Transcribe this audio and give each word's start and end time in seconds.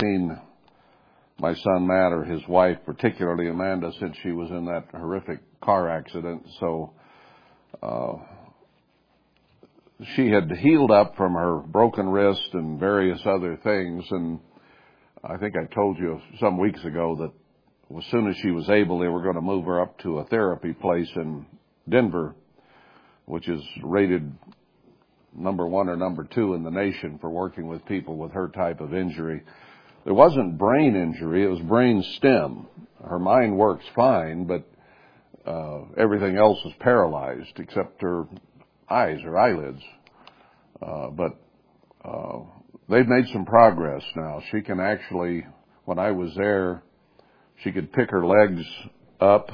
seen 0.00 0.38
my 1.38 1.54
son 1.54 1.86
Matt 1.86 2.12
or 2.12 2.24
his 2.24 2.46
wife, 2.48 2.78
particularly 2.84 3.48
Amanda, 3.48 3.92
since 3.98 4.16
she 4.22 4.32
was 4.32 4.50
in 4.50 4.66
that 4.66 4.86
horrific 4.92 5.40
car 5.60 5.88
accident. 5.88 6.46
So, 6.60 6.92
uh, 7.82 8.12
she 10.14 10.30
had 10.30 10.50
healed 10.50 10.90
up 10.90 11.16
from 11.16 11.34
her 11.34 11.58
broken 11.58 12.08
wrist 12.08 12.48
and 12.52 12.80
various 12.80 13.20
other 13.24 13.58
things. 13.62 14.04
And 14.10 14.40
I 15.22 15.36
think 15.36 15.54
I 15.56 15.72
told 15.74 15.98
you 15.98 16.20
some 16.38 16.58
weeks 16.58 16.82
ago 16.84 17.16
that 17.20 17.98
as 17.98 18.04
soon 18.10 18.28
as 18.28 18.36
she 18.36 18.50
was 18.50 18.68
able, 18.70 18.98
they 18.98 19.08
were 19.08 19.22
going 19.22 19.34
to 19.34 19.40
move 19.40 19.64
her 19.66 19.80
up 19.82 19.98
to 20.00 20.18
a 20.18 20.24
therapy 20.26 20.72
place 20.72 21.10
in 21.16 21.44
Denver, 21.88 22.34
which 23.26 23.48
is 23.48 23.62
rated 23.82 24.32
number 25.36 25.66
one 25.66 25.88
or 25.88 25.96
number 25.96 26.24
two 26.24 26.54
in 26.54 26.62
the 26.62 26.70
nation 26.70 27.18
for 27.20 27.30
working 27.30 27.68
with 27.68 27.84
people 27.86 28.16
with 28.16 28.32
her 28.32 28.48
type 28.48 28.80
of 28.80 28.94
injury. 28.94 29.42
It 30.06 30.12
wasn't 30.12 30.58
brain 30.58 30.96
injury, 30.96 31.44
it 31.44 31.48
was 31.48 31.60
brain 31.60 32.02
stem. 32.16 32.66
Her 33.06 33.18
mind 33.18 33.56
works 33.56 33.84
fine, 33.94 34.46
but 34.46 34.64
uh, 35.46 35.84
everything 35.96 36.36
else 36.36 36.58
is 36.64 36.72
paralyzed 36.80 37.58
except 37.58 38.02
her 38.02 38.26
eyes 38.88 39.20
her 39.22 39.38
eyelids. 39.38 39.82
Uh, 40.80 41.08
but 41.10 41.38
uh, 42.04 42.38
they've 42.88 43.06
made 43.06 43.26
some 43.32 43.44
progress 43.44 44.02
now. 44.16 44.42
She 44.50 44.62
can 44.62 44.80
actually, 44.80 45.46
when 45.84 45.98
I 45.98 46.12
was 46.12 46.32
there, 46.36 46.82
she 47.62 47.72
could 47.72 47.92
pick 47.92 48.10
her 48.10 48.26
legs 48.26 48.64
up 49.20 49.50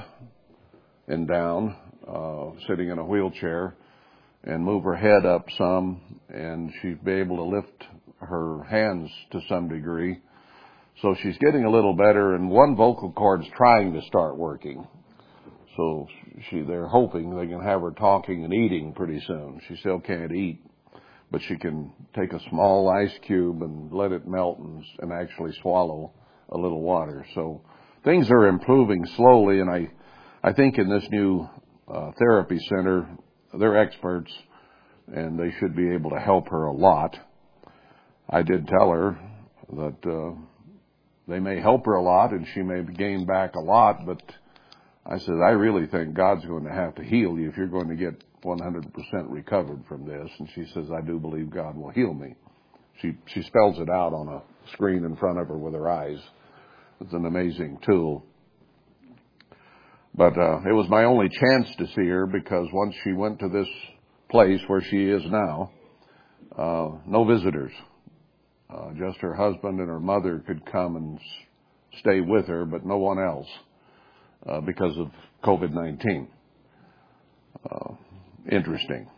and 1.09 1.27
down, 1.27 1.77
uh, 2.09 2.51
sitting 2.69 2.89
in 2.89 2.99
a 2.99 3.05
wheelchair, 3.05 3.75
and 4.45 4.65
move 4.65 4.85
her 4.85 4.95
head 4.95 5.27
up 5.27 5.47
some, 5.59 6.21
and 6.29 6.73
she'd 6.81 7.05
be 7.05 7.13
able 7.13 7.37
to 7.37 7.43
lift 7.43 7.85
her 8.21 8.63
hands 8.65 9.11
to 9.33 9.41
some 9.49 9.69
degree. 9.69 10.21
So 11.03 11.15
she's 11.23 11.37
getting 11.39 11.65
a 11.65 11.71
little 11.71 11.95
better, 11.95 12.35
and 12.35 12.51
one 12.51 12.75
vocal 12.75 13.13
cord's 13.13 13.47
trying 13.55 13.93
to 13.93 14.03
start 14.03 14.37
working. 14.37 14.87
So 15.77 16.09
she, 16.49 16.63
they're 16.63 16.89
hoping 16.89 17.37
they 17.37 17.47
can 17.47 17.61
have 17.61 17.83
her 17.83 17.91
talking 17.91 18.45
and 18.45 18.55
eating 18.55 18.95
pretty 18.95 19.21
soon. 19.27 19.61
She 19.69 19.77
still 19.77 20.01
can't 20.01 20.33
eat, 20.33 20.65
but 21.31 21.43
she 21.43 21.57
can 21.57 21.93
take 22.15 22.33
a 22.33 22.41
small 22.49 22.89
ice 22.89 23.13
cube 23.27 23.61
and 23.61 23.93
let 23.93 24.13
it 24.13 24.27
melt 24.27 24.59
and, 24.59 24.83
and 25.01 25.13
actually 25.13 25.53
swallow 25.61 26.13
a 26.49 26.57
little 26.57 26.81
water. 26.81 27.27
So 27.35 27.61
things 28.03 28.31
are 28.31 28.47
improving 28.47 29.05
slowly, 29.17 29.61
and 29.61 29.69
I, 29.69 29.91
I 30.43 30.55
think 30.55 30.79
in 30.79 30.89
this 30.89 31.07
new 31.11 31.47
uh, 31.93 32.13
therapy 32.19 32.59
center, 32.71 33.07
they're 33.53 33.77
experts, 33.77 34.33
and 35.09 35.39
they 35.39 35.53
should 35.59 35.77
be 35.77 35.91
able 35.91 36.11
to 36.11 36.19
help 36.19 36.49
her 36.49 36.65
a 36.65 36.73
lot. 36.73 37.19
I 38.31 38.41
did 38.41 38.67
tell 38.67 38.91
her 38.91 39.19
that 39.75 40.11
uh, 40.11 40.41
they 41.29 41.41
may 41.41 41.61
help 41.61 41.87
her 41.87 41.95
a 41.95 42.03
lot, 42.03 42.33
and 42.33 42.47
she 42.55 42.63
may 42.63 42.83
gain 42.83 43.27
back 43.27 43.55
a 43.55 43.61
lot, 43.61 44.07
but 44.07 44.23
I 45.05 45.19
said, 45.19 45.35
I 45.35 45.51
really 45.51 45.87
think 45.87 46.15
God's 46.15 46.45
going 46.45 46.65
to 46.65 46.73
have 46.73 46.95
to 46.97 47.05
heal 47.05 47.39
you 47.39 47.49
if 47.49 47.57
you're 47.57 47.67
going 47.67 47.89
to 47.89 47.97
get 47.97 48.23
100% 48.45 48.93
recovered 49.29 49.85
from 49.89 50.07
this. 50.07 50.29
And 50.39 50.49
she 50.55 50.65
says, 50.75 50.87
I 50.97 51.01
do 51.01 51.19
believe 51.19 51.51
God 51.51 51.77
will 51.77 51.91
heal 51.91 52.13
me. 52.13 52.35
She, 53.01 53.13
she 53.27 53.43
spells 53.43 53.79
it 53.79 53.91
out 53.91 54.13
on 54.13 54.29
a 54.29 54.43
screen 54.73 55.05
in 55.05 55.17
front 55.17 55.39
of 55.39 55.49
her 55.49 55.59
with 55.59 55.75
her 55.75 55.89
eyes. 55.89 56.19
It's 57.01 57.13
an 57.13 57.27
amazing 57.27 57.79
tool. 57.85 58.25
But, 60.15 60.37
uh, 60.39 60.61
it 60.69 60.73
was 60.73 60.89
my 60.89 61.05
only 61.05 61.29
chance 61.29 61.69
to 61.77 61.87
see 61.89 62.09
her 62.09 62.27
because 62.27 62.67
once 62.73 62.95
she 63.05 63.13
went 63.13 63.39
to 63.41 63.49
this 63.49 63.69
place 64.31 64.61
where 64.67 64.81
she 64.81 65.05
is 65.05 65.23
now, 65.27 65.71
uh, 66.57 66.89
no 67.07 67.25
visitors. 67.25 67.73
Uh, 68.69 68.91
just 68.99 69.19
her 69.19 69.35
husband 69.35 69.79
and 69.79 69.89
her 69.89 70.01
mother 70.01 70.43
could 70.47 70.65
come 70.71 70.97
and 70.97 71.21
stay 72.01 72.21
with 72.21 72.47
her, 72.47 72.65
but 72.65 72.85
no 72.85 72.99
one 72.99 73.19
else 73.19 73.47
uh, 74.49 74.61
because 74.61 74.97
of 74.99 75.09
COVID 75.45 75.73
19. 75.73 76.29
Uh, 77.71 77.95
interesting. 78.51 79.09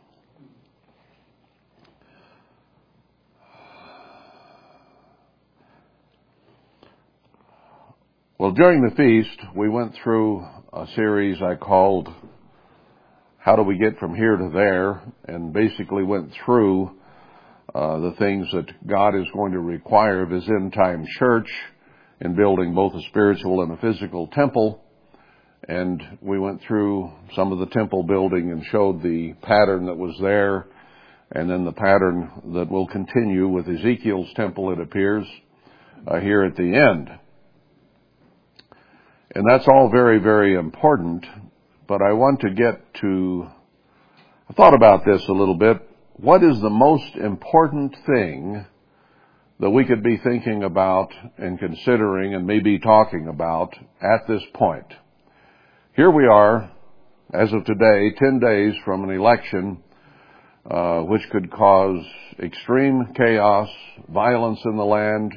Well, 8.39 8.53
during 8.53 8.83
the 8.83 8.95
feast, 8.95 9.41
we 9.57 9.69
went 9.69 9.95
through 10.03 10.47
a 10.73 10.87
series 10.95 11.43
I 11.43 11.57
called 11.57 12.09
How 13.39 13.57
Do 13.57 13.63
We 13.63 13.79
Get 13.79 13.99
From 13.99 14.15
Here 14.15 14.37
to 14.37 14.51
There, 14.55 15.03
and 15.25 15.53
basically 15.53 16.05
went 16.05 16.31
through 16.45 16.98
uh, 17.75 17.99
the 17.99 18.15
things 18.19 18.47
that 18.53 18.87
God 18.87 19.15
is 19.15 19.27
going 19.35 19.53
to 19.53 19.61
require 19.61 20.23
of 20.23 20.31
His 20.31 20.49
end 20.49 20.73
time 20.73 21.07
church 21.19 21.51
in 22.21 22.35
building 22.35 22.75
both 22.75 22.95
a 22.95 23.03
spiritual 23.09 23.63
and 23.63 23.73
a 23.73 23.77
physical 23.77 24.27
temple 24.29 24.83
and 25.69 26.03
we 26.23 26.39
went 26.39 26.63
through 26.63 27.13
some 27.35 27.53
of 27.53 27.59
the 27.59 27.67
temple 27.67 28.03
building 28.03 28.51
and 28.51 28.65
showed 28.67 29.03
the 29.03 29.35
pattern 29.43 29.87
that 29.87 29.97
was 29.97 30.17
there 30.21 30.67
and 31.33 31.51
then 31.51 31.65
the 31.65 31.73
pattern 31.73 32.31
that 32.55 32.71
will 32.71 32.87
continue 32.87 33.49
with 33.49 33.69
Ezekiel's 33.69 34.33
temple, 34.35 34.73
it 34.73 34.81
appears, 34.81 35.27
uh, 36.07 36.21
here 36.21 36.43
at 36.43 36.57
the 36.57 36.63
end. 36.63 37.11
And 39.35 39.45
that's 39.47 39.69
all 39.69 39.91
very, 39.93 40.19
very 40.19 40.55
important, 40.55 41.27
but 41.87 42.01
I 42.01 42.15
want 42.15 42.41
to 42.41 42.51
get 42.51 42.95
to, 43.03 43.47
I 44.49 44.53
thought 44.55 44.73
about 44.73 45.05
this 45.05 45.23
a 45.29 45.33
little 45.33 45.57
bit. 45.57 45.87
What 46.21 46.43
is 46.43 46.61
the 46.61 46.69
most 46.69 47.15
important 47.15 47.95
thing 48.05 48.67
that 49.61 49.71
we 49.71 49.85
could 49.85 50.03
be 50.03 50.17
thinking 50.17 50.65
about 50.65 51.11
and 51.37 51.61
considering 51.61 52.35
and 52.35 52.45
maybe 52.45 52.81
talking 52.81 53.29
about 53.29 53.73
at 54.03 54.27
this 54.27 54.43
point? 54.53 54.93
Here 55.95 56.11
we 56.11 56.27
are, 56.27 56.73
as 57.33 57.53
of 57.53 57.65
today, 57.65 58.11
10 58.19 58.41
days 58.41 58.75
from 58.85 59.05
an 59.05 59.11
election 59.11 59.81
uh, 60.69 61.03
which 61.03 61.23
could 61.31 61.53
cause 61.53 62.05
extreme 62.43 63.13
chaos, 63.17 63.69
violence 64.09 64.59
in 64.65 64.77
the 64.77 64.85
land, 64.85 65.33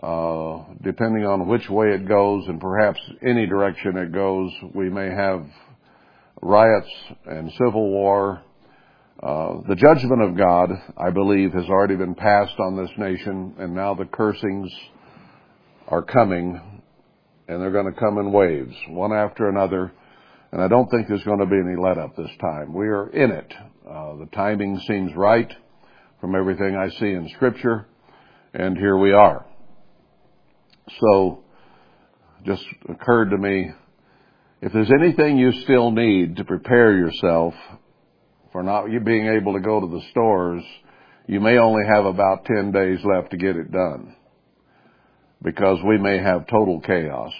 uh, 0.00 0.62
depending 0.80 1.26
on 1.26 1.48
which 1.48 1.68
way 1.68 1.88
it 1.88 2.06
goes 2.06 2.44
and 2.46 2.60
perhaps 2.60 3.00
any 3.26 3.46
direction 3.46 3.96
it 3.96 4.12
goes. 4.12 4.52
We 4.76 4.90
may 4.90 5.10
have 5.10 5.44
riots 6.40 6.92
and 7.26 7.50
civil 7.58 7.90
war. 7.90 8.44
Uh, 9.20 9.62
the 9.68 9.74
judgment 9.74 10.22
of 10.22 10.36
God, 10.36 10.70
I 10.96 11.10
believe, 11.10 11.52
has 11.52 11.64
already 11.68 11.96
been 11.96 12.14
passed 12.14 12.58
on 12.60 12.76
this 12.76 12.90
nation, 12.96 13.54
and 13.58 13.74
now 13.74 13.94
the 13.94 14.04
cursings 14.04 14.70
are 15.88 16.02
coming 16.02 16.78
and 17.48 17.62
they're 17.62 17.72
going 17.72 17.92
to 17.92 17.98
come 17.98 18.18
in 18.18 18.30
waves, 18.30 18.74
one 18.88 19.12
after 19.12 19.48
another. 19.48 19.90
And 20.52 20.62
I 20.62 20.68
don't 20.68 20.88
think 20.90 21.08
there's 21.08 21.24
going 21.24 21.40
to 21.40 21.46
be 21.46 21.56
any 21.56 21.76
let 21.76 21.98
up 21.98 22.14
this 22.14 22.30
time. 22.40 22.74
We 22.74 22.86
are 22.88 23.08
in 23.08 23.30
it. 23.30 23.52
Uh, 23.88 24.16
the 24.16 24.28
timing 24.34 24.78
seems 24.86 25.14
right 25.16 25.50
from 26.20 26.34
everything 26.34 26.76
I 26.76 26.90
see 26.90 27.10
in 27.10 27.30
Scripture, 27.34 27.86
and 28.52 28.76
here 28.76 28.98
we 28.98 29.12
are. 29.12 29.46
So, 31.00 31.44
just 32.44 32.64
occurred 32.88 33.30
to 33.30 33.38
me, 33.38 33.70
if 34.60 34.72
there's 34.72 34.90
anything 34.90 35.38
you 35.38 35.52
still 35.62 35.90
need 35.90 36.36
to 36.36 36.44
prepare 36.44 36.96
yourself 36.96 37.54
for 38.52 38.62
not 38.62 38.86
you 38.86 39.00
being 39.00 39.26
able 39.26 39.54
to 39.54 39.60
go 39.60 39.80
to 39.80 39.86
the 39.86 40.02
stores, 40.10 40.62
you 41.26 41.40
may 41.40 41.58
only 41.58 41.82
have 41.86 42.06
about 42.06 42.44
10 42.46 42.72
days 42.72 42.98
left 43.04 43.30
to 43.30 43.36
get 43.36 43.56
it 43.56 43.70
done 43.70 44.14
because 45.42 45.78
we 45.86 45.98
may 45.98 46.18
have 46.18 46.46
total 46.46 46.80
chaos. 46.80 47.32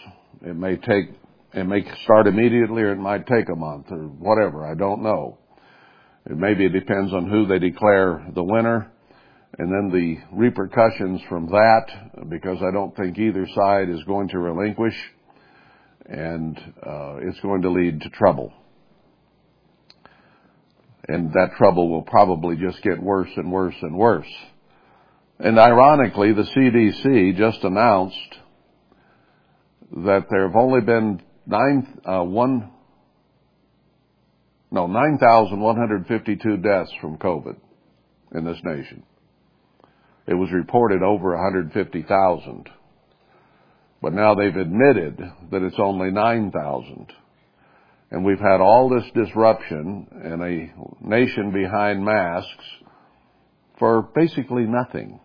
It 0.42 0.56
may 0.56 0.76
take, 0.76 1.10
it 1.54 1.64
may 1.64 1.84
start 2.04 2.26
immediately 2.26 2.82
or 2.82 2.92
it 2.92 2.98
might 2.98 3.26
take 3.26 3.48
a 3.48 3.56
month 3.56 3.86
or 3.90 4.04
whatever. 4.06 4.66
I 4.66 4.74
don't 4.74 5.02
know. 5.02 5.38
It 6.26 6.36
maybe 6.36 6.66
it 6.66 6.72
depends 6.72 7.12
on 7.12 7.30
who 7.30 7.46
they 7.46 7.58
declare 7.58 8.26
the 8.34 8.44
winner 8.44 8.92
and 9.58 9.72
then 9.72 9.90
the 9.90 10.36
repercussions 10.36 11.22
from 11.28 11.46
that 11.46 11.86
because 12.28 12.58
I 12.62 12.70
don't 12.70 12.94
think 12.94 13.18
either 13.18 13.46
side 13.54 13.88
is 13.88 14.04
going 14.04 14.28
to 14.28 14.38
relinquish 14.38 14.94
and 16.06 16.56
uh, 16.86 17.16
it's 17.22 17.40
going 17.40 17.62
to 17.62 17.70
lead 17.70 18.02
to 18.02 18.10
trouble. 18.10 18.52
And 21.08 21.32
that 21.32 21.52
trouble 21.56 21.88
will 21.88 22.02
probably 22.02 22.56
just 22.56 22.82
get 22.82 23.02
worse 23.02 23.30
and 23.36 23.50
worse 23.50 23.74
and 23.80 23.96
worse. 23.96 24.28
And 25.38 25.58
ironically, 25.58 26.32
the 26.32 26.42
CDC 26.42 27.36
just 27.36 27.64
announced 27.64 28.34
that 30.04 30.26
there 30.30 30.46
have 30.46 30.56
only 30.56 30.82
been 30.82 31.22
nine, 31.46 32.00
uh, 32.04 32.22
one, 32.22 32.70
no, 34.70 34.86
9,152 34.86 36.56
deaths 36.58 36.90
from 37.00 37.16
COVID 37.16 37.56
in 38.34 38.44
this 38.44 38.58
nation. 38.62 39.02
It 40.26 40.34
was 40.34 40.50
reported 40.52 41.02
over 41.02 41.34
150,000. 41.34 42.68
But 44.02 44.12
now 44.12 44.34
they've 44.34 44.54
admitted 44.54 45.18
that 45.50 45.62
it's 45.62 45.78
only 45.78 46.10
9,000. 46.10 47.12
And 48.10 48.24
we've 48.24 48.40
had 48.40 48.60
all 48.60 48.88
this 48.88 49.04
disruption 49.14 50.06
and 50.12 50.42
a 50.42 51.06
nation 51.06 51.52
behind 51.52 52.04
masks 52.04 52.64
for 53.78 54.02
basically 54.14 54.64
nothing. 54.64 55.20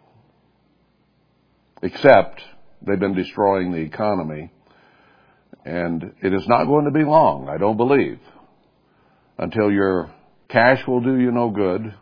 except 1.83 2.41
they've 2.81 2.99
been 2.99 3.13
destroying 3.13 3.71
the 3.71 3.79
economy. 3.79 4.51
And 5.65 6.13
it 6.21 6.33
is 6.33 6.47
not 6.47 6.65
going 6.65 6.85
to 6.85 6.91
be 6.91 7.03
long, 7.03 7.47
I 7.49 7.57
don't 7.57 7.77
believe, 7.77 8.19
until 9.37 9.71
your 9.71 10.11
cash 10.49 10.85
will 10.87 11.01
do 11.01 11.19
you 11.19 11.31
no 11.31 11.49
good. 11.49 11.93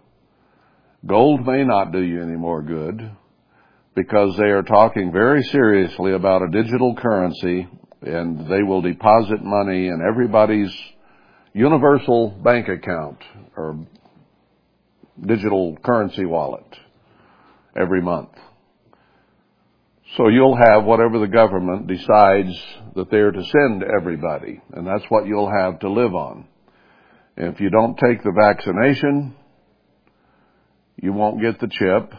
Gold 1.05 1.45
may 1.45 1.63
not 1.63 1.91
do 1.91 2.01
you 2.01 2.21
any 2.21 2.37
more 2.37 2.61
good 2.61 3.11
because 3.95 4.35
they 4.37 4.49
are 4.49 4.63
talking 4.63 5.11
very 5.11 5.43
seriously 5.43 6.13
about 6.13 6.43
a 6.43 6.49
digital 6.49 6.95
currency 6.95 7.67
and 8.01 8.47
they 8.51 8.63
will 8.63 8.81
deposit 8.81 9.43
money 9.43 9.87
in 9.87 10.01
everybody's 10.01 10.73
universal 11.53 12.29
bank 12.29 12.67
account 12.67 13.17
or 13.55 13.85
digital 15.19 15.77
currency 15.83 16.25
wallet 16.25 16.65
every 17.75 18.01
month. 18.01 18.29
So 20.17 20.27
you'll 20.27 20.57
have 20.57 20.83
whatever 20.83 21.19
the 21.19 21.27
government 21.27 21.87
decides 21.87 22.51
that 22.95 23.09
they're 23.09 23.31
to 23.31 23.43
send 23.43 23.83
everybody, 23.83 24.61
and 24.73 24.85
that's 24.85 25.05
what 25.09 25.25
you'll 25.25 25.51
have 25.51 25.79
to 25.79 25.89
live 25.89 26.13
on. 26.13 26.47
If 27.37 27.61
you 27.61 27.69
don't 27.69 27.97
take 27.97 28.21
the 28.21 28.33
vaccination, 28.35 29.35
you 31.01 31.13
won't 31.13 31.41
get 31.41 31.59
the 31.59 31.69
chip, 31.69 32.13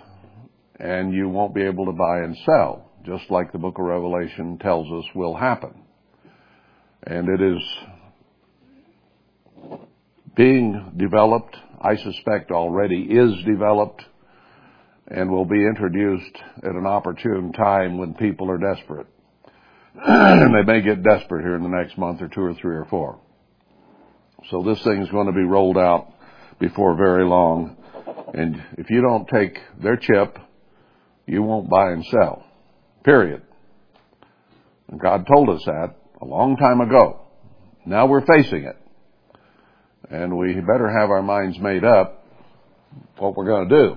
and 0.81 1.13
you 1.13 1.29
won't 1.29 1.55
be 1.55 1.63
able 1.63 1.87
to 1.87 1.93
buy 1.93 2.21
and 2.21 2.37
sell, 2.47 2.91
just 3.05 3.31
like 3.31 3.53
the 3.53 3.59
book 3.59 3.79
of 3.79 3.85
Revelation 3.85 4.59
tells 4.59 4.91
us 4.93 5.11
will 5.15 5.35
happen. 5.35 5.75
And 7.05 7.29
it 7.29 7.41
is 7.41 7.63
being 10.37 10.93
developed, 10.97 11.57
I 11.81 11.97
suspect 11.97 12.51
already 12.51 13.03
is 13.03 13.33
developed, 13.45 14.03
and 15.09 15.31
will 15.31 15.45
be 15.45 15.61
introduced 15.67 16.37
at 16.59 16.71
an 16.71 16.87
opportune 16.87 17.53
time 17.53 17.99
when 17.99 18.15
people 18.15 18.51
are 18.51 18.59
desperate. 18.59 19.07
and 19.95 20.55
they 20.55 20.63
may 20.63 20.81
get 20.81 21.03
desperate 21.03 21.43
here 21.43 21.57
in 21.57 21.63
the 21.63 21.69
next 21.69 21.99
month 21.99 22.23
or 22.23 22.29
two 22.29 22.41
or 22.41 22.55
three 22.55 22.77
or 22.77 22.87
four. 22.87 23.19
So 24.51 24.63
this 24.63 24.83
thing 24.85 25.03
is 25.03 25.09
going 25.11 25.27
to 25.27 25.33
be 25.33 25.43
rolled 25.43 25.77
out 25.77 26.09
before 26.59 26.97
very 26.97 27.25
long. 27.25 27.77
And 28.33 28.63
if 28.79 28.91
you 28.91 29.03
don't 29.03 29.29
take 29.29 29.59
their 29.83 29.97
chip, 29.97 30.39
you 31.27 31.43
won't 31.43 31.69
buy 31.69 31.93
and 31.93 32.05
sell. 32.07 32.47
Period. 33.05 33.43
And 34.89 35.01
God 35.01 35.27
told 35.27 35.49
us 35.51 35.63
that 35.67 35.95
a 36.21 36.25
long 36.25 36.57
time 36.57 36.81
ago. 36.81 37.21
Now 37.85 38.07
we're 38.07 38.25
facing 38.25 38.65
it. 38.65 38.77
And 40.11 40.37
we 40.37 40.55
better 40.55 40.89
have 41.01 41.11
our 41.11 41.23
minds 41.23 41.59
made 41.59 41.85
up 41.85 42.27
what 43.19 43.37
we're 43.37 43.47
going 43.47 43.69
to 43.69 43.77
do. 43.77 43.97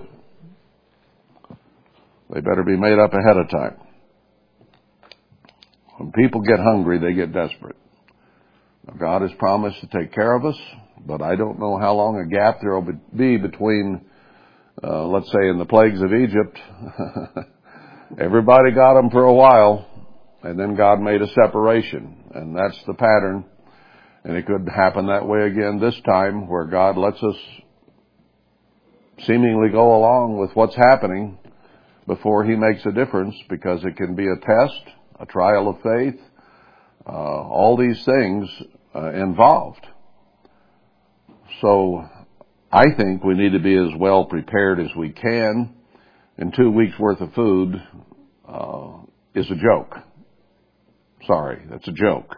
They 2.32 2.40
better 2.40 2.64
be 2.64 2.76
made 2.76 2.98
up 2.98 3.12
ahead 3.12 3.36
of 3.36 3.50
time. 3.50 3.76
When 5.98 6.12
people 6.12 6.40
get 6.40 6.58
hungry, 6.58 6.98
they 6.98 7.12
get 7.12 7.32
desperate. 7.32 7.76
Now, 8.86 8.94
God 8.98 9.22
has 9.22 9.30
promised 9.38 9.80
to 9.80 9.86
take 9.86 10.12
care 10.12 10.34
of 10.34 10.44
us, 10.44 10.56
but 11.06 11.22
I 11.22 11.36
don't 11.36 11.58
know 11.58 11.78
how 11.78 11.94
long 11.94 12.18
a 12.18 12.26
gap 12.26 12.60
there 12.60 12.78
will 12.78 12.92
be 13.16 13.36
between, 13.36 14.04
uh, 14.82 15.06
let's 15.06 15.30
say, 15.32 15.48
in 15.48 15.58
the 15.58 15.64
plagues 15.64 16.00
of 16.02 16.12
Egypt. 16.12 16.58
Everybody 18.18 18.70
got 18.70 18.94
them 18.94 19.10
for 19.10 19.24
a 19.24 19.34
while, 19.34 19.84
and 20.44 20.58
then 20.58 20.76
God 20.76 21.00
made 21.00 21.22
a 21.22 21.28
separation, 21.28 22.24
and 22.34 22.56
that's 22.56 22.80
the 22.86 22.94
pattern. 22.94 23.44
And 24.22 24.36
it 24.36 24.46
could 24.46 24.68
happen 24.68 25.08
that 25.08 25.26
way 25.26 25.42
again 25.42 25.80
this 25.80 26.00
time, 26.06 26.46
where 26.46 26.66
God 26.66 26.96
lets 26.96 27.20
us 27.20 27.36
seemingly 29.24 29.70
go 29.70 29.96
along 29.96 30.38
with 30.38 30.54
what's 30.54 30.76
happening 30.76 31.36
before 32.06 32.44
He 32.44 32.54
makes 32.54 32.86
a 32.86 32.92
difference, 32.92 33.34
because 33.50 33.84
it 33.84 33.96
can 33.96 34.14
be 34.14 34.26
a 34.28 34.36
test, 34.36 34.82
a 35.18 35.26
trial 35.26 35.68
of 35.68 35.82
faith, 35.82 36.20
uh, 37.08 37.10
all 37.10 37.76
these 37.76 38.04
things 38.04 38.48
uh, 38.94 39.10
involved. 39.14 39.84
So 41.60 42.08
I 42.70 42.84
think 42.96 43.24
we 43.24 43.34
need 43.34 43.52
to 43.52 43.58
be 43.58 43.76
as 43.76 43.98
well 43.98 44.26
prepared 44.26 44.78
as 44.78 44.94
we 44.96 45.10
can. 45.10 45.75
And 46.38 46.52
two 46.54 46.70
weeks 46.70 46.98
worth 46.98 47.20
of 47.20 47.32
food 47.32 47.76
uh, 48.46 48.98
is 49.34 49.50
a 49.50 49.54
joke. 49.54 49.94
Sorry, 51.26 51.62
that's 51.70 51.88
a 51.88 51.92
joke. 51.92 52.36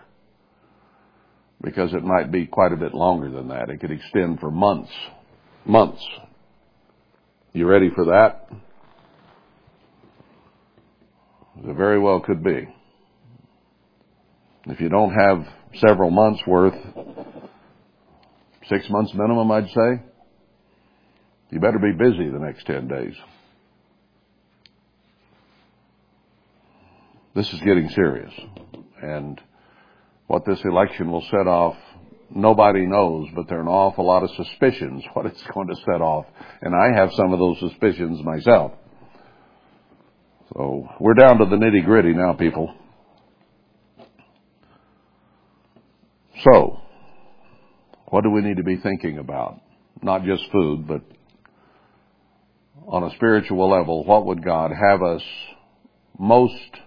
Because 1.60 1.92
it 1.92 2.04
might 2.04 2.30
be 2.30 2.46
quite 2.46 2.72
a 2.72 2.76
bit 2.76 2.94
longer 2.94 3.30
than 3.30 3.48
that. 3.48 3.68
It 3.68 3.80
could 3.80 3.90
extend 3.90 4.38
for 4.38 4.50
months. 4.50 4.92
Months. 5.64 6.02
You 7.52 7.66
ready 7.66 7.90
for 7.94 8.04
that? 8.06 8.46
It 11.64 11.76
very 11.76 11.98
well 11.98 12.20
could 12.20 12.44
be. 12.44 12.68
If 14.66 14.80
you 14.80 14.88
don't 14.88 15.12
have 15.12 15.44
several 15.86 16.10
months 16.10 16.40
worth, 16.46 16.74
six 18.68 18.84
months 18.90 19.12
minimum, 19.14 19.50
I'd 19.50 19.68
say, 19.68 20.02
you 21.50 21.58
better 21.58 21.78
be 21.78 21.92
busy 21.92 22.30
the 22.30 22.38
next 22.38 22.66
10 22.66 22.86
days. 22.86 23.14
This 27.38 27.52
is 27.52 27.61
getting 27.61 27.88
serious. 27.90 28.32
And 29.00 29.40
what 30.26 30.44
this 30.44 30.58
election 30.64 31.08
will 31.08 31.25
set 31.31 31.46
off, 31.46 31.76
nobody 32.35 32.85
knows, 32.85 33.29
but 33.32 33.46
there 33.49 33.58
are 33.58 33.61
an 33.61 33.69
awful 33.69 34.05
lot 34.05 34.25
of 34.25 34.31
suspicions 34.31 35.05
what 35.12 35.25
it's 35.25 35.40
going 35.55 35.69
to 35.69 35.76
set 35.76 36.00
off. 36.00 36.26
And 36.62 36.75
I 36.75 36.99
have 36.99 37.12
some 37.12 37.32
of 37.32 37.38
those 37.38 37.61
suspicions 37.61 38.25
myself. 38.25 38.73
So 40.52 40.88
we're 40.99 41.14
down 41.14 41.38
to 41.38 41.44
the 41.44 41.55
nitty 41.55 41.85
gritty 41.85 42.12
now, 42.12 42.32
people. 42.32 42.75
So, 46.43 46.81
what 48.06 48.25
do 48.25 48.31
we 48.31 48.40
need 48.40 48.56
to 48.56 48.64
be 48.64 48.79
thinking 48.79 49.19
about? 49.19 49.61
Not 50.02 50.25
just 50.25 50.43
food, 50.50 50.88
but 50.88 51.02
on 52.88 53.05
a 53.05 53.14
spiritual 53.14 53.70
level, 53.70 54.05
what 54.05 54.26
would 54.26 54.44
God 54.44 54.73
have 54.73 55.05
us 55.05 55.23
most 56.19 56.81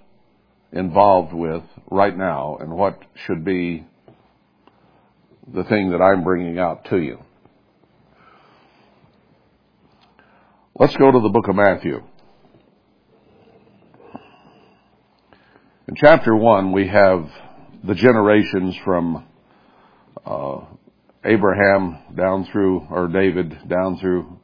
involved 0.71 1.33
with 1.33 1.63
right 1.89 2.18
now, 2.18 2.57
and 2.59 2.71
what 2.71 3.00
should 3.25 3.44
be 3.44 3.85
the 5.53 5.63
thing 5.65 5.91
that 5.91 6.01
I'm 6.01 6.23
bringing 6.23 6.59
out 6.59 6.85
to 6.85 6.97
you? 6.97 7.19
Let's 10.79 10.95
go 10.95 11.12
to 11.12 11.19
the 11.19 11.29
book 11.29 11.47
of 11.47 11.56
Matthew. 11.56 12.01
In 15.88 15.95
chapter 15.95 16.35
1, 16.35 16.71
we 16.71 16.88
have 16.88 17.29
the 17.84 17.95
generations 17.95 18.75
from 18.86 19.25
uh, 20.25 20.62
Abraham 21.25 21.98
down 22.15 22.45
through, 22.45 22.88
or 22.89 23.07
David 23.10 23.67
down 23.67 23.98
through 23.98 24.39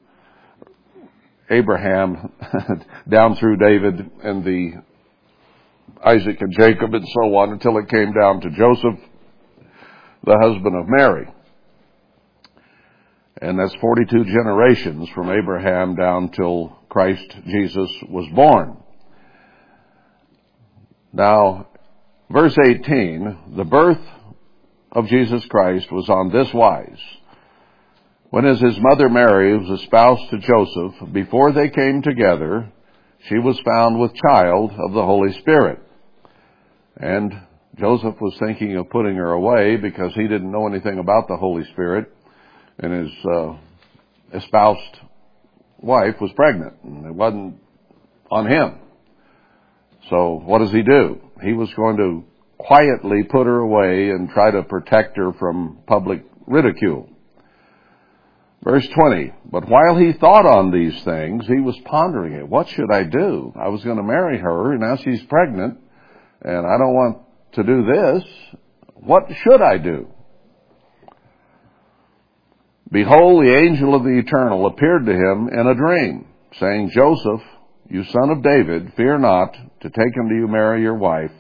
Abraham, 1.49 2.33
down 3.09 3.35
through 3.37 3.57
David 3.57 4.11
and 4.23 4.43
the 4.43 4.73
Isaac 6.05 6.41
and 6.41 6.53
Jacob 6.53 6.93
and 6.93 7.07
so 7.07 7.35
on 7.35 7.51
until 7.51 7.77
it 7.77 7.89
came 7.89 8.13
down 8.13 8.41
to 8.41 8.49
Joseph, 8.51 8.99
the 10.23 10.37
husband 10.41 10.75
of 10.75 10.85
Mary. 10.87 11.27
And 13.41 13.59
that's 13.59 13.75
42 13.75 14.25
generations 14.25 15.09
from 15.09 15.29
Abraham 15.29 15.95
down 15.95 16.29
till 16.29 16.77
Christ 16.89 17.35
Jesus 17.45 17.91
was 18.09 18.27
born. 18.33 18.77
Now, 21.13 21.67
verse 22.29 22.57
18, 22.57 23.55
the 23.55 23.63
birth 23.63 24.01
of 24.91 25.07
Jesus 25.07 25.45
Christ 25.45 25.91
was 25.91 26.09
on 26.09 26.31
this 26.31 26.51
wise. 26.53 26.99
When 28.29 28.45
as 28.45 28.59
his 28.59 28.77
mother 28.79 29.07
Mary 29.07 29.57
was 29.57 29.81
espoused 29.81 30.29
to 30.31 30.39
Joseph, 30.39 31.13
before 31.13 31.51
they 31.53 31.69
came 31.69 32.01
together, 32.01 32.71
she 33.29 33.37
was 33.37 33.59
found 33.59 33.99
with 33.99 34.13
child 34.15 34.71
of 34.71 34.93
the 34.93 35.05
Holy 35.05 35.31
Spirit. 35.39 35.79
And 36.99 37.33
Joseph 37.77 38.15
was 38.19 38.35
thinking 38.39 38.75
of 38.77 38.89
putting 38.89 39.15
her 39.15 39.31
away 39.31 39.77
because 39.77 40.13
he 40.15 40.27
didn't 40.27 40.51
know 40.51 40.67
anything 40.67 40.99
about 40.99 41.27
the 41.27 41.37
Holy 41.37 41.63
Spirit, 41.73 42.11
and 42.79 42.91
his 42.91 43.11
uh, 43.25 43.53
espoused 44.33 44.97
wife 45.79 46.15
was 46.19 46.31
pregnant, 46.33 46.73
and 46.83 47.05
it 47.05 47.13
wasn't 47.13 47.59
on 48.31 48.47
him. 48.47 48.79
So 50.09 50.41
what 50.43 50.59
does 50.59 50.71
he 50.71 50.81
do? 50.81 51.21
He 51.43 51.53
was 51.53 51.71
going 51.75 51.97
to 51.97 52.23
quietly 52.57 53.23
put 53.23 53.45
her 53.45 53.59
away 53.59 54.09
and 54.09 54.29
try 54.29 54.51
to 54.51 54.63
protect 54.63 55.17
her 55.17 55.33
from 55.33 55.79
public 55.85 56.25
ridicule. 56.47 57.09
Verse 58.63 58.87
20, 58.87 59.33
but 59.45 59.69
while 59.69 59.95
he 59.95 60.13
thought 60.13 60.45
on 60.45 60.71
these 60.71 61.01
things, 61.03 61.45
he 61.45 61.59
was 61.61 61.77
pondering 61.85 62.33
it. 62.33 62.49
What 62.49 62.67
should 62.67 62.91
I 62.91 63.03
do? 63.03 63.53
I 63.55 63.69
was 63.69 63.83
going 63.83 63.97
to 63.97 64.03
marry 64.03 64.39
her, 64.39 64.71
and 64.71 64.81
now 64.81 64.97
she's 64.97 65.23
pregnant, 65.25 65.77
and 66.47 66.65
I 66.65 66.77
don't 66.77 66.93
want 66.93 67.17
to 67.53 67.63
do 67.63 67.85
this. 67.85 68.23
What 68.95 69.23
should 69.43 69.61
I 69.61 69.77
do? 69.77 70.07
Behold, 72.89 73.43
the 73.43 73.53
angel 73.53 73.93
of 73.93 74.03
the 74.03 74.17
eternal 74.17 74.65
appeared 74.65 75.05
to 75.07 75.11
him 75.11 75.49
in 75.49 75.67
a 75.67 75.75
dream, 75.75 76.25
saying, 76.57 76.91
Joseph, 76.93 77.41
you 77.89 78.05
son 78.05 78.29
of 78.29 78.43
David, 78.43 78.93
fear 78.95 79.17
not 79.17 79.53
to 79.81 79.89
take 79.89 80.17
unto 80.17 80.35
you 80.35 80.47
Mary 80.47 80.81
your 80.81 80.95
wife, 80.95 81.33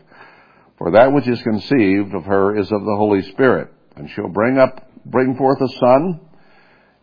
for 0.77 0.91
that 0.91 1.13
which 1.13 1.27
is 1.27 1.41
conceived 1.41 2.13
of 2.13 2.25
her 2.25 2.57
is 2.57 2.69
of 2.69 2.81
the 2.81 2.95
Holy 2.97 3.21
Spirit, 3.31 3.71
and 3.95 4.09
she'll 4.09 4.27
bring 4.27 4.57
up, 4.57 4.91
bring 5.05 5.37
forth 5.37 5.61
a 5.61 5.69
son, 5.79 6.19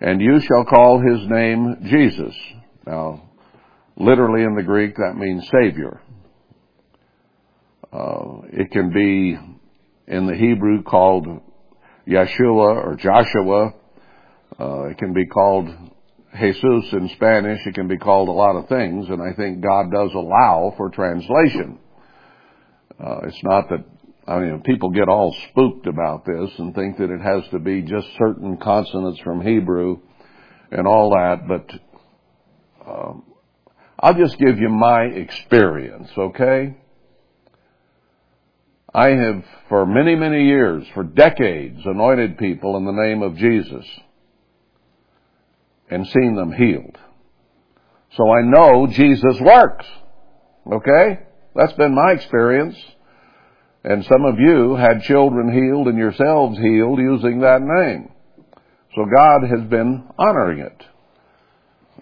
and 0.02 0.20
you 0.20 0.40
shall 0.40 0.66
call 0.66 1.00
his 1.00 1.26
name 1.26 1.76
Jesus. 1.86 2.34
Now, 2.86 3.30
literally 3.96 4.44
in 4.44 4.56
the 4.56 4.62
Greek, 4.62 4.94
that 4.96 5.16
means 5.16 5.48
Savior. 5.48 6.02
Uh, 7.94 8.40
it 8.52 8.72
can 8.72 8.90
be 8.90 9.38
in 10.08 10.26
the 10.26 10.34
Hebrew 10.34 10.82
called 10.82 11.26
Yeshua 12.08 12.84
or 12.84 12.96
Joshua. 12.96 13.72
Uh, 14.58 14.84
it 14.86 14.98
can 14.98 15.12
be 15.12 15.26
called 15.26 15.68
Jesus 16.36 16.92
in 16.92 17.08
Spanish. 17.14 17.60
It 17.64 17.74
can 17.74 17.86
be 17.86 17.96
called 17.96 18.28
a 18.28 18.32
lot 18.32 18.56
of 18.56 18.68
things, 18.68 19.06
and 19.08 19.22
I 19.22 19.32
think 19.36 19.60
God 19.60 19.92
does 19.92 20.10
allow 20.12 20.74
for 20.76 20.90
translation. 20.90 21.78
Uh, 22.98 23.20
it's 23.28 23.42
not 23.44 23.68
that 23.68 23.84
I 24.26 24.40
mean 24.40 24.62
people 24.62 24.90
get 24.90 25.08
all 25.08 25.32
spooked 25.50 25.86
about 25.86 26.24
this 26.24 26.50
and 26.58 26.74
think 26.74 26.98
that 26.98 27.10
it 27.10 27.20
has 27.20 27.48
to 27.52 27.60
be 27.60 27.82
just 27.82 28.08
certain 28.18 28.56
consonants 28.56 29.20
from 29.20 29.40
Hebrew 29.40 30.00
and 30.72 30.88
all 30.88 31.10
that, 31.10 31.46
but 31.46 31.70
um, 32.90 33.22
I'll 34.00 34.14
just 34.14 34.36
give 34.38 34.58
you 34.58 34.68
my 34.68 35.02
experience, 35.02 36.10
okay? 36.18 36.74
I 38.94 39.08
have, 39.08 39.44
for 39.68 39.84
many, 39.86 40.14
many 40.14 40.44
years, 40.44 40.86
for 40.94 41.02
decades, 41.02 41.80
anointed 41.84 42.38
people 42.38 42.76
in 42.76 42.84
the 42.84 42.92
name 42.92 43.22
of 43.22 43.36
Jesus 43.36 43.84
and 45.90 46.06
seen 46.06 46.36
them 46.36 46.52
healed. 46.52 46.96
So 48.16 48.30
I 48.30 48.42
know 48.42 48.86
Jesus 48.86 49.40
works. 49.40 49.86
Okay? 50.72 51.20
That's 51.56 51.72
been 51.74 51.94
my 51.94 52.12
experience. 52.12 52.76
And 53.82 54.04
some 54.04 54.24
of 54.24 54.38
you 54.38 54.76
had 54.76 55.02
children 55.02 55.52
healed 55.52 55.88
and 55.88 55.98
yourselves 55.98 56.58
healed 56.58 56.98
using 56.98 57.40
that 57.40 57.60
name. 57.62 58.10
So 58.94 59.04
God 59.04 59.42
has 59.42 59.68
been 59.68 60.04
honoring 60.16 60.60
it. 60.60 60.84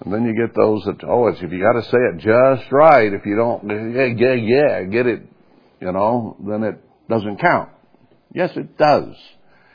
And 0.00 0.12
then 0.12 0.25
you 0.25 0.34
get 0.34 0.54
those 0.54 0.84
that, 0.84 1.04
oh, 1.04 1.28
it's, 1.28 1.40
if 1.40 1.50
you 1.50 1.62
gotta 1.62 1.84
say 1.84 1.99
it 1.99 2.18
just 2.18 2.70
right, 2.70 3.12
if 3.12 3.25
you 3.25 3.37
don't, 3.37 3.68
yeah, 3.94 4.04
yeah, 4.04 4.34
yeah, 4.34 4.82
get 4.84 5.06
it, 5.06 5.22
you 5.82 5.90
know, 5.90 6.36
then 6.46 6.62
it 6.62 6.80
doesn't 7.08 7.40
count. 7.40 7.70
Yes, 8.32 8.50
it 8.56 8.78
does. 8.78 9.14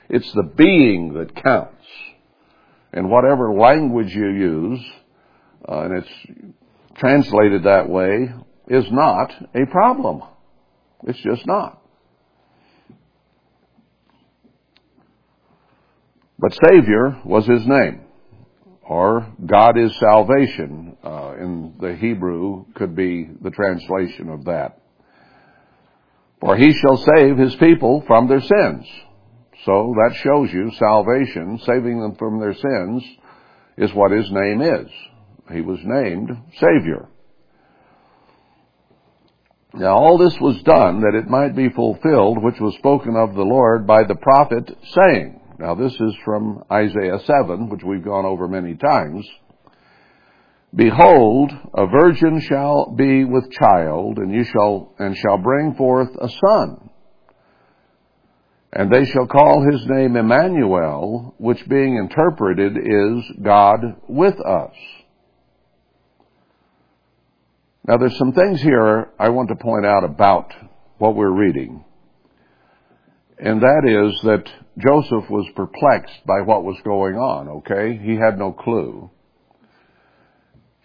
It's 0.09 0.31
the 0.31 0.49
being 0.55 1.13
that 1.15 1.35
counts. 1.35 1.85
And 2.93 3.09
whatever 3.09 3.53
language 3.53 4.15
you 4.15 4.29
use, 4.29 4.79
uh, 5.67 5.81
and 5.81 5.97
it's 5.97 6.47
translated 6.97 7.63
that 7.63 7.89
way, 7.89 8.29
is 8.69 8.85
not 8.89 9.33
a 9.53 9.65
problem. 9.69 10.23
It's 11.05 11.19
just 11.19 11.45
not. 11.45 11.81
But 16.39 16.57
Savior 16.69 17.19
was 17.25 17.45
his 17.45 17.67
name, 17.67 18.01
or 18.87 19.27
God 19.45 19.77
is 19.77 19.91
salvation 19.99 20.95
uh, 21.03 21.33
in 21.39 21.73
the 21.81 21.95
Hebrew 21.95 22.65
could 22.75 22.95
be 22.95 23.27
the 23.41 23.51
translation 23.51 24.29
of 24.29 24.45
that. 24.45 24.79
For 26.39 26.55
he 26.55 26.71
shall 26.73 26.97
save 26.97 27.37
his 27.37 27.55
people 27.55 28.03
from 28.05 28.27
their 28.27 28.41
sins. 28.41 28.85
So 29.65 29.93
that 29.95 30.15
shows 30.15 30.53
you 30.53 30.71
salvation, 30.77 31.59
saving 31.65 31.99
them 31.99 32.15
from 32.15 32.39
their 32.39 32.53
sins, 32.53 33.03
is 33.77 33.93
what 33.93 34.11
his 34.11 34.29
name 34.31 34.61
is. 34.61 34.87
He 35.51 35.61
was 35.61 35.79
named 35.83 36.29
Savior. 36.53 37.09
Now 39.73 39.97
all 39.97 40.17
this 40.17 40.39
was 40.39 40.61
done 40.63 41.01
that 41.01 41.15
it 41.15 41.29
might 41.29 41.55
be 41.55 41.69
fulfilled 41.69 42.41
which 42.41 42.59
was 42.59 42.75
spoken 42.77 43.15
of 43.15 43.35
the 43.35 43.43
Lord 43.43 43.85
by 43.85 44.03
the 44.03 44.15
prophet 44.15 44.75
saying. 44.93 45.39
Now 45.59 45.75
this 45.75 45.93
is 45.93 46.15
from 46.23 46.63
Isaiah 46.71 47.19
7, 47.25 47.69
which 47.69 47.83
we've 47.83 48.03
gone 48.03 48.25
over 48.25 48.47
many 48.47 48.75
times. 48.75 49.27
Behold, 50.75 51.51
a 51.73 51.87
virgin 51.87 52.41
shall 52.41 52.93
be 52.95 53.23
with 53.23 53.51
child, 53.51 54.17
and 54.17 54.33
you 54.33 54.43
shall, 54.43 54.93
and 54.99 55.15
shall 55.17 55.37
bring 55.37 55.75
forth 55.75 56.09
a 56.19 56.29
son. 56.29 56.89
And 58.73 58.91
they 58.91 59.05
shall 59.05 59.27
call 59.27 59.65
his 59.71 59.85
name 59.87 60.17
Emmanuel, 60.17 61.33
which 61.37 61.67
being 61.69 61.95
interpreted 61.95 62.77
is 62.77 63.23
God 63.41 63.79
with 64.07 64.35
us. 64.39 64.73
Now 67.87 67.97
there's 67.97 68.17
some 68.17 68.33
things 68.33 68.61
here 68.61 69.09
I 69.17 69.29
want 69.29 69.47
to 69.49 69.55
point 69.55 69.85
out 69.85 70.03
about 70.03 70.53
what 70.97 71.15
we're 71.15 71.31
reading. 71.31 71.85
And 73.39 73.61
that 73.61 73.83
is 73.85 74.19
that 74.23 74.51
Joseph 74.77 75.29
was 75.29 75.47
perplexed 75.55 76.25
by 76.25 76.41
what 76.41 76.65
was 76.65 76.77
going 76.83 77.15
on, 77.15 77.47
okay? 77.59 77.97
He 77.97 78.15
had 78.15 78.37
no 78.37 78.51
clue. 78.51 79.09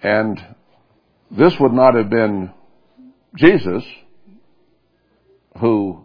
And 0.02 0.44
this 1.30 1.58
would 1.60 1.72
not 1.72 1.94
have 1.94 2.10
been 2.10 2.52
Jesus 3.36 3.84
who 5.60 6.04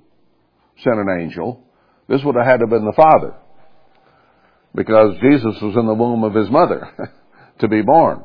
sent 0.84 1.00
an 1.00 1.20
angel. 1.22 1.63
This 2.08 2.24
would 2.24 2.36
have 2.36 2.46
had 2.46 2.58
to 2.58 2.63
have 2.63 2.70
been 2.70 2.86
the 2.86 2.94
Father. 2.94 3.34
Because 4.75 5.18
Jesus 5.20 5.60
was 5.62 5.75
in 5.75 5.88
the 5.88 5.94
womb 5.94 6.24
of 6.24 6.36
his 6.36 6.50
mother 6.50 7.12
to 7.60 7.68
be 7.68 7.82
born. 7.82 8.24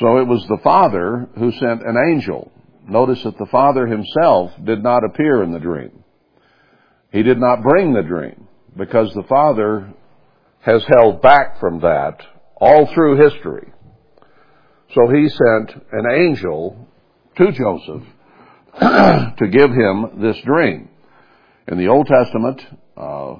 So 0.00 0.18
it 0.18 0.26
was 0.26 0.44
the 0.48 0.58
Father 0.62 1.28
who 1.38 1.52
sent 1.52 1.82
an 1.82 1.96
angel. 2.10 2.50
Notice 2.86 3.22
that 3.22 3.38
the 3.38 3.46
Father 3.46 3.86
himself 3.86 4.52
did 4.64 4.82
not 4.82 5.04
appear 5.04 5.42
in 5.42 5.52
the 5.52 5.60
dream. 5.60 6.04
He 7.12 7.22
did 7.22 7.38
not 7.38 7.62
bring 7.62 7.94
the 7.94 8.02
dream 8.02 8.48
because 8.76 9.12
the 9.14 9.24
Father 9.28 9.92
has 10.60 10.84
held 10.96 11.22
back 11.22 11.60
from 11.60 11.80
that 11.80 12.20
all 12.60 12.86
through 12.92 13.22
history. 13.22 13.72
So 14.94 15.06
he 15.08 15.28
sent 15.28 15.82
an 15.92 16.06
angel 16.14 16.88
to 17.36 17.52
Joseph 17.52 18.04
to 18.80 19.48
give 19.50 19.70
him 19.70 20.20
this 20.22 20.38
dream. 20.44 20.88
In 21.66 21.76
the 21.76 21.88
Old 21.88 22.06
Testament, 22.06 22.62
uh, 22.96 23.34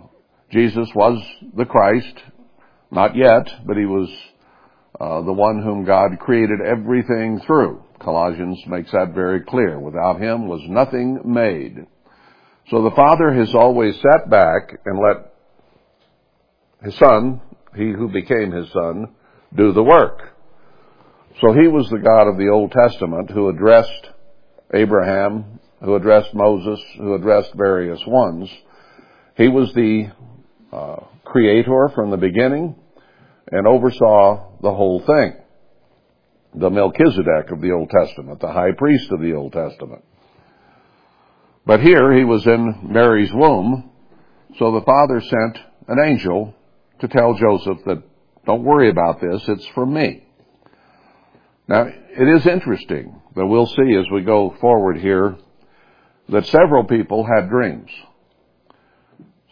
Jesus 0.50 0.88
was 0.94 1.22
the 1.56 1.64
Christ, 1.64 2.14
not 2.90 3.16
yet, 3.16 3.48
but 3.66 3.78
he 3.78 3.86
was 3.86 4.10
uh, 5.00 5.22
the 5.22 5.32
one 5.32 5.62
whom 5.62 5.84
God 5.84 6.18
created 6.20 6.60
everything 6.60 7.40
through. 7.46 7.82
Colossians 7.98 8.62
makes 8.66 8.90
that 8.92 9.14
very 9.14 9.40
clear. 9.40 9.78
Without 9.78 10.20
him 10.20 10.48
was 10.48 10.60
nothing 10.68 11.20
made. 11.24 11.86
So 12.70 12.82
the 12.82 12.94
Father 12.94 13.32
has 13.32 13.54
always 13.54 13.94
sat 13.96 14.28
back 14.28 14.78
and 14.84 14.98
let 14.98 15.32
his 16.84 16.94
Son, 16.96 17.40
he 17.74 17.90
who 17.90 18.08
became 18.08 18.52
his 18.52 18.70
Son, 18.70 19.14
do 19.56 19.72
the 19.72 19.82
work. 19.82 20.34
So 21.40 21.52
he 21.52 21.68
was 21.68 21.88
the 21.88 21.98
God 21.98 22.28
of 22.28 22.36
the 22.36 22.48
Old 22.48 22.72
Testament 22.72 23.30
who 23.30 23.48
addressed 23.48 24.08
Abraham, 24.74 25.60
who 25.84 25.94
addressed 25.94 26.34
Moses, 26.34 26.84
who 26.96 27.14
addressed 27.14 27.52
various 27.54 28.00
ones. 28.06 28.50
He 29.36 29.46
was 29.46 29.72
the 29.72 30.10
uh, 30.72 30.96
creator 31.24 31.90
from 31.94 32.10
the 32.10 32.16
beginning 32.16 32.74
and 33.52 33.68
oversaw 33.68 34.58
the 34.62 34.74
whole 34.74 35.00
thing. 35.06 35.36
The 36.54 36.70
Melchizedek 36.70 37.52
of 37.52 37.60
the 37.60 37.70
Old 37.70 37.90
Testament, 37.90 38.40
the 38.40 38.52
high 38.52 38.72
priest 38.76 39.12
of 39.12 39.20
the 39.20 39.34
Old 39.34 39.52
Testament. 39.52 40.02
But 41.64 41.80
here 41.80 42.16
he 42.16 42.24
was 42.24 42.46
in 42.46 42.80
Mary's 42.82 43.32
womb, 43.32 43.90
so 44.58 44.72
the 44.72 44.84
father 44.84 45.20
sent 45.20 45.58
an 45.86 45.98
angel 46.04 46.54
to 47.00 47.06
tell 47.06 47.34
Joseph 47.34 47.84
that 47.86 48.02
don't 48.44 48.64
worry 48.64 48.90
about 48.90 49.20
this, 49.20 49.42
it's 49.46 49.66
from 49.74 49.92
me. 49.94 50.24
Now, 51.68 51.86
it 51.86 52.28
is 52.28 52.46
interesting 52.46 53.20
that 53.36 53.46
we'll 53.46 53.66
see 53.66 53.94
as 53.94 54.06
we 54.10 54.22
go 54.22 54.56
forward 54.58 54.96
here 54.98 55.36
that 56.30 56.46
several 56.46 56.84
people 56.84 57.26
had 57.26 57.50
dreams. 57.50 57.90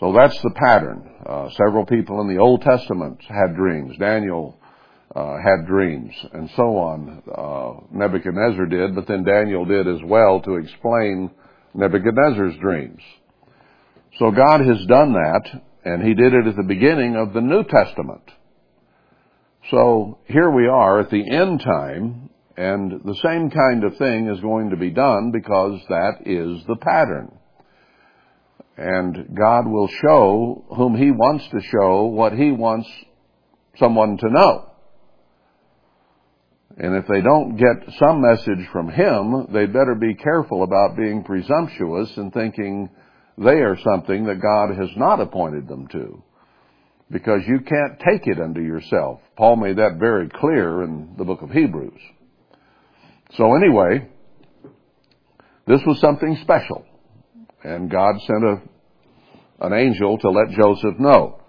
So 0.01 0.13
that's 0.15 0.41
the 0.41 0.53
pattern. 0.55 1.11
Uh, 1.27 1.51
several 1.51 1.85
people 1.85 2.23
in 2.23 2.29
the 2.29 2.41
Old 2.41 2.63
Testament 2.63 3.23
had 3.29 3.55
dreams. 3.55 3.97
Daniel 3.99 4.59
uh, 5.15 5.37
had 5.37 5.67
dreams, 5.67 6.15
and 6.33 6.51
so 6.57 6.77
on. 6.79 7.23
Uh, 7.31 7.87
Nebuchadnezzar 7.91 8.67
did, 8.67 8.95
but 8.95 9.07
then 9.07 9.25
Daniel 9.25 9.67
did 9.67 9.87
as 9.87 10.01
well 10.05 10.41
to 10.41 10.57
explain 10.57 11.31
Nebuchadnezzar's 11.75 12.57
dreams. 12.61 13.01
So 14.19 14.31
God 14.31 14.61
has 14.61 14.85
done 14.87 15.13
that, 15.13 15.63
and 15.85 16.03
He 16.03 16.15
did 16.15 16.33
it 16.33 16.47
at 16.47 16.57
the 16.57 16.63
beginning 16.63 17.17
of 17.17 17.35
the 17.35 17.43
New 17.43 17.65
Testament. 17.65 18.23
So 19.71 20.19
here 20.27 20.51
we 20.51 20.69
are 20.69 21.01
at 21.01 21.11
the 21.11 21.29
end 21.29 21.61
time, 21.61 22.31
and 22.57 23.01
the 23.05 23.17
same 23.17 23.51
kind 23.51 23.85
of 23.85 23.97
thing 23.97 24.29
is 24.29 24.41
going 24.41 24.71
to 24.71 24.77
be 24.77 24.91
done 24.91 25.33
because 25.33 25.81
that 25.89 26.19
is 26.25 26.65
the 26.67 26.77
pattern. 26.77 27.37
And 28.77 29.37
God 29.37 29.67
will 29.67 29.89
show 29.89 30.65
whom 30.77 30.97
He 30.97 31.11
wants 31.11 31.49
to 31.49 31.61
show 31.61 32.05
what 32.05 32.33
He 32.33 32.53
wants 32.53 32.89
someone 33.79 34.19
to 34.19 34.31
know. 34.31 34.71
And 36.79 36.95
if 36.95 37.07
they 37.09 37.23
don't 37.23 37.57
get 37.57 37.95
some 37.99 38.21
message 38.21 38.69
from 38.71 38.91
him, 38.91 39.47
they'd 39.51 39.73
better 39.73 39.95
be 39.95 40.15
careful 40.15 40.63
about 40.63 40.97
being 40.97 41.25
presumptuous 41.25 42.15
and 42.19 42.33
thinking 42.33 42.91
they 43.39 43.63
are 43.63 43.79
something 43.83 44.27
that 44.27 44.43
God 44.43 44.77
has 44.77 44.91
not 44.95 45.21
appointed 45.21 45.69
them 45.69 45.89
to. 45.89 46.23
Because 47.11 47.43
you 47.47 47.61
can't 47.61 48.01
take 48.01 48.27
it 48.27 48.41
unto 48.41 48.61
yourself. 48.61 49.21
Paul 49.37 49.57
made 49.57 49.77
that 49.77 49.99
very 49.99 50.29
clear 50.29 50.83
in 50.83 51.15
the 51.17 51.25
book 51.25 51.43
of 51.43 51.51
Hebrews. 51.51 52.01
So 53.37 53.55
anyway, 53.55 54.09
this 55.67 55.81
was 55.87 56.01
something 56.01 56.37
special. 56.43 56.85
And 57.63 57.91
God 57.91 58.21
sent 58.21 58.45
a, 58.45 59.67
an 59.67 59.73
angel 59.73 60.19
to 60.19 60.31
let 60.31 60.51
Joseph 60.51 60.99
know. 60.99 61.41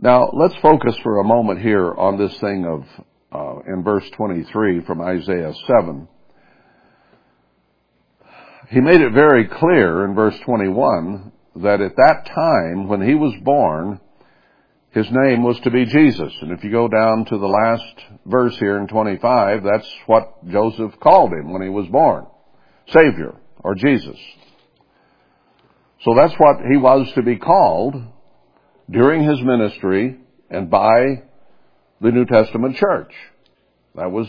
Now, 0.00 0.30
let's 0.32 0.56
focus 0.62 0.96
for 1.02 1.20
a 1.20 1.24
moment 1.24 1.60
here 1.60 1.92
on 1.92 2.16
this 2.16 2.36
thing 2.40 2.64
of, 2.64 2.84
uh, 3.32 3.72
in 3.72 3.82
verse 3.82 4.08
23 4.16 4.84
from 4.86 5.02
Isaiah 5.02 5.52
7. 5.66 6.08
He 8.70 8.80
made 8.80 9.00
it 9.00 9.12
very 9.12 9.46
clear 9.46 10.04
in 10.04 10.14
verse 10.14 10.38
21 10.44 11.32
that 11.56 11.80
at 11.80 11.96
that 11.96 12.26
time 12.34 12.88
when 12.88 13.00
he 13.02 13.14
was 13.14 13.34
born, 13.42 14.00
his 14.90 15.06
name 15.10 15.42
was 15.42 15.58
to 15.60 15.70
be 15.70 15.84
Jesus. 15.84 16.32
And 16.42 16.52
if 16.52 16.64
you 16.64 16.70
go 16.70 16.88
down 16.88 17.24
to 17.26 17.38
the 17.38 17.46
last 17.46 17.94
verse 18.26 18.56
here 18.58 18.78
in 18.78 18.88
25, 18.88 19.62
that's 19.62 19.88
what 20.06 20.46
Joseph 20.48 20.98
called 21.00 21.32
him 21.32 21.52
when 21.52 21.62
he 21.62 21.68
was 21.68 21.86
born. 21.88 22.26
Savior, 22.88 23.36
or 23.58 23.74
Jesus. 23.74 24.18
So 26.02 26.14
that's 26.16 26.34
what 26.38 26.56
he 26.70 26.76
was 26.76 27.12
to 27.14 27.22
be 27.22 27.36
called 27.36 27.94
during 28.90 29.22
his 29.22 29.40
ministry 29.42 30.18
and 30.48 30.70
by 30.70 31.22
the 32.00 32.10
New 32.10 32.24
Testament 32.24 32.76
church. 32.76 33.12
That 33.94 34.10
was, 34.10 34.26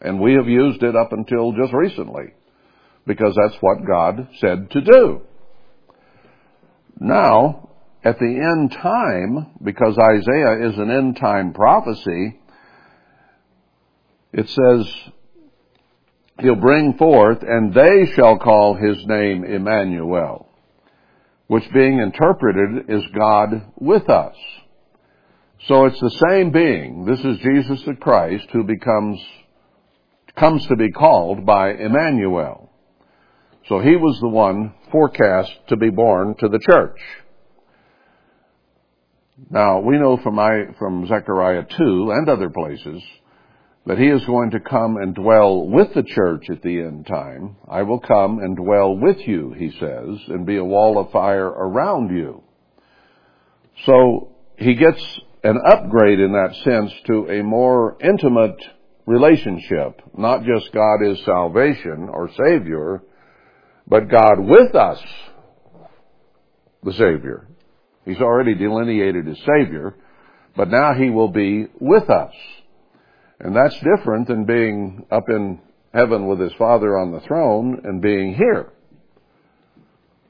and 0.00 0.20
we 0.20 0.34
have 0.34 0.48
used 0.48 0.82
it 0.82 0.96
up 0.96 1.12
until 1.12 1.52
just 1.52 1.72
recently 1.72 2.34
because 3.06 3.34
that's 3.40 3.56
what 3.62 3.86
God 3.86 4.28
said 4.38 4.70
to 4.72 4.80
do. 4.80 5.20
Now, 6.98 7.70
at 8.04 8.18
the 8.18 8.24
end 8.24 8.72
time, 8.72 9.48
because 9.62 9.98
Isaiah 9.98 10.68
is 10.68 10.78
an 10.78 10.90
end 10.90 11.16
time 11.16 11.52
prophecy, 11.52 12.38
it 14.32 14.48
says, 14.48 15.12
He'll 16.40 16.56
bring 16.56 16.94
forth, 16.98 17.38
and 17.42 17.72
they 17.72 18.12
shall 18.14 18.38
call 18.38 18.74
his 18.74 18.98
name 19.06 19.44
Emmanuel, 19.44 20.48
which 21.46 21.64
being 21.72 21.98
interpreted 21.98 22.90
is 22.90 23.02
God 23.18 23.72
with 23.76 24.08
us. 24.10 24.36
So 25.66 25.86
it's 25.86 26.00
the 26.00 26.24
same 26.28 26.52
being. 26.52 27.06
This 27.06 27.20
is 27.20 27.38
Jesus 27.38 27.82
the 27.86 27.94
Christ 27.94 28.46
who 28.52 28.64
becomes, 28.64 29.18
comes 30.36 30.66
to 30.66 30.76
be 30.76 30.90
called 30.92 31.46
by 31.46 31.72
Emmanuel. 31.72 32.70
So 33.68 33.80
he 33.80 33.96
was 33.96 34.18
the 34.20 34.28
one 34.28 34.74
forecast 34.92 35.50
to 35.68 35.76
be 35.76 35.90
born 35.90 36.36
to 36.38 36.48
the 36.48 36.60
church. 36.60 36.98
Now, 39.50 39.80
we 39.80 39.98
know 39.98 40.16
from, 40.22 40.38
I, 40.38 40.66
from 40.78 41.06
Zechariah 41.06 41.64
2 41.76 42.10
and 42.10 42.28
other 42.28 42.48
places 42.48 43.02
that 43.86 43.98
he 43.98 44.08
is 44.08 44.24
going 44.24 44.50
to 44.50 44.60
come 44.60 44.96
and 44.96 45.14
dwell 45.14 45.66
with 45.68 45.94
the 45.94 46.02
church 46.02 46.48
at 46.50 46.62
the 46.62 46.80
end 46.80 47.06
time. 47.06 47.56
I 47.70 47.82
will 47.82 48.00
come 48.00 48.38
and 48.38 48.56
dwell 48.56 48.96
with 48.96 49.18
you, 49.26 49.52
he 49.56 49.70
says, 49.78 50.18
and 50.28 50.46
be 50.46 50.56
a 50.56 50.64
wall 50.64 50.98
of 50.98 51.12
fire 51.12 51.46
around 51.46 52.16
you. 52.16 52.42
So 53.84 54.32
he 54.56 54.74
gets 54.74 55.20
an 55.44 55.58
upgrade 55.64 56.18
in 56.18 56.32
that 56.32 56.54
sense 56.64 56.92
to 57.06 57.28
a 57.28 57.42
more 57.42 57.96
intimate 58.02 58.60
relationship. 59.06 60.00
Not 60.16 60.44
just 60.44 60.72
God 60.72 61.04
is 61.04 61.24
salvation 61.24 62.08
or 62.10 62.30
Savior, 62.48 63.02
but 63.88 64.08
God 64.08 64.40
with 64.40 64.74
us, 64.74 65.02
the 66.82 66.92
Savior. 66.92 67.46
He's 68.04 68.20
already 68.20 68.54
delineated 68.54 69.26
his 69.26 69.38
Savior, 69.38 69.94
but 70.56 70.68
now 70.68 70.94
he 70.94 71.10
will 71.10 71.28
be 71.28 71.66
with 71.80 72.08
us. 72.08 72.32
And 73.40 73.54
that's 73.54 73.76
different 73.80 74.28
than 74.28 74.44
being 74.44 75.06
up 75.10 75.28
in 75.28 75.60
heaven 75.92 76.26
with 76.26 76.40
his 76.40 76.52
Father 76.54 76.98
on 76.98 77.12
the 77.12 77.20
throne 77.20 77.80
and 77.84 78.00
being 78.00 78.34
here. 78.34 78.72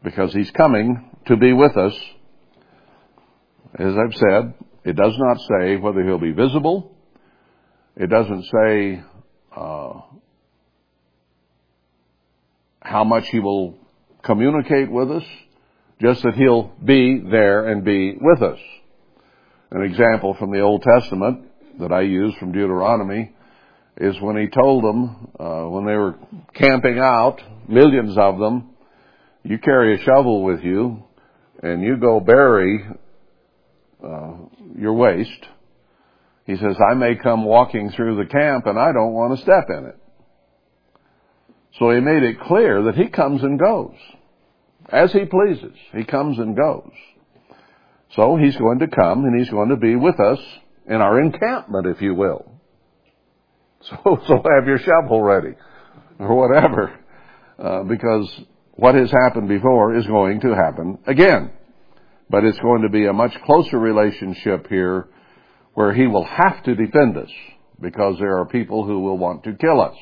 Because 0.02 0.32
he's 0.32 0.50
coming 0.50 1.10
to 1.26 1.36
be 1.36 1.52
with 1.52 1.76
us. 1.76 1.94
As 3.78 3.94
I've 3.96 4.14
said, 4.14 4.54
it 4.84 4.96
does 4.96 5.14
not 5.18 5.38
say 5.38 5.76
whether 5.76 6.02
he'll 6.04 6.18
be 6.18 6.32
visible. 6.32 6.96
It 7.96 8.08
doesn't 8.08 8.44
say 8.44 9.02
uh, 9.54 10.00
how 12.86 13.02
much 13.02 13.26
he 13.28 13.40
will 13.40 13.74
communicate 14.22 14.90
with 14.90 15.10
us 15.10 15.24
just 16.00 16.22
that 16.22 16.34
he'll 16.34 16.72
be 16.84 17.18
there 17.18 17.66
and 17.66 17.84
be 17.84 18.16
with 18.20 18.42
us. 18.42 18.58
An 19.70 19.82
example 19.82 20.34
from 20.34 20.52
the 20.52 20.60
Old 20.60 20.82
Testament 20.82 21.48
that 21.80 21.90
I 21.90 22.02
use 22.02 22.34
from 22.38 22.52
Deuteronomy 22.52 23.32
is 23.96 24.14
when 24.20 24.36
he 24.36 24.46
told 24.48 24.84
them, 24.84 25.28
uh, 25.40 25.64
when 25.64 25.86
they 25.86 25.94
were 25.94 26.16
camping 26.54 26.98
out, 26.98 27.40
millions 27.68 28.16
of 28.16 28.38
them, 28.38 28.70
you 29.42 29.58
carry 29.58 29.96
a 29.96 30.04
shovel 30.04 30.44
with 30.44 30.62
you 30.62 31.02
and 31.62 31.82
you 31.82 31.96
go 31.96 32.20
bury 32.20 32.86
uh, 34.04 34.32
your 34.78 34.92
waste. 34.92 35.30
He 36.44 36.56
says, 36.56 36.76
I 36.90 36.94
may 36.94 37.16
come 37.16 37.44
walking 37.44 37.90
through 37.90 38.16
the 38.16 38.30
camp 38.30 38.66
and 38.66 38.78
I 38.78 38.92
don't 38.92 39.12
want 39.12 39.36
to 39.36 39.42
step 39.42 39.64
in 39.70 39.86
it. 39.86 39.98
So 41.78 41.90
he 41.90 42.00
made 42.00 42.22
it 42.22 42.40
clear 42.40 42.84
that 42.84 42.94
he 42.94 43.08
comes 43.08 43.42
and 43.42 43.58
goes 43.58 43.94
as 44.88 45.12
he 45.12 45.24
pleases. 45.24 45.76
He 45.92 46.04
comes 46.04 46.38
and 46.38 46.56
goes. 46.56 46.90
So 48.14 48.36
he's 48.36 48.56
going 48.56 48.78
to 48.78 48.88
come 48.88 49.24
and 49.24 49.38
he's 49.38 49.50
going 49.50 49.70
to 49.70 49.76
be 49.76 49.96
with 49.96 50.18
us 50.20 50.38
in 50.86 50.96
our 50.96 51.20
encampment, 51.20 51.86
if 51.86 52.00
you 52.00 52.14
will. 52.14 52.52
So, 53.82 54.18
so 54.26 54.42
have 54.42 54.66
your 54.66 54.78
shovel 54.78 55.22
ready 55.22 55.54
or 56.18 56.34
whatever, 56.34 56.98
uh, 57.56 57.84
because 57.84 58.28
what 58.72 58.96
has 58.96 59.12
happened 59.12 59.48
before 59.48 59.94
is 59.96 60.06
going 60.06 60.40
to 60.40 60.56
happen 60.56 60.98
again. 61.06 61.52
But 62.28 62.42
it's 62.42 62.58
going 62.58 62.82
to 62.82 62.88
be 62.88 63.06
a 63.06 63.12
much 63.12 63.32
closer 63.44 63.78
relationship 63.78 64.66
here 64.68 65.08
where 65.74 65.94
he 65.94 66.08
will 66.08 66.24
have 66.24 66.64
to 66.64 66.74
defend 66.74 67.16
us 67.16 67.30
because 67.80 68.16
there 68.18 68.38
are 68.38 68.46
people 68.46 68.84
who 68.84 69.00
will 69.00 69.18
want 69.18 69.44
to 69.44 69.52
kill 69.52 69.80
us. 69.80 69.96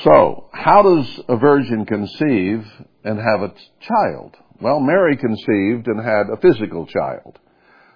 So, 0.00 0.48
how 0.52 0.82
does 0.82 1.20
a 1.28 1.36
virgin 1.36 1.86
conceive 1.86 2.66
and 3.04 3.18
have 3.18 3.42
a 3.42 3.54
child? 3.80 4.36
Well, 4.60 4.80
Mary 4.80 5.16
conceived 5.16 5.86
and 5.86 6.02
had 6.02 6.30
a 6.32 6.40
physical 6.40 6.86
child. 6.86 7.38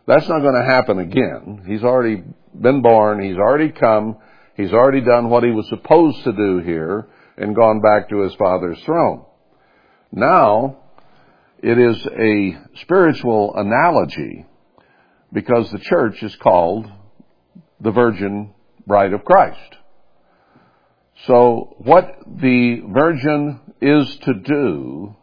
That's 0.06 0.28
not 0.28 0.40
going 0.40 0.54
to 0.54 0.64
happen 0.64 0.98
again. 0.98 1.64
He's 1.66 1.82
already 1.82 2.22
been 2.54 2.82
born. 2.82 3.22
He's 3.22 3.36
already 3.36 3.70
come. 3.70 4.18
He's 4.56 4.72
already 4.72 5.00
done 5.00 5.30
what 5.30 5.42
he 5.42 5.50
was 5.50 5.68
supposed 5.68 6.22
to 6.24 6.32
do 6.32 6.58
here 6.58 7.08
and 7.36 7.56
gone 7.56 7.80
back 7.80 8.08
to 8.10 8.20
his 8.20 8.34
father's 8.34 8.80
throne. 8.84 9.24
Now, 10.12 10.78
it 11.62 11.78
is 11.78 12.06
a 12.06 12.56
spiritual 12.82 13.54
analogy 13.56 14.46
because 15.32 15.70
the 15.70 15.78
church 15.78 16.22
is 16.22 16.34
called 16.36 16.90
the 17.80 17.90
Virgin 17.90 18.54
Bride 18.86 19.12
of 19.12 19.24
Christ. 19.24 19.76
So 21.24 21.76
what 21.78 22.18
the 22.26 22.82
virgin 22.88 23.60
is 23.80 24.16
to 24.22 24.34
do 24.34 25.16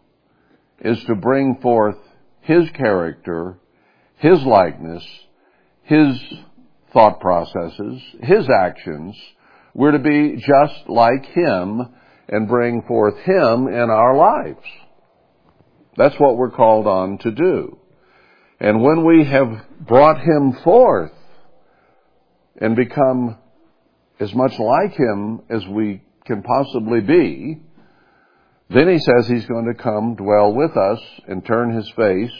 is 0.79 1.03
to 1.05 1.15
bring 1.15 1.59
forth 1.61 1.97
his 2.41 2.69
character, 2.71 3.59
his 4.17 4.41
likeness, 4.43 5.05
his 5.83 6.19
thought 6.91 7.19
processes, 7.19 8.01
his 8.21 8.49
actions. 8.49 9.15
We're 9.73 9.91
to 9.91 9.99
be 9.99 10.35
just 10.37 10.89
like 10.89 11.25
him 11.25 11.81
and 12.27 12.47
bring 12.47 12.81
forth 12.83 13.17
him 13.19 13.67
in 13.67 13.89
our 13.89 14.15
lives. 14.15 14.65
That's 15.95 16.15
what 16.19 16.37
we're 16.37 16.51
called 16.51 16.87
on 16.87 17.19
to 17.19 17.31
do. 17.31 17.77
And 18.59 18.81
when 18.81 19.05
we 19.05 19.25
have 19.25 19.65
brought 19.79 20.19
him 20.19 20.53
forth 20.63 21.11
and 22.59 22.75
become 22.75 23.37
as 24.23 24.33
much 24.33 24.57
like 24.57 24.93
him 24.93 25.41
as 25.49 25.67
we 25.67 26.01
can 26.25 26.41
possibly 26.41 27.01
be, 27.01 27.59
then 28.69 28.87
he 28.87 28.97
says 28.97 29.27
he's 29.27 29.45
going 29.45 29.65
to 29.65 29.83
come 29.83 30.15
dwell 30.15 30.53
with 30.53 30.75
us 30.77 30.99
and 31.27 31.45
turn 31.45 31.75
his 31.75 31.89
face 31.91 32.31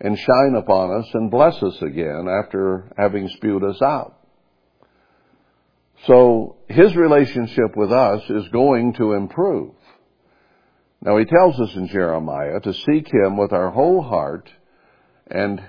and 0.00 0.16
shine 0.16 0.54
upon 0.54 0.92
us 0.92 1.06
and 1.12 1.30
bless 1.30 1.60
us 1.62 1.82
again 1.82 2.26
after 2.28 2.92
having 2.96 3.28
spewed 3.28 3.64
us 3.64 3.82
out. 3.82 4.16
So 6.06 6.56
his 6.68 6.94
relationship 6.94 7.76
with 7.76 7.92
us 7.92 8.22
is 8.30 8.48
going 8.48 8.94
to 8.94 9.12
improve. 9.12 9.72
Now 11.02 11.18
he 11.18 11.24
tells 11.24 11.58
us 11.60 11.74
in 11.74 11.88
Jeremiah 11.88 12.60
to 12.60 12.72
seek 12.72 13.12
him 13.12 13.36
with 13.36 13.52
our 13.52 13.70
whole 13.70 14.00
heart 14.00 14.48
and 15.26 15.60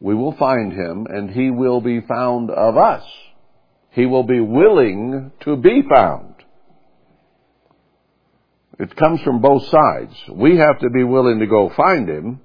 we 0.00 0.14
will 0.14 0.36
find 0.36 0.72
him 0.72 1.06
and 1.10 1.30
he 1.30 1.50
will 1.50 1.80
be 1.80 2.00
found 2.00 2.50
of 2.50 2.76
us. 2.76 3.02
He 3.92 4.06
will 4.06 4.24
be 4.24 4.40
willing 4.40 5.32
to 5.40 5.56
be 5.56 5.82
found. 5.88 6.34
It 8.78 8.96
comes 8.96 9.20
from 9.20 9.40
both 9.40 9.66
sides. 9.68 10.14
We 10.30 10.56
have 10.56 10.80
to 10.80 10.90
be 10.90 11.04
willing 11.04 11.40
to 11.40 11.46
go 11.46 11.70
find 11.76 12.08
him, 12.08 12.40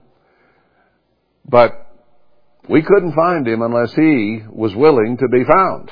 but 1.48 1.72
we 2.70 2.82
couldn't 2.82 3.14
find 3.14 3.48
him 3.48 3.62
unless 3.62 3.94
he 3.94 4.42
was 4.50 4.76
willing 4.76 5.18
to 5.18 5.28
be 5.30 5.44
found. 5.46 5.92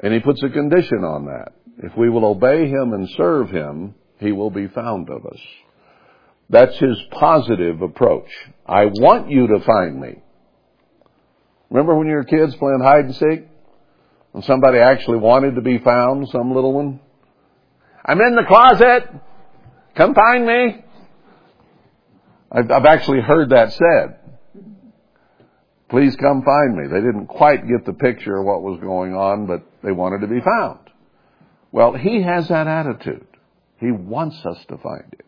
And 0.00 0.14
he 0.14 0.20
puts 0.20 0.42
a 0.42 0.48
condition 0.48 1.04
on 1.04 1.26
that. 1.26 1.52
If 1.78 1.96
we 1.96 2.08
will 2.08 2.24
obey 2.24 2.68
him 2.68 2.94
and 2.94 3.08
serve 3.16 3.50
him, 3.50 3.94
he 4.18 4.32
will 4.32 4.50
be 4.50 4.66
found 4.68 5.10
of 5.10 5.26
us. 5.26 5.40
That's 6.48 6.76
his 6.78 6.96
positive 7.10 7.82
approach. 7.82 8.28
I 8.66 8.86
want 8.86 9.30
you 9.30 9.46
to 9.48 9.60
find 9.60 10.00
me. 10.00 10.22
Remember 11.70 11.96
when 11.96 12.06
you 12.06 12.14
were 12.14 12.24
kids 12.24 12.54
playing 12.56 12.80
hide 12.80 13.04
and 13.06 13.14
seek? 13.14 13.48
Somebody 14.42 14.78
actually 14.78 15.18
wanted 15.18 15.54
to 15.54 15.60
be 15.60 15.78
found, 15.78 16.28
some 16.28 16.52
little 16.52 16.72
one? 16.72 17.00
I'm 18.04 18.20
in 18.20 18.34
the 18.34 18.42
closet. 18.42 19.08
Come 19.94 20.14
find 20.14 20.44
me. 20.44 20.84
I've, 22.50 22.70
I've 22.70 22.84
actually 22.84 23.20
heard 23.20 23.50
that 23.50 23.72
said. 23.72 24.18
Please 25.88 26.16
come 26.16 26.42
find 26.42 26.76
me. 26.76 26.88
They 26.88 27.00
didn't 27.00 27.26
quite 27.26 27.68
get 27.68 27.86
the 27.86 27.92
picture 27.92 28.36
of 28.36 28.44
what 28.44 28.62
was 28.62 28.80
going 28.80 29.14
on, 29.14 29.46
but 29.46 29.62
they 29.84 29.92
wanted 29.92 30.22
to 30.22 30.26
be 30.26 30.40
found. 30.40 30.80
Well, 31.70 31.92
he 31.92 32.22
has 32.22 32.48
that 32.48 32.66
attitude. 32.66 33.26
He 33.78 33.92
wants 33.92 34.44
us 34.44 34.58
to 34.68 34.78
find 34.78 35.04
him. 35.04 35.26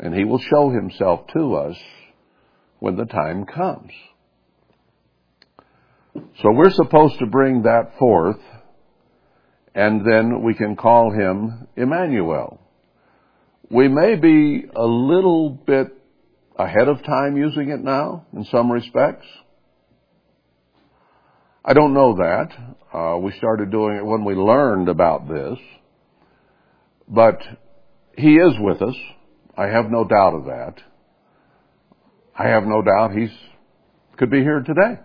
And 0.00 0.14
he 0.14 0.24
will 0.24 0.38
show 0.38 0.70
himself 0.70 1.28
to 1.34 1.54
us 1.54 1.76
when 2.80 2.96
the 2.96 3.04
time 3.04 3.44
comes. 3.44 3.92
So 6.14 6.52
we're 6.52 6.70
supposed 6.70 7.18
to 7.18 7.26
bring 7.26 7.62
that 7.62 7.98
forth, 7.98 8.40
and 9.74 10.06
then 10.06 10.42
we 10.42 10.54
can 10.54 10.76
call 10.76 11.10
him 11.10 11.66
Emmanuel. 11.76 12.60
We 13.70 13.88
may 13.88 14.14
be 14.14 14.64
a 14.74 14.84
little 14.84 15.50
bit 15.50 15.88
ahead 16.56 16.88
of 16.88 17.02
time 17.02 17.36
using 17.36 17.70
it 17.70 17.82
now 17.82 18.26
in 18.32 18.44
some 18.44 18.70
respects. 18.70 19.26
I 21.64 21.72
don't 21.72 21.94
know 21.94 22.16
that. 22.16 22.50
Uh, 22.92 23.18
we 23.18 23.32
started 23.38 23.70
doing 23.70 23.96
it 23.96 24.04
when 24.04 24.24
we 24.24 24.34
learned 24.34 24.88
about 24.88 25.28
this. 25.28 25.58
But 27.08 27.40
he 28.16 28.36
is 28.36 28.52
with 28.60 28.82
us. 28.82 28.94
I 29.56 29.66
have 29.66 29.90
no 29.90 30.04
doubt 30.04 30.34
of 30.34 30.44
that. 30.44 30.74
I 32.36 32.48
have 32.48 32.64
no 32.64 32.82
doubt 32.82 33.16
he's 33.16 33.30
could 34.16 34.30
be 34.30 34.40
here 34.40 34.60
today. 34.60 35.00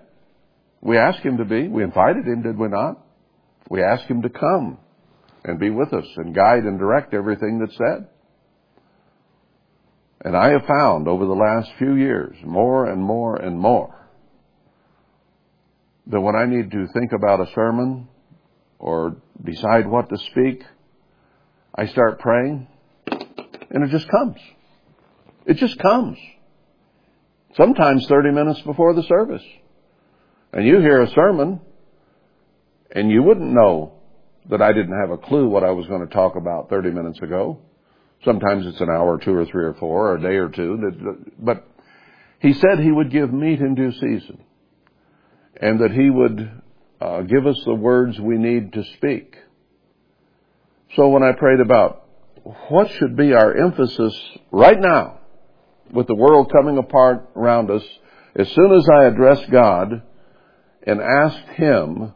We 0.81 0.97
asked 0.97 1.19
him 1.19 1.37
to 1.37 1.45
be. 1.45 1.67
We 1.67 1.83
invited 1.83 2.25
him, 2.25 2.41
did 2.41 2.57
we 2.57 2.67
not? 2.67 3.03
We 3.69 3.83
asked 3.83 4.05
him 4.05 4.21
to 4.21 4.29
come 4.29 4.77
and 5.43 5.59
be 5.59 5.69
with 5.69 5.93
us 5.93 6.05
and 6.17 6.33
guide 6.33 6.63
and 6.63 6.79
direct 6.79 7.13
everything 7.13 7.59
that's 7.59 7.77
said. 7.77 8.07
And 10.21 10.35
I 10.35 10.49
have 10.49 10.65
found 10.65 11.07
over 11.07 11.25
the 11.25 11.33
last 11.33 11.71
few 11.77 11.95
years 11.95 12.35
more 12.43 12.85
and 12.85 13.01
more 13.01 13.37
and 13.37 13.57
more 13.57 13.95
that 16.07 16.19
when 16.19 16.35
I 16.35 16.45
need 16.45 16.71
to 16.71 16.87
think 16.87 17.11
about 17.13 17.39
a 17.39 17.51
sermon 17.53 18.07
or 18.79 19.17
decide 19.43 19.87
what 19.87 20.09
to 20.09 20.17
speak, 20.17 20.63
I 21.75 21.85
start 21.87 22.19
praying 22.19 22.67
and 23.69 23.83
it 23.83 23.91
just 23.91 24.09
comes. 24.09 24.37
It 25.45 25.57
just 25.57 25.77
comes. 25.79 26.17
Sometimes 27.55 28.05
30 28.07 28.31
minutes 28.31 28.61
before 28.61 28.93
the 28.93 29.03
service. 29.03 29.43
And 30.53 30.65
you 30.65 30.79
hear 30.79 31.01
a 31.01 31.09
sermon 31.11 31.61
and 32.91 33.11
you 33.11 33.21
wouldn't 33.21 33.51
know 33.51 33.93
that 34.49 34.61
I 34.61 34.73
didn't 34.73 34.99
have 34.99 35.11
a 35.11 35.17
clue 35.17 35.47
what 35.47 35.63
I 35.63 35.71
was 35.71 35.85
going 35.87 36.07
to 36.07 36.13
talk 36.13 36.35
about 36.35 36.69
30 36.69 36.91
minutes 36.91 37.19
ago. 37.21 37.59
Sometimes 38.25 38.65
it's 38.65 38.81
an 38.81 38.89
hour, 38.89 39.17
two 39.17 39.33
or 39.33 39.45
three 39.45 39.63
or 39.63 39.75
four, 39.75 40.11
or 40.11 40.15
a 40.15 40.21
day 40.21 40.35
or 40.35 40.49
two. 40.49 41.25
But 41.37 41.65
he 42.39 42.53
said 42.53 42.79
he 42.79 42.91
would 42.91 43.11
give 43.11 43.31
meat 43.31 43.59
in 43.59 43.75
due 43.75 43.91
season. 43.91 44.43
And 45.61 45.79
that 45.81 45.91
he 45.91 46.09
would 46.09 46.61
uh, 46.99 47.21
give 47.21 47.45
us 47.45 47.61
the 47.65 47.75
words 47.75 48.19
we 48.19 48.37
need 48.37 48.73
to 48.73 48.83
speak. 48.95 49.35
So 50.95 51.09
when 51.09 51.23
I 51.23 51.33
prayed 51.33 51.59
about 51.59 52.07
what 52.69 52.89
should 52.91 53.15
be 53.15 53.33
our 53.33 53.55
emphasis 53.55 54.19
right 54.51 54.79
now 54.79 55.19
with 55.91 56.07
the 56.07 56.15
world 56.15 56.51
coming 56.51 56.77
apart 56.77 57.29
around 57.35 57.69
us, 57.69 57.83
as 58.35 58.49
soon 58.49 58.71
as 58.73 58.87
I 58.89 59.05
addressed 59.05 59.49
God 59.51 60.01
and 60.83 61.01
asked 61.01 61.49
Him, 61.55 62.13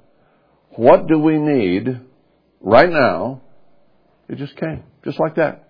what 0.72 1.08
do 1.08 1.20
we 1.20 1.38
need 1.38 2.00
right 2.62 2.90
now? 2.90 3.42
It 4.30 4.38
just 4.38 4.56
came, 4.56 4.84
just 5.04 5.20
like 5.20 5.36
that. 5.36 5.70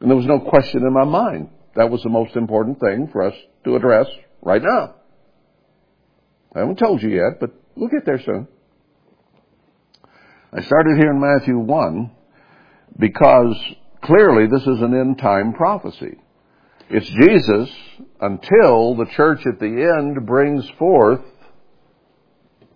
And 0.00 0.10
there 0.10 0.16
was 0.16 0.26
no 0.26 0.40
question 0.40 0.82
in 0.82 0.92
my 0.92 1.04
mind. 1.04 1.50
That 1.76 1.90
was 1.90 2.02
the 2.02 2.10
most 2.10 2.36
important 2.36 2.78
thing 2.78 3.08
for 3.10 3.22
us 3.22 3.34
to 3.64 3.74
address 3.74 4.06
right 4.42 4.62
now. 4.62 4.94
I 6.54 6.60
haven't 6.60 6.78
told 6.78 7.02
you 7.02 7.08
yet, 7.08 7.40
but 7.40 7.50
we'll 7.74 7.88
get 7.88 8.04
there 8.06 8.22
soon. 8.22 8.46
I 10.52 10.62
started 10.62 10.98
here 10.98 11.10
in 11.10 11.20
Matthew 11.20 11.58
1 11.58 12.10
because 12.96 13.56
clearly 14.02 14.46
this 14.46 14.62
is 14.62 14.80
an 14.80 14.94
end 14.94 15.18
time 15.18 15.52
prophecy. 15.52 16.16
It's 16.90 17.08
Jesus 17.08 17.74
until 18.20 18.94
the 18.94 19.06
church 19.16 19.44
at 19.46 19.58
the 19.58 19.66
end 19.98 20.26
brings 20.26 20.68
forth 20.78 21.22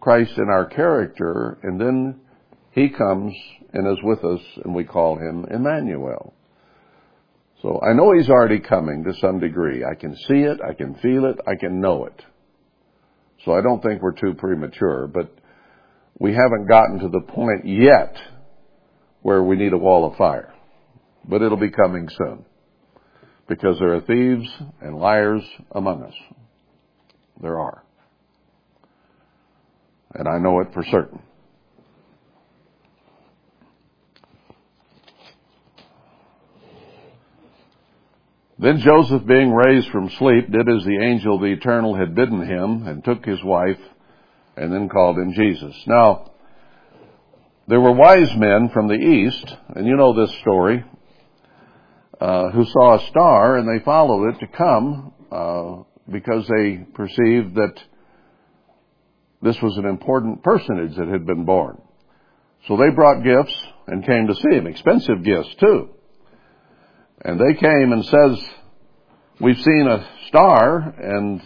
Christ 0.08 0.38
in 0.38 0.48
our 0.48 0.64
character, 0.64 1.58
and 1.62 1.78
then 1.78 2.18
he 2.70 2.88
comes 2.88 3.34
and 3.74 3.86
is 3.86 4.02
with 4.02 4.24
us, 4.24 4.40
and 4.64 4.74
we 4.74 4.82
call 4.82 5.18
him 5.18 5.44
Emmanuel. 5.50 6.32
So 7.60 7.78
I 7.82 7.92
know 7.92 8.14
he's 8.14 8.30
already 8.30 8.58
coming 8.58 9.04
to 9.04 9.12
some 9.20 9.38
degree. 9.38 9.84
I 9.84 9.94
can 9.94 10.16
see 10.16 10.38
it, 10.38 10.60
I 10.66 10.72
can 10.72 10.94
feel 11.02 11.26
it, 11.26 11.36
I 11.46 11.56
can 11.56 11.82
know 11.82 12.06
it. 12.06 12.22
So 13.44 13.52
I 13.52 13.60
don't 13.60 13.82
think 13.82 14.00
we're 14.00 14.18
too 14.18 14.32
premature, 14.32 15.08
but 15.08 15.30
we 16.18 16.30
haven't 16.30 16.70
gotten 16.70 17.00
to 17.00 17.08
the 17.10 17.30
point 17.30 17.66
yet 17.66 18.16
where 19.20 19.42
we 19.42 19.56
need 19.56 19.74
a 19.74 19.78
wall 19.78 20.10
of 20.10 20.16
fire. 20.16 20.54
But 21.28 21.42
it'll 21.42 21.58
be 21.58 21.70
coming 21.70 22.08
soon. 22.16 22.46
Because 23.46 23.78
there 23.78 23.94
are 23.94 24.00
thieves 24.00 24.48
and 24.80 24.96
liars 24.96 25.42
among 25.72 26.02
us. 26.02 26.14
There 27.42 27.60
are. 27.60 27.84
And 30.14 30.28
I 30.28 30.38
know 30.38 30.60
it 30.60 30.72
for 30.72 30.84
certain. 30.84 31.20
Then 38.60 38.80
Joseph, 38.80 39.24
being 39.24 39.52
raised 39.52 39.88
from 39.90 40.10
sleep, 40.10 40.50
did 40.50 40.68
as 40.68 40.84
the 40.84 40.98
angel 41.00 41.36
of 41.36 41.42
the 41.42 41.52
eternal 41.52 41.94
had 41.94 42.16
bidden 42.16 42.44
him, 42.44 42.88
and 42.88 43.04
took 43.04 43.24
his 43.24 43.42
wife, 43.44 43.78
and 44.56 44.72
then 44.72 44.88
called 44.88 45.16
him 45.16 45.32
Jesus. 45.32 45.76
Now, 45.86 46.32
there 47.68 47.80
were 47.80 47.92
wise 47.92 48.34
men 48.36 48.70
from 48.70 48.88
the 48.88 48.94
east, 48.94 49.54
and 49.76 49.86
you 49.86 49.94
know 49.94 50.12
this 50.12 50.36
story, 50.40 50.84
uh, 52.20 52.50
who 52.50 52.64
saw 52.64 52.96
a 52.96 53.06
star 53.08 53.58
and 53.58 53.68
they 53.68 53.84
followed 53.84 54.30
it 54.30 54.40
to 54.40 54.46
come 54.48 55.12
uh, 55.30 55.76
because 56.10 56.48
they 56.48 56.78
perceived 56.94 57.54
that 57.54 57.74
this 59.42 59.60
was 59.62 59.76
an 59.76 59.86
important 59.86 60.42
personage 60.42 60.96
that 60.96 61.08
had 61.08 61.26
been 61.26 61.44
born. 61.44 61.80
So 62.66 62.76
they 62.76 62.90
brought 62.90 63.22
gifts 63.22 63.54
and 63.86 64.04
came 64.04 64.26
to 64.26 64.34
see 64.34 64.56
him, 64.56 64.66
expensive 64.66 65.22
gifts 65.22 65.54
too. 65.60 65.90
And 67.24 67.38
they 67.38 67.54
came 67.54 67.92
and 67.92 68.04
says, 68.04 68.38
we've 69.40 69.60
seen 69.60 69.86
a 69.88 70.08
star 70.28 70.78
and 70.78 71.40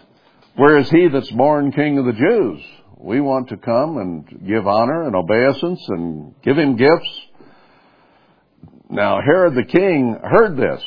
where 0.57 0.79
is 0.79 0.91
he 0.91 1.09
that's 1.09 1.31
born 1.31 1.73
king 1.73 1.99
of 1.99 2.07
the 2.07 2.13
Jews? 2.13 2.63
We 2.99 3.21
want 3.21 3.49
to 3.49 3.57
come 3.57 3.99
and 3.99 4.47
give 4.47 4.67
honor 4.67 5.05
and 5.05 5.17
obeisance 5.17 5.85
and 5.89 6.35
give 6.43 6.57
him 6.59 6.77
gifts. 6.77 7.21
Now 8.91 9.21
Herod 9.21 9.55
the 9.55 9.65
king 9.65 10.19
heard 10.23 10.57
this. 10.57 10.83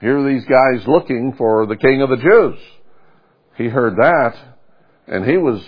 Here 0.00 0.18
are 0.18 0.28
these 0.28 0.44
guys 0.44 0.86
looking 0.86 1.34
for 1.36 1.66
the 1.66 1.76
king 1.76 2.02
of 2.02 2.10
the 2.10 2.16
Jews. 2.16 2.58
He 3.56 3.68
heard 3.68 3.96
that 3.96 4.34
and 5.06 5.24
he 5.24 5.36
was 5.36 5.62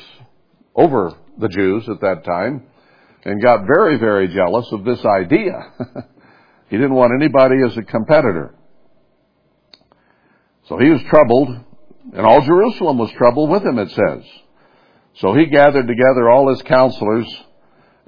over 0.74 1.12
the 1.38 1.48
Jews 1.48 1.88
at 1.88 2.00
that 2.00 2.24
time 2.24 2.64
and 3.24 3.42
got 3.42 3.66
very, 3.66 3.98
very 3.98 4.28
jealous 4.28 4.66
of 4.72 4.84
this 4.84 5.04
idea. 5.04 5.72
He 6.68 6.76
didn't 6.76 6.94
want 6.94 7.12
anybody 7.14 7.56
as 7.64 7.76
a 7.76 7.82
competitor. 7.82 8.54
So 10.68 10.78
he 10.78 10.90
was 10.90 11.02
troubled, 11.02 11.48
and 12.14 12.26
all 12.26 12.40
Jerusalem 12.40 12.98
was 12.98 13.12
troubled 13.12 13.50
with 13.50 13.62
him, 13.62 13.78
it 13.78 13.90
says. 13.90 14.24
So 15.18 15.34
he 15.34 15.46
gathered 15.46 15.86
together 15.86 16.28
all 16.28 16.48
his 16.48 16.62
counselors 16.62 17.26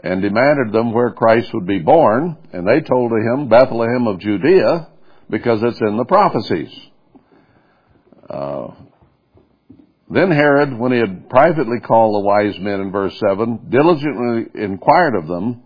and 0.03 0.23
demanded 0.23 0.73
them 0.73 0.93
where 0.93 1.13
Christ 1.13 1.53
would 1.55 1.67
be 1.67 1.79
born, 1.79 2.37
and 2.53 2.67
they 2.67 2.81
told 2.81 3.13
him 3.13 3.49
Bethlehem 3.49 4.07
of 4.07 4.19
Judea 4.19 4.89
because 5.31 5.63
it's 5.63 5.81
in 5.81 5.97
the 5.97 6.05
prophecies. 6.05 6.75
Uh, 8.29 8.69
Then 10.09 10.31
Herod, 10.31 10.79
when 10.79 10.93
he 10.93 10.99
had 10.99 11.29
privately 11.29 11.81
called 11.81 12.15
the 12.15 12.27
wise 12.27 12.59
men 12.61 12.81
in 12.81 12.93
verse 12.93 13.19
7, 13.19 13.67
diligently 13.69 14.47
inquired 14.55 15.17
of 15.17 15.27
them 15.27 15.63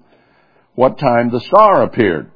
what 0.74 0.98
time 0.98 1.30
the 1.30 1.40
star 1.40 1.82
appeared. 1.82 2.30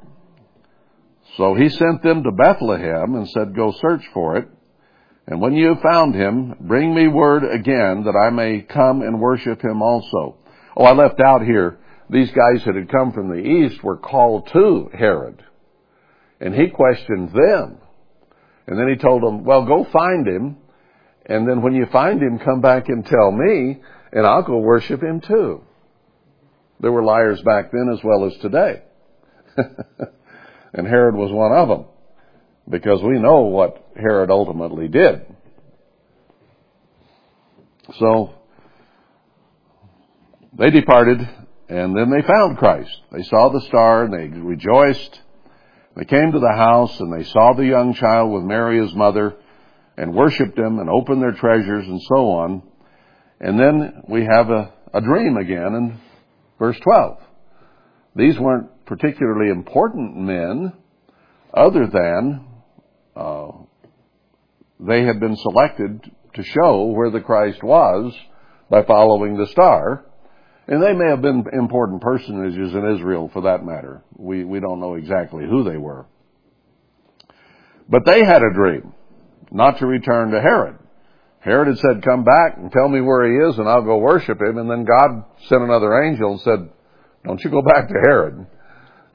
So 1.36 1.54
he 1.54 1.68
sent 1.68 2.02
them 2.02 2.22
to 2.22 2.30
Bethlehem 2.30 3.14
and 3.14 3.28
said, 3.28 3.56
Go 3.56 3.72
search 3.80 4.02
for 4.12 4.36
it. 4.36 4.48
And 5.26 5.40
when 5.40 5.54
you 5.54 5.68
have 5.68 5.80
found 5.80 6.14
him, 6.14 6.54
bring 6.60 6.94
me 6.94 7.08
word 7.08 7.44
again 7.44 8.04
that 8.04 8.16
I 8.16 8.30
may 8.30 8.60
come 8.60 9.00
and 9.00 9.20
worship 9.20 9.62
him 9.62 9.80
also. 9.80 10.36
Oh, 10.76 10.84
I 10.84 10.92
left 10.92 11.20
out 11.20 11.42
here, 11.42 11.78
these 12.10 12.30
guys 12.30 12.64
that 12.66 12.74
had 12.74 12.90
come 12.90 13.12
from 13.12 13.30
the 13.30 13.42
east 13.42 13.82
were 13.82 13.96
called 13.96 14.48
to 14.52 14.90
Herod. 14.92 15.42
And 16.40 16.54
he 16.54 16.68
questioned 16.68 17.30
them. 17.30 17.78
And 18.66 18.78
then 18.78 18.88
he 18.88 18.96
told 18.96 19.22
them, 19.22 19.44
well, 19.44 19.64
go 19.64 19.84
find 19.90 20.26
him. 20.26 20.58
And 21.26 21.48
then 21.48 21.62
when 21.62 21.74
you 21.74 21.86
find 21.86 22.20
him, 22.22 22.38
come 22.38 22.60
back 22.60 22.88
and 22.88 23.04
tell 23.06 23.30
me, 23.30 23.80
and 24.12 24.26
I'll 24.26 24.42
go 24.42 24.58
worship 24.58 25.02
him 25.02 25.20
too. 25.20 25.62
There 26.80 26.92
were 26.92 27.04
liars 27.04 27.40
back 27.42 27.72
then 27.72 27.88
as 27.92 28.02
well 28.04 28.26
as 28.26 28.36
today. 28.38 28.82
and 30.74 30.86
Herod 30.86 31.14
was 31.14 31.32
one 31.32 31.52
of 31.52 31.68
them. 31.68 31.86
Because 32.68 33.02
we 33.02 33.18
know 33.18 33.42
what 33.42 33.90
Herod 33.96 34.30
ultimately 34.30 34.88
did. 34.88 35.26
So, 37.98 38.34
they 40.58 40.70
departed, 40.70 41.20
and 41.68 41.96
then 41.96 42.10
they 42.10 42.26
found 42.26 42.56
Christ. 42.58 42.90
They 43.12 43.22
saw 43.24 43.50
the 43.50 43.60
star, 43.62 44.04
and 44.04 44.14
they 44.14 44.38
rejoiced. 44.38 45.20
They 45.96 46.04
came 46.04 46.32
to 46.32 46.38
the 46.38 46.54
house, 46.56 46.98
and 47.00 47.12
they 47.12 47.24
saw 47.24 47.52
the 47.52 47.66
young 47.66 47.94
child 47.94 48.32
with 48.32 48.44
Mary 48.44 48.80
his 48.80 48.94
mother, 48.94 49.36
and 49.96 50.14
worshiped 50.14 50.58
him, 50.58 50.78
and 50.78 50.90
opened 50.90 51.22
their 51.22 51.32
treasures, 51.32 51.86
and 51.86 52.00
so 52.02 52.30
on. 52.30 52.62
And 53.40 53.58
then 53.58 54.02
we 54.08 54.24
have 54.24 54.50
a, 54.50 54.72
a 54.92 55.00
dream 55.00 55.36
again 55.36 55.74
in 55.74 56.00
verse 56.58 56.78
12. 56.80 57.18
These 58.16 58.38
weren't 58.38 58.86
particularly 58.86 59.50
important 59.50 60.16
men, 60.16 60.72
other 61.52 61.86
than 61.86 62.46
uh, 63.16 63.48
they 64.80 65.04
had 65.04 65.20
been 65.20 65.36
selected 65.36 66.10
to 66.34 66.42
show 66.42 66.86
where 66.86 67.10
the 67.10 67.20
Christ 67.20 67.62
was 67.62 68.12
by 68.70 68.82
following 68.84 69.36
the 69.36 69.46
star. 69.48 70.04
And 70.66 70.82
they 70.82 70.94
may 70.94 71.10
have 71.10 71.20
been 71.20 71.44
important 71.52 72.00
personages 72.00 72.72
in 72.72 72.96
Israel 72.96 73.30
for 73.32 73.42
that 73.42 73.64
matter. 73.64 74.02
We, 74.16 74.44
we 74.44 74.60
don't 74.60 74.80
know 74.80 74.94
exactly 74.94 75.44
who 75.44 75.62
they 75.62 75.76
were. 75.76 76.06
But 77.88 78.06
they 78.06 78.24
had 78.24 78.42
a 78.42 78.54
dream, 78.54 78.94
not 79.54 79.78
to 79.78 79.86
return 79.86 80.32
to 80.32 80.40
Herod. 80.40 80.78
Herod 81.38 81.68
had 81.68 81.78
said, 81.78 82.02
come 82.02 82.24
back 82.24 82.56
and 82.56 82.72
tell 82.72 82.88
me 82.88 83.00
where 83.00 83.24
he 83.24 83.50
is 83.50 83.58
and 83.58 83.68
I'll 83.68 83.84
go 83.84 83.98
worship 83.98 84.40
him. 84.40 84.58
And 84.58 84.68
then 84.68 84.84
God 84.84 85.24
sent 85.46 85.62
another 85.62 86.02
angel 86.02 86.32
and 86.32 86.40
said, 86.40 86.70
don't 87.24 87.42
you 87.42 87.50
go 87.50 87.62
back 87.62 87.88
to 87.88 87.94
Herod. 87.94 88.46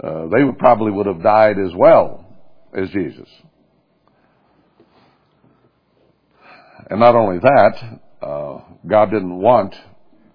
Uh, 0.02 0.28
they 0.36 0.44
would 0.44 0.58
probably 0.58 0.92
would 0.92 1.08
have 1.08 1.22
died 1.22 1.58
as 1.60 1.72
well 1.76 2.26
as 2.74 2.90
Jesus. 2.92 3.28
And 6.90 7.00
not 7.00 7.16
only 7.16 7.40
that, 7.40 8.00
uh, 8.22 8.60
God 8.88 9.12
didn't 9.12 9.38
want 9.38 9.76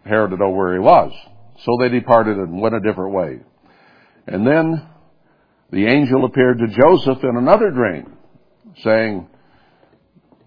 Herod 0.04 0.30
to 0.32 0.36
know 0.36 0.50
where 0.50 0.74
he 0.74 0.80
was. 0.80 1.12
So 1.64 1.78
they 1.80 1.88
departed 1.88 2.36
and 2.36 2.60
went 2.60 2.74
a 2.74 2.80
different 2.80 3.14
way. 3.14 3.40
And 4.26 4.46
then 4.46 4.86
the 5.70 5.86
angel 5.86 6.24
appeared 6.24 6.58
to 6.58 6.66
Joseph 6.66 7.24
in 7.24 7.36
another 7.36 7.70
dream, 7.70 8.16
saying, 8.82 9.28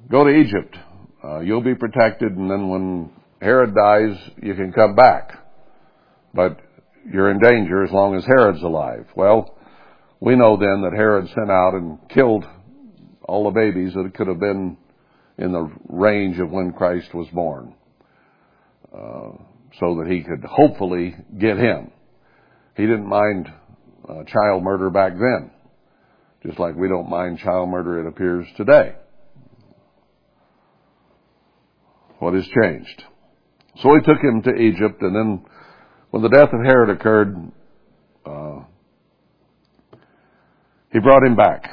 Go 0.10 0.24
to 0.24 0.30
Egypt. 0.30 0.78
Uh, 1.22 1.40
you'll 1.40 1.62
be 1.62 1.76
protected, 1.76 2.32
and 2.32 2.50
then 2.50 2.70
when 2.70 3.12
Herod 3.42 3.76
dies, 3.76 4.18
you 4.42 4.54
can 4.56 4.72
come 4.72 4.96
back. 4.96 5.32
But 6.34 6.60
you're 7.12 7.30
in 7.30 7.40
danger 7.40 7.84
as 7.84 7.92
long 7.92 8.16
as 8.16 8.24
Herod's 8.26 8.64
alive. 8.64 9.06
Well, 9.16 9.58
we 10.22 10.36
know 10.36 10.56
then 10.56 10.84
that 10.84 10.94
Herod 10.96 11.28
sent 11.28 11.52
out 11.52 11.74
and 11.74 12.00
killed 12.10 12.46
all 13.24 13.46
the 13.46 13.60
babies 13.60 13.94
that 13.96 14.14
could 14.14 14.28
have 14.28 14.40
been 14.40 14.78
in 15.38 15.52
the 15.52 15.70
range 15.90 16.40
of 16.40 16.52
when 16.52 16.72
Christ 16.72 17.14
was 17.14 17.28
born, 17.34 17.74
uh, 18.94 19.32
so 19.80 19.98
that 19.98 20.08
he 20.10 20.24
could 20.24 20.44
hopefully 20.46 21.16
get 21.38 21.58
him. 21.58 21.92
He 22.78 22.84
didn't 22.84 23.08
mind 23.08 23.52
uh, 24.08 24.24
child 24.24 24.64
murder 24.64 24.90
back 24.90 25.14
then, 25.14 25.52
just 26.46 26.60
like 26.60 26.76
we 26.76 26.88
don't 26.88 27.10
mind 27.10 27.40
child 27.40 27.70
murder, 27.70 28.00
it 28.00 28.08
appears, 28.08 28.48
today. 28.56 28.96
What 32.20 32.34
has 32.34 32.48
changed? 32.48 33.04
So 33.82 33.90
he 33.94 34.02
took 34.02 34.22
him 34.22 34.42
to 34.44 34.56
Egypt, 34.56 35.02
and 35.02 35.16
then 35.16 35.46
when 36.10 36.24
the 36.24 36.30
death 36.30 36.50
of 36.52 36.66
Herod 36.66 36.90
occurred, 36.90 37.52
uh, 38.26 38.60
he 40.92 41.00
brought 41.00 41.24
him 41.24 41.36
back. 41.36 41.70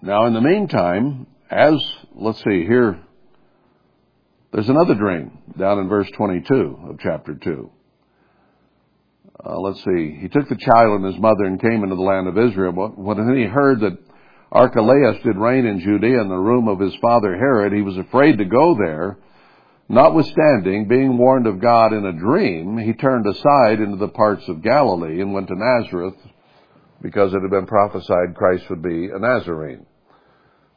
Now, 0.00 0.26
in 0.26 0.34
the 0.34 0.40
meantime, 0.40 1.26
as, 1.50 1.74
let's 2.14 2.38
see, 2.38 2.64
here, 2.64 3.00
there's 4.52 4.68
another 4.68 4.94
dream 4.94 5.38
down 5.58 5.80
in 5.80 5.88
verse 5.88 6.08
22 6.16 6.78
of 6.88 6.98
chapter 7.00 7.34
2. 7.34 7.70
Uh, 9.44 9.60
let's 9.60 9.82
see. 9.84 10.16
He 10.20 10.28
took 10.28 10.48
the 10.48 10.56
child 10.56 11.00
and 11.00 11.12
his 11.12 11.20
mother 11.20 11.44
and 11.44 11.60
came 11.60 11.82
into 11.82 11.96
the 11.96 12.02
land 12.02 12.28
of 12.28 12.38
Israel. 12.38 12.72
But 12.72 12.96
when 12.96 13.36
he 13.36 13.44
heard 13.44 13.80
that 13.80 13.98
Archelaus 14.50 15.22
did 15.24 15.36
reign 15.36 15.66
in 15.66 15.80
Judea 15.80 16.20
in 16.20 16.28
the 16.28 16.36
room 16.36 16.68
of 16.68 16.80
his 16.80 16.94
father 16.96 17.36
Herod, 17.36 17.72
he 17.72 17.82
was 17.82 17.96
afraid 17.96 18.38
to 18.38 18.44
go 18.44 18.76
there. 18.76 19.18
Notwithstanding, 19.88 20.88
being 20.88 21.16
warned 21.16 21.46
of 21.46 21.60
God 21.60 21.92
in 21.92 22.04
a 22.04 22.12
dream, 22.12 22.76
he 22.78 22.92
turned 22.92 23.26
aside 23.26 23.80
into 23.80 23.96
the 23.96 24.08
parts 24.08 24.42
of 24.48 24.62
Galilee 24.62 25.20
and 25.20 25.32
went 25.32 25.48
to 25.48 25.54
Nazareth 25.56 26.16
because 27.02 27.32
it 27.32 27.42
had 27.42 27.50
been 27.50 27.66
prophesied 27.66 28.34
Christ 28.34 28.68
would 28.70 28.82
be 28.82 29.08
a 29.14 29.18
Nazarene. 29.18 29.86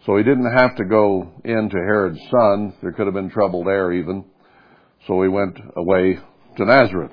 So 0.06 0.16
he 0.18 0.24
didn't 0.24 0.56
have 0.56 0.76
to 0.78 0.86
go 0.86 1.32
into 1.44 1.76
Herod's 1.76 2.22
son. 2.30 2.74
There 2.82 2.92
could 2.92 3.08
have 3.08 3.14
been 3.14 3.30
trouble 3.30 3.64
there 3.64 3.92
even. 3.94 4.26
So 5.08 5.22
he 5.22 5.28
went 5.28 5.58
away 5.76 6.20
to 6.58 6.66
Nazareth. 6.66 7.12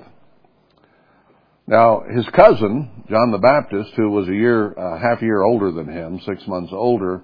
Now, 1.69 2.03
his 2.09 2.25
cousin, 2.29 3.03
John 3.09 3.31
the 3.31 3.39
Baptist, 3.39 3.91
who 3.95 4.09
was 4.09 4.29
a 4.29 4.33
year, 4.33 4.73
uh, 4.77 4.97
half 4.97 5.21
a 5.21 5.25
year 5.25 5.41
older 5.41 5.69
than 5.69 5.89
him, 5.89 6.21
six 6.21 6.47
months 6.47 6.71
older, 6.71 7.23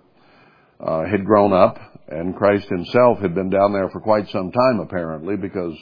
uh, 0.81 1.05
had 1.05 1.23
grown 1.23 1.53
up, 1.53 1.79
and 2.09 2.35
Christ 2.35 2.67
himself 2.67 3.19
had 3.19 3.33
been 3.33 3.49
down 3.49 3.71
there 3.71 3.89
for 3.89 4.01
quite 4.01 4.29
some 4.29 4.51
time 4.51 4.81
apparently, 4.81 5.37
because 5.37 5.77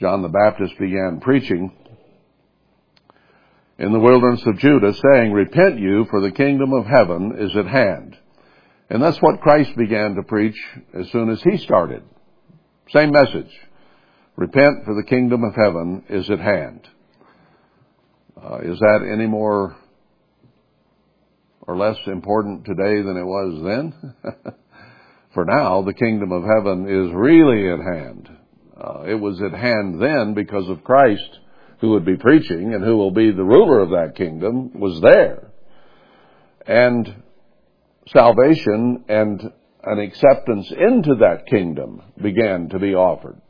John 0.00 0.22
the 0.22 0.28
Baptist 0.28 0.76
began 0.80 1.20
preaching 1.20 1.72
in 3.78 3.92
the 3.92 4.00
wilderness 4.00 4.44
of 4.46 4.58
Judah, 4.58 4.92
saying, 4.92 5.32
Repent 5.32 5.78
you, 5.78 6.04
for 6.10 6.20
the 6.20 6.32
kingdom 6.32 6.72
of 6.72 6.86
heaven 6.86 7.36
is 7.38 7.56
at 7.56 7.66
hand. 7.66 8.16
And 8.90 9.00
that's 9.00 9.22
what 9.22 9.40
Christ 9.40 9.76
began 9.76 10.16
to 10.16 10.24
preach 10.24 10.56
as 10.92 11.08
soon 11.12 11.30
as 11.30 11.40
he 11.42 11.56
started. 11.58 12.02
Same 12.90 13.12
message. 13.12 13.50
Repent, 14.34 14.84
for 14.84 14.94
the 14.94 15.04
kingdom 15.04 15.44
of 15.44 15.54
heaven 15.54 16.04
is 16.08 16.28
at 16.30 16.40
hand. 16.40 16.88
Uh, 18.42 18.58
is 18.62 18.78
that 18.80 19.08
any 19.12 19.26
more 19.26 19.76
or 21.60 21.76
less 21.76 21.96
important 22.06 22.64
today 22.64 23.00
than 23.00 23.16
it 23.16 23.24
was 23.24 23.62
then? 23.64 24.14
For 25.34 25.44
now, 25.44 25.82
the 25.82 25.94
kingdom 25.94 26.32
of 26.32 26.42
heaven 26.42 26.88
is 26.88 27.14
really 27.14 27.70
at 27.70 27.78
hand. 27.78 28.28
Uh, 28.76 29.02
it 29.02 29.14
was 29.14 29.40
at 29.40 29.52
hand 29.52 30.02
then 30.02 30.34
because 30.34 30.68
of 30.68 30.82
Christ, 30.82 31.38
who 31.80 31.90
would 31.90 32.04
be 32.04 32.16
preaching 32.16 32.74
and 32.74 32.84
who 32.84 32.96
will 32.96 33.12
be 33.12 33.30
the 33.30 33.44
ruler 33.44 33.80
of 33.80 33.90
that 33.90 34.16
kingdom, 34.16 34.78
was 34.78 35.00
there. 35.00 35.50
And 36.66 37.22
salvation 38.08 39.04
and 39.08 39.40
an 39.84 39.98
acceptance 40.00 40.70
into 40.70 41.14
that 41.20 41.46
kingdom 41.48 42.02
began 42.20 42.68
to 42.70 42.78
be 42.78 42.94
offered. 42.94 43.40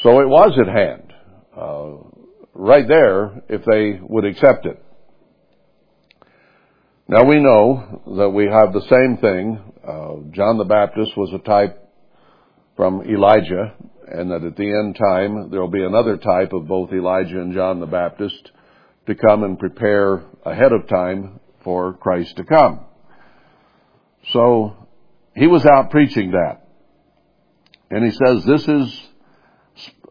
So 0.00 0.20
it 0.20 0.28
was 0.28 0.58
at 0.60 0.74
hand. 0.74 1.12
Uh, 1.56 2.17
right 2.58 2.86
there 2.88 3.40
if 3.48 3.64
they 3.64 4.00
would 4.02 4.24
accept 4.24 4.66
it. 4.66 4.82
Now 7.06 7.24
we 7.24 7.40
know 7.40 8.02
that 8.18 8.30
we 8.30 8.46
have 8.46 8.72
the 8.72 8.86
same 8.90 9.16
thing. 9.18 9.60
Uh, 9.86 10.30
John 10.32 10.58
the 10.58 10.64
Baptist 10.64 11.16
was 11.16 11.32
a 11.32 11.38
type 11.38 11.82
from 12.76 13.02
Elijah, 13.02 13.74
and 14.08 14.30
that 14.32 14.42
at 14.42 14.56
the 14.56 14.70
end 14.70 14.96
time 14.96 15.50
there 15.50 15.60
will 15.60 15.70
be 15.70 15.84
another 15.84 16.16
type 16.16 16.52
of 16.52 16.66
both 16.66 16.92
Elijah 16.92 17.40
and 17.40 17.54
John 17.54 17.78
the 17.78 17.86
Baptist 17.86 18.50
to 19.06 19.14
come 19.14 19.44
and 19.44 19.58
prepare 19.58 20.24
ahead 20.44 20.72
of 20.72 20.88
time 20.88 21.40
for 21.62 21.94
Christ 21.94 22.36
to 22.36 22.44
come. 22.44 22.80
So 24.32 24.88
he 25.34 25.46
was 25.46 25.64
out 25.64 25.90
preaching 25.90 26.32
that. 26.32 26.66
And 27.90 28.04
he 28.04 28.10
says, 28.10 28.44
this 28.44 28.68
is 28.68 29.08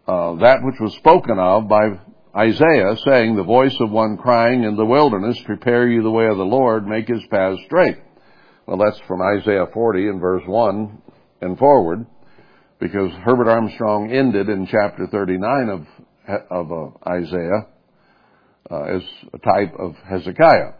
uh, 0.08 0.36
that 0.36 0.60
which 0.64 0.80
was 0.80 0.96
spoken 0.96 1.38
of 1.38 1.68
by 1.68 2.00
Isaiah 2.38 2.96
saying, 3.04 3.36
the 3.36 3.44
voice 3.44 3.76
of 3.80 3.90
one 3.90 4.16
crying 4.18 4.64
in 4.64 4.76
the 4.76 4.86
wilderness, 4.86 5.42
prepare 5.46 5.88
you 5.88 6.04
the 6.04 6.12
way 6.12 6.28
of 6.28 6.38
the 6.38 6.44
Lord, 6.44 6.86
make 6.86 7.08
his 7.08 7.26
paths 7.32 7.58
straight. 7.66 7.98
Well, 8.68 8.78
that's 8.78 9.00
from 9.08 9.22
Isaiah 9.22 9.66
40 9.74 10.08
and 10.08 10.22
verse 10.22 10.44
1 10.46 11.02
and 11.42 11.58
forward, 11.58 12.06
because 12.80 13.12
Herbert 13.24 13.50
Armstrong 13.50 14.12
ended 14.12 14.50
in 14.50 14.68
chapter 14.68 15.08
39 15.08 15.70
of, 15.70 15.88
of 16.52 16.72
uh, 16.72 17.10
Isaiah 17.10 17.68
uh, 18.70 18.84
as 18.84 19.02
a 19.34 19.40
type 19.40 19.74
of 19.80 19.96
Hezekiah. 20.08 20.74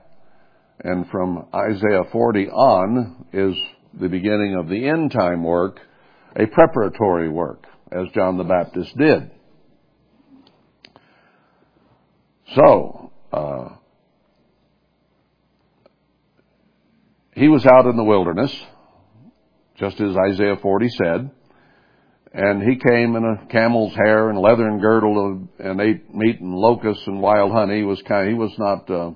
And 0.84 1.10
from 1.10 1.48
Isaiah 1.56 2.04
40 2.12 2.50
on 2.50 3.26
is 3.34 3.56
the 4.00 4.10
beginning 4.10 4.56
of 4.60 4.70
the 4.70 4.88
end 4.88 5.12
time 5.12 5.44
work, 5.44 5.80
a 6.36 6.46
preparatory 6.46 7.30
work, 7.30 7.66
as 7.92 8.06
John 8.14 8.38
the 8.38 8.44
Baptist 8.44 8.96
did. 8.96 9.32
So, 12.56 13.12
uh, 13.32 13.70
he 17.34 17.48
was 17.48 17.66
out 17.66 17.86
in 17.86 17.98
the 17.98 18.04
wilderness, 18.04 18.56
just 19.78 20.00
as 20.00 20.16
Isaiah 20.32 20.56
40 20.62 20.90
said, 20.90 21.32
and 22.34 22.62
he 22.62 22.78
came 22.78 23.16
in 23.16 23.24
a 23.24 23.46
camel's 23.48 23.96
hair 23.96 24.30
and 24.30 24.40
leathern 24.40 24.80
girdle 24.80 25.48
and 25.60 25.82
ate 25.82 26.14
meat 26.14 26.40
and 26.40 26.54
locusts 26.54 27.04
and 27.08 27.22
wild 27.22 27.52
honey. 27.52 27.78
He 27.78 27.84
was 27.84 28.02
kind. 28.08 28.30
He 28.30 28.36
was 28.36 28.54
not 28.58 28.90
uh, 28.90 29.12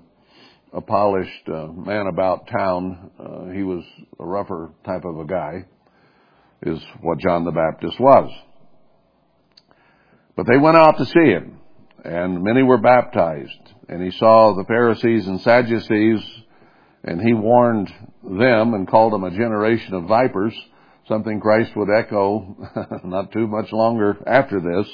a 0.74 0.82
polished 0.82 1.48
uh, 1.48 1.68
man 1.68 2.08
about 2.08 2.48
town. 2.48 3.12
Uh, 3.20 3.54
he 3.54 3.64
was 3.64 3.84
a 4.20 4.26
rougher 4.26 4.72
type 4.86 5.06
of 5.06 5.20
a 5.20 5.26
guy. 5.26 5.66
Is 6.64 6.80
what 7.02 7.20
John 7.20 7.44
the 7.44 7.52
Baptist 7.52 8.00
was. 8.00 8.32
But 10.36 10.48
they 10.48 10.58
went 10.58 10.78
out 10.78 10.98
to 10.98 11.06
see 11.06 11.32
him, 11.32 11.60
and 12.04 12.44
many 12.44 12.64
were 12.64 12.78
baptized. 12.78 13.74
And 13.88 14.02
he 14.04 14.12
saw 14.12 14.54
the 14.54 14.66
Pharisees 14.66 15.28
and 15.28 15.42
Sadducees, 15.42 16.22
and 17.04 17.22
he 17.22 17.34
warned 17.34 17.94
them 18.24 18.74
and 18.74 18.88
called 18.88 19.14
them 19.14 19.24
a 19.24 19.32
generation 19.32 19.94
of 19.94 20.06
vipers 20.06 20.56
something 21.08 21.42
Christ 21.42 21.76
would 21.76 21.90
echo 21.90 22.56
not 23.04 23.32
too 23.32 23.48
much 23.48 23.72
longer 23.72 24.18
after 24.26 24.62
this, 24.62 24.88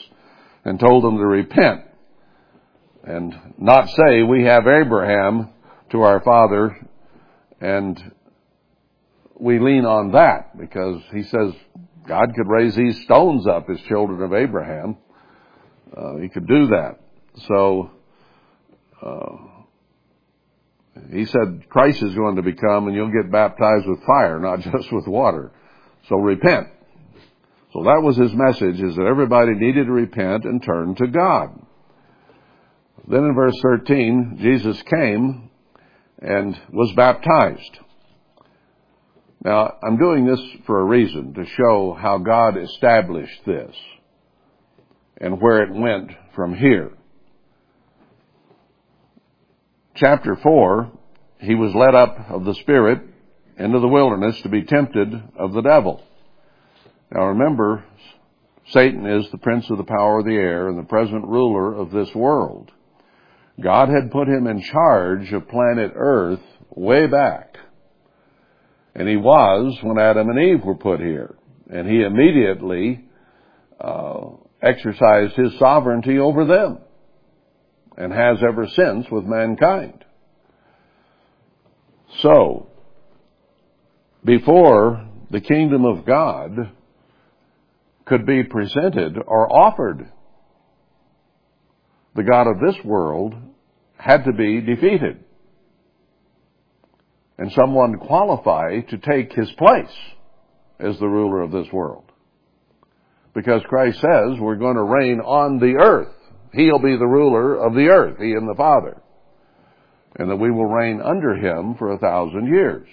and 0.66 0.80
told 0.80 1.04
them 1.04 1.18
to 1.18 1.26
repent 1.26 1.82
and 3.04 3.36
not 3.58 3.88
say, 3.90 4.24
we 4.24 4.44
have 4.46 4.68
Abraham 4.68 5.50
to 5.92 6.02
our 6.02 6.20
father 6.22 6.76
and 7.62 8.12
we 9.40 9.60
lean 9.60 9.86
on 9.86 10.12
that 10.12 10.58
because 10.58 11.02
he 11.14 11.24
says 11.24 11.54
God 12.08 12.34
could 12.36 12.48
raise 12.48 12.76
these 12.76 13.02
stones 13.04 13.48
up 13.48 13.70
as 13.70 13.80
children 13.82 14.22
of 14.22 14.34
Abraham. 14.34 14.98
Uh, 15.96 16.18
he 16.18 16.30
could 16.30 16.48
do 16.48 16.68
that. 16.68 17.00
So, 17.48 17.92
uh, 19.02 19.38
he 21.12 21.26
said 21.26 21.70
Christ 21.70 22.02
is 22.02 22.16
going 22.16 22.36
to 22.38 22.42
become 22.42 22.88
and 22.88 22.96
you'll 22.96 23.12
get 23.12 23.32
baptized 23.32 23.88
with 23.88 24.04
fire, 24.04 24.40
not 24.40 24.60
just 24.72 24.92
with 24.92 25.08
water. 25.08 25.52
So 26.10 26.18
repent. 26.18 26.68
So 27.74 27.84
that 27.84 28.02
was 28.02 28.18
his 28.18 28.34
message, 28.34 28.82
is 28.82 28.96
that 28.96 29.06
everybody 29.06 29.54
needed 29.54 29.86
to 29.86 29.92
repent 29.92 30.46
and 30.46 30.64
turn 30.64 30.96
to 30.96 31.08
God. 31.08 31.50
Then 33.08 33.24
in 33.24 33.36
verse 33.36 33.56
13, 33.62 34.40
Jesus 34.42 34.82
came 34.84 35.50
and 36.20 36.60
was 36.72 36.92
baptized. 36.94 37.80
Now, 39.44 39.76
I'm 39.84 39.98
doing 39.98 40.26
this 40.26 40.42
for 40.66 40.80
a 40.80 40.84
reason, 40.84 41.34
to 41.36 41.46
show 41.46 41.96
how 42.00 42.18
God 42.18 42.58
established 42.58 43.46
this 43.46 43.76
and 45.20 45.42
where 45.42 45.64
it 45.64 45.74
went 45.74 46.12
from 46.36 46.56
here. 46.56 46.92
Chapter 49.96 50.36
4, 50.36 50.92
he 51.40 51.56
was 51.56 51.74
led 51.74 51.96
up 51.96 52.30
of 52.30 52.46
the 52.46 52.54
Spirit 52.56 53.02
into 53.58 53.80
the 53.80 53.88
wilderness 53.88 54.40
to 54.42 54.50
be 54.50 54.64
tempted 54.64 55.12
of 55.38 55.54
the 55.54 55.62
devil. 55.62 56.04
Now 57.12 57.28
remember, 57.28 57.84
Satan 58.70 59.06
is 59.06 59.30
the 59.32 59.38
prince 59.38 59.70
of 59.70 59.78
the 59.78 59.84
power 59.84 60.20
of 60.20 60.26
the 60.26 60.36
air 60.36 60.70
and 60.70 60.78
the 60.78 60.84
present 60.84 61.26
ruler 61.26 61.74
of 61.74 61.92
this 61.92 62.14
world. 62.14 62.72
God 63.60 63.90
had 63.90 64.12
put 64.12 64.28
him 64.28 64.46
in 64.46 64.62
charge 64.62 65.32
of 65.34 65.48
planet 65.48 65.94
Earth 65.96 66.42
way 66.70 67.08
back. 67.08 67.58
And 68.94 69.08
he 69.08 69.16
was 69.16 69.78
when 69.82 69.98
Adam 69.98 70.30
and 70.30 70.40
Eve 70.40 70.64
were 70.64 70.76
put 70.76 71.00
here. 71.00 71.36
And 71.70 71.88
he 71.88 72.04
immediately 72.04 73.06
uh, 73.80 74.30
exercised 74.62 75.36
his 75.36 75.58
sovereignty 75.60 76.18
over 76.18 76.46
them 76.46 76.80
and 77.98 78.14
has 78.14 78.38
ever 78.48 78.68
since 78.68 79.08
with 79.12 79.26
mankind. 79.26 80.06
So, 82.22 82.68
before 84.24 85.08
the 85.30 85.42
kingdom 85.42 85.86
of 85.86 86.06
God 86.06 86.72
could 88.06 88.26
be 88.26 88.44
presented 88.44 89.18
or 89.18 89.52
offered, 89.52 90.10
the 92.16 92.24
God 92.24 92.48
of 92.48 92.60
this 92.60 92.84
world 92.84 93.36
had 93.98 94.24
to 94.26 94.34
be 94.34 94.62
defeated. 94.62 95.24
And 97.38 97.52
someone 97.52 98.00
qualified 98.00 98.90
to 98.90 98.98
take 98.98 99.34
his 99.34 99.52
place 99.52 99.96
as 100.80 100.98
the 101.00 101.08
ruler 101.08 101.42
of 101.42 101.52
this 101.52 101.68
world. 101.72 102.07
Because 103.38 103.62
Christ 103.70 104.02
says 104.02 104.40
we're 104.40 104.56
going 104.56 104.78
to 104.78 104.84
reign 104.84 105.20
on 105.20 105.60
the 105.60 105.76
earth. 105.80 106.12
He'll 106.54 106.80
be 106.80 106.98
the 106.98 107.06
ruler 107.06 107.54
of 107.54 107.76
the 107.76 107.88
earth, 107.90 108.18
he 108.18 108.32
and 108.32 108.50
the 108.50 108.56
Father. 108.56 109.00
And 110.16 110.32
that 110.32 110.38
we 110.38 110.50
will 110.50 110.66
reign 110.66 111.00
under 111.04 111.36
him 111.36 111.76
for 111.76 111.92
a 111.92 112.00
thousand 112.00 112.48
years. 112.48 112.88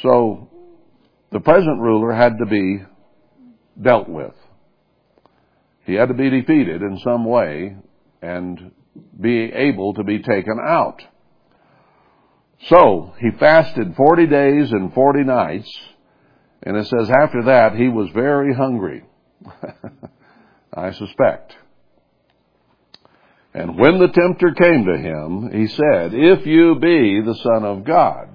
So, 0.00 0.48
the 1.30 1.40
present 1.40 1.78
ruler 1.78 2.10
had 2.14 2.38
to 2.38 2.46
be 2.46 2.82
dealt 3.78 4.08
with. 4.08 4.32
He 5.84 5.92
had 5.92 6.08
to 6.08 6.14
be 6.14 6.30
defeated 6.30 6.80
in 6.80 6.98
some 7.04 7.26
way 7.26 7.76
and 8.22 8.72
be 9.20 9.52
able 9.52 9.92
to 9.92 10.04
be 10.04 10.20
taken 10.20 10.56
out. 10.66 11.02
So, 12.68 13.12
he 13.20 13.28
fasted 13.38 13.94
40 13.94 14.26
days 14.26 14.72
and 14.72 14.94
40 14.94 15.24
nights, 15.24 15.70
and 16.62 16.78
it 16.78 16.86
says 16.86 17.10
after 17.10 17.42
that 17.44 17.74
he 17.74 17.88
was 17.88 18.08
very 18.14 18.54
hungry. 18.54 19.04
I 20.74 20.92
suspect. 20.92 21.54
And 23.54 23.78
when 23.78 23.98
the 23.98 24.08
tempter 24.08 24.52
came 24.54 24.84
to 24.84 24.98
him, 24.98 25.50
he 25.52 25.66
said, 25.68 26.12
If 26.14 26.46
you 26.46 26.76
be 26.80 27.20
the 27.24 27.38
Son 27.42 27.64
of 27.64 27.84
God. 27.84 28.28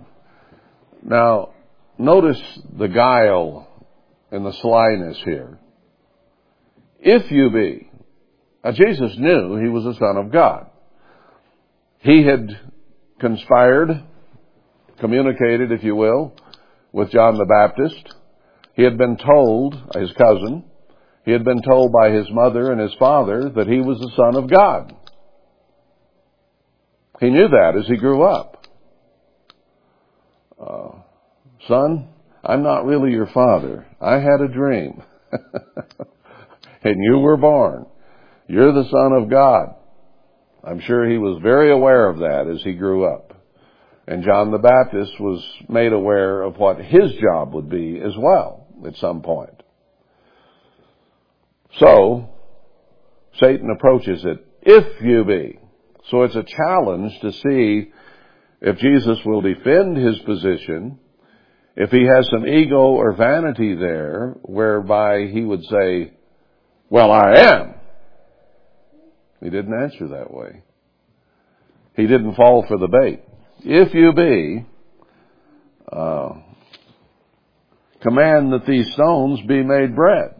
Now, 1.03 1.53
notice 1.97 2.41
the 2.77 2.87
guile 2.87 3.67
and 4.31 4.45
the 4.45 4.53
slyness 4.53 5.21
here. 5.23 5.59
If 6.99 7.31
you 7.31 7.51
be. 7.51 7.89
Now 8.63 8.71
Jesus 8.71 9.15
knew 9.17 9.57
he 9.61 9.69
was 9.69 9.83
the 9.83 9.93
Son 9.93 10.17
of 10.17 10.31
God. 10.31 10.67
He 11.99 12.23
had 12.23 12.59
conspired, 13.19 14.03
communicated, 14.99 15.71
if 15.71 15.83
you 15.83 15.95
will, 15.95 16.33
with 16.91 17.11
John 17.11 17.37
the 17.37 17.45
Baptist. 17.45 18.13
He 18.73 18.83
had 18.83 18.97
been 18.97 19.17
told, 19.17 19.75
his 19.95 20.11
cousin, 20.13 20.65
he 21.25 21.31
had 21.31 21.43
been 21.43 21.61
told 21.61 21.91
by 21.91 22.09
his 22.11 22.27
mother 22.31 22.71
and 22.71 22.81
his 22.81 22.93
father 22.99 23.49
that 23.55 23.67
he 23.67 23.79
was 23.79 23.99
the 23.99 24.11
Son 24.15 24.35
of 24.35 24.49
God. 24.49 24.93
He 27.19 27.29
knew 27.29 27.47
that 27.47 27.75
as 27.79 27.87
he 27.87 27.95
grew 27.95 28.23
up. 28.23 28.67
Uh, 30.59 30.89
son, 31.67 32.09
I'm 32.43 32.63
not 32.63 32.85
really 32.85 33.11
your 33.11 33.29
father. 33.33 33.85
I 34.01 34.15
had 34.15 34.41
a 34.41 34.53
dream. 34.53 35.01
and 36.83 36.95
you 37.03 37.19
were 37.19 37.37
born. 37.37 37.85
You're 38.47 38.73
the 38.73 38.89
son 38.89 39.13
of 39.13 39.29
God. 39.29 39.75
I'm 40.65 40.81
sure 40.81 41.09
he 41.09 41.17
was 41.17 41.41
very 41.41 41.71
aware 41.71 42.09
of 42.09 42.19
that 42.19 42.51
as 42.53 42.61
he 42.63 42.73
grew 42.73 43.05
up. 43.05 43.33
And 44.05 44.23
John 44.23 44.51
the 44.51 44.57
Baptist 44.57 45.17
was 45.19 45.41
made 45.69 45.93
aware 45.93 46.41
of 46.41 46.57
what 46.57 46.77
his 46.77 47.13
job 47.21 47.53
would 47.53 47.69
be 47.69 48.01
as 48.03 48.13
well 48.17 48.67
at 48.85 48.97
some 48.97 49.21
point. 49.21 49.62
So, 51.79 52.29
Satan 53.39 53.69
approaches 53.75 54.23
it, 54.25 54.45
if 54.61 55.01
you 55.01 55.23
be. 55.23 55.59
So 56.09 56.23
it's 56.23 56.35
a 56.35 56.43
challenge 56.43 57.19
to 57.21 57.31
see 57.31 57.91
if 58.61 58.77
Jesus 58.77 59.19
will 59.25 59.41
defend 59.41 59.97
his 59.97 60.19
position 60.19 60.99
if 61.75 61.89
he 61.89 62.05
has 62.05 62.29
some 62.29 62.47
ego 62.47 62.77
or 62.77 63.13
vanity 63.13 63.73
there, 63.73 64.35
whereby 64.43 65.27
he 65.27 65.41
would 65.41 65.63
say, 65.65 66.13
well, 66.89 67.11
I 67.11 67.33
am. 67.35 67.73
He 69.41 69.49
didn't 69.49 69.73
answer 69.73 70.09
that 70.09 70.31
way. 70.31 70.61
He 71.95 72.03
didn't 72.03 72.35
fall 72.35 72.63
for 72.67 72.77
the 72.77 72.87
bait. 72.87 73.21
If 73.61 73.93
you 73.93 74.13
be, 74.13 74.65
uh, 75.91 76.29
command 78.01 78.53
that 78.53 78.65
these 78.67 78.91
stones 78.93 79.41
be 79.47 79.63
made 79.63 79.95
bread. 79.95 80.32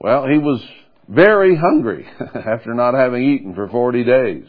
Well, 0.00 0.26
he 0.26 0.38
was 0.38 0.62
very 1.08 1.54
hungry 1.54 2.06
after 2.34 2.72
not 2.72 2.94
having 2.94 3.22
eaten 3.22 3.54
for 3.54 3.68
40 3.68 4.02
days. 4.04 4.46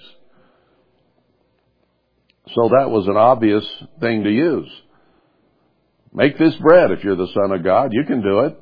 So 2.47 2.69
that 2.77 2.89
was 2.89 3.07
an 3.07 3.17
obvious 3.17 3.65
thing 3.99 4.23
to 4.23 4.31
use. 4.31 4.69
Make 6.13 6.37
this 6.37 6.55
bread 6.55 6.91
if 6.91 7.03
you're 7.03 7.15
the 7.15 7.31
Son 7.33 7.51
of 7.51 7.63
God. 7.63 7.91
You 7.91 8.03
can 8.05 8.21
do 8.21 8.39
it. 8.41 8.57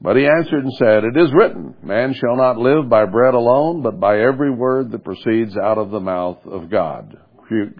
But 0.00 0.16
he 0.16 0.26
answered 0.26 0.64
and 0.64 0.72
said, 0.74 1.04
It 1.04 1.16
is 1.16 1.32
written, 1.32 1.74
Man 1.82 2.14
shall 2.14 2.36
not 2.36 2.58
live 2.58 2.88
by 2.88 3.06
bread 3.06 3.34
alone, 3.34 3.82
but 3.82 3.98
by 3.98 4.20
every 4.20 4.50
word 4.50 4.90
that 4.90 5.04
proceeds 5.04 5.56
out 5.56 5.78
of 5.78 5.90
the 5.90 6.00
mouth 6.00 6.38
of 6.44 6.70
God. 6.70 7.16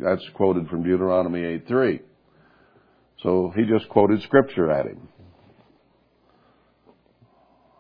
That's 0.01 0.27
quoted 0.35 0.69
from 0.69 0.83
Deuteronomy 0.83 1.41
8.3. 1.41 2.01
So 3.23 3.53
he 3.55 3.65
just 3.65 3.89
quoted 3.91 4.23
scripture 4.23 4.71
at 4.71 4.87
him. 4.87 5.09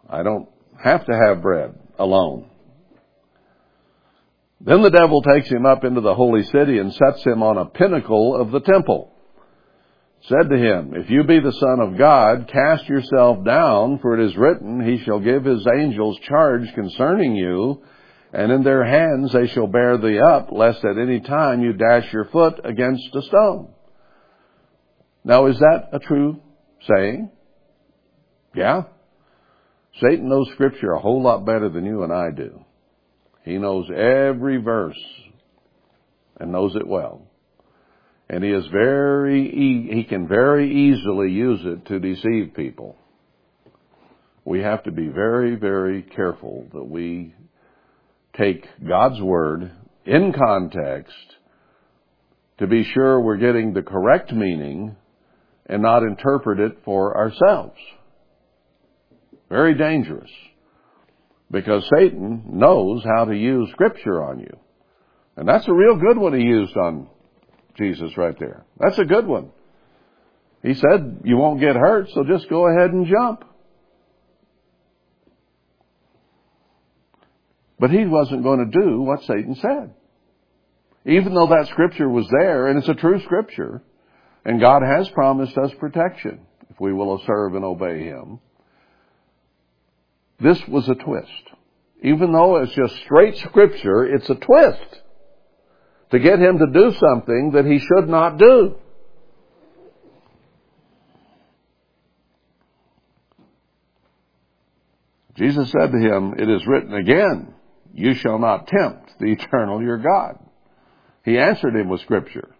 I 0.08 0.22
don't 0.22 0.48
have 0.82 1.04
to 1.06 1.12
have 1.12 1.42
bread 1.42 1.74
alone. 1.98 2.50
Then 4.60 4.82
the 4.82 4.90
devil 4.90 5.22
takes 5.22 5.48
him 5.48 5.66
up 5.66 5.84
into 5.84 6.00
the 6.00 6.14
holy 6.14 6.42
city 6.44 6.78
and 6.78 6.92
sets 6.92 7.24
him 7.24 7.42
on 7.42 7.58
a 7.58 7.66
pinnacle 7.66 8.40
of 8.40 8.50
the 8.50 8.60
temple. 8.60 9.12
Said 10.22 10.48
to 10.50 10.56
him, 10.56 10.92
If 10.94 11.10
you 11.10 11.24
be 11.24 11.40
the 11.40 11.52
Son 11.52 11.80
of 11.80 11.98
God, 11.98 12.48
cast 12.52 12.88
yourself 12.88 13.44
down, 13.44 13.98
for 14.00 14.18
it 14.18 14.26
is 14.26 14.36
written, 14.36 14.84
He 14.84 15.04
shall 15.04 15.20
give 15.20 15.44
His 15.44 15.64
angels 15.78 16.18
charge 16.20 16.72
concerning 16.74 17.36
you, 17.36 17.82
and 18.32 18.50
in 18.50 18.64
their 18.64 18.84
hands 18.84 19.32
they 19.32 19.46
shall 19.46 19.66
bear 19.66 19.98
thee 19.98 20.18
up, 20.18 20.48
lest 20.50 20.84
at 20.84 20.98
any 20.98 21.20
time 21.20 21.62
you 21.62 21.74
dash 21.74 22.12
your 22.12 22.24
foot 22.26 22.60
against 22.64 23.14
a 23.14 23.22
stone. 23.22 23.68
Now 25.22 25.46
is 25.46 25.58
that 25.58 25.90
a 25.92 25.98
true 25.98 26.40
saying? 26.88 27.30
Yeah. 28.54 28.84
Satan 30.00 30.28
knows 30.28 30.48
scripture 30.52 30.92
a 30.92 31.00
whole 31.00 31.22
lot 31.22 31.46
better 31.46 31.68
than 31.68 31.84
you 31.84 32.02
and 32.02 32.12
I 32.12 32.30
do. 32.30 32.60
He 33.44 33.58
knows 33.58 33.86
every 33.90 34.58
verse 34.58 35.00
and 36.38 36.52
knows 36.52 36.74
it 36.76 36.86
well. 36.86 37.22
And 38.28 38.42
he 38.42 38.50
is 38.50 38.66
very, 38.72 39.50
he 39.92 40.04
can 40.04 40.26
very 40.26 40.90
easily 40.90 41.30
use 41.30 41.60
it 41.64 41.86
to 41.86 42.00
deceive 42.00 42.54
people. 42.54 42.96
We 44.44 44.60
have 44.60 44.82
to 44.84 44.90
be 44.90 45.08
very, 45.08 45.54
very 45.54 46.02
careful 46.02 46.66
that 46.72 46.84
we 46.84 47.34
take 48.36 48.66
God's 48.86 49.20
Word 49.20 49.70
in 50.04 50.32
context 50.32 51.14
to 52.58 52.66
be 52.66 52.84
sure 52.84 53.20
we're 53.20 53.36
getting 53.36 53.72
the 53.72 53.82
correct 53.82 54.32
meaning 54.32 54.96
and 55.66 55.82
not 55.82 56.02
interpret 56.02 56.58
it 56.58 56.78
for 56.84 57.16
ourselves. 57.16 57.76
Very 59.48 59.74
dangerous. 59.74 60.30
Because 61.50 61.88
Satan 61.96 62.42
knows 62.54 63.04
how 63.04 63.26
to 63.26 63.36
use 63.36 63.70
Scripture 63.70 64.24
on 64.24 64.40
you. 64.40 64.58
And 65.36 65.48
that's 65.48 65.68
a 65.68 65.72
real 65.72 65.96
good 65.96 66.18
one 66.18 66.38
he 66.38 66.44
used 66.44 66.76
on 66.76 67.08
Jesus 67.76 68.16
right 68.16 68.36
there. 68.38 68.64
That's 68.80 68.98
a 68.98 69.04
good 69.04 69.26
one. 69.26 69.50
He 70.62 70.74
said, 70.74 71.20
you 71.24 71.36
won't 71.36 71.60
get 71.60 71.76
hurt, 71.76 72.08
so 72.10 72.24
just 72.24 72.48
go 72.48 72.66
ahead 72.66 72.90
and 72.90 73.06
jump. 73.06 73.44
But 77.78 77.90
he 77.90 78.06
wasn't 78.06 78.42
going 78.42 78.70
to 78.70 78.78
do 78.78 79.02
what 79.02 79.22
Satan 79.24 79.54
said. 79.56 79.92
Even 81.04 81.34
though 81.34 81.48
that 81.48 81.68
scripture 81.68 82.08
was 82.08 82.26
there, 82.40 82.66
and 82.66 82.78
it's 82.78 82.88
a 82.88 82.94
true 82.94 83.20
scripture, 83.22 83.82
and 84.44 84.60
God 84.60 84.82
has 84.82 85.08
promised 85.10 85.56
us 85.56 85.70
protection 85.78 86.40
if 86.70 86.80
we 86.80 86.92
will 86.92 87.22
serve 87.26 87.54
and 87.54 87.64
obey 87.64 88.02
him. 88.04 88.40
This 90.40 90.60
was 90.68 90.88
a 90.88 90.94
twist. 90.94 91.30
Even 92.02 92.32
though 92.32 92.56
it's 92.56 92.74
just 92.74 92.94
straight 93.04 93.36
scripture, 93.38 94.04
it's 94.04 94.28
a 94.28 94.34
twist 94.34 95.00
to 96.10 96.18
get 96.18 96.38
him 96.38 96.58
to 96.58 96.66
do 96.66 96.92
something 96.92 97.52
that 97.52 97.64
he 97.64 97.78
should 97.78 98.08
not 98.08 98.38
do. 98.38 98.76
Jesus 105.36 105.70
said 105.70 105.92
to 105.92 105.98
him, 105.98 106.34
It 106.38 106.48
is 106.48 106.66
written 106.66 106.94
again, 106.94 107.54
You 107.92 108.14
shall 108.14 108.38
not 108.38 108.68
tempt 108.68 109.18
the 109.18 109.32
eternal 109.32 109.82
your 109.82 109.98
God. 109.98 110.38
He 111.24 111.38
answered 111.38 111.74
him 111.76 111.88
with 111.88 112.00
Scripture. 112.02 112.54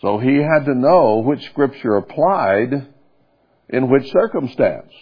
So 0.00 0.18
he 0.18 0.36
had 0.36 0.66
to 0.66 0.74
know 0.74 1.22
which 1.24 1.44
Scripture 1.46 1.96
applied 1.96 2.88
in 3.68 3.90
which 3.90 4.10
circumstance. 4.12 4.92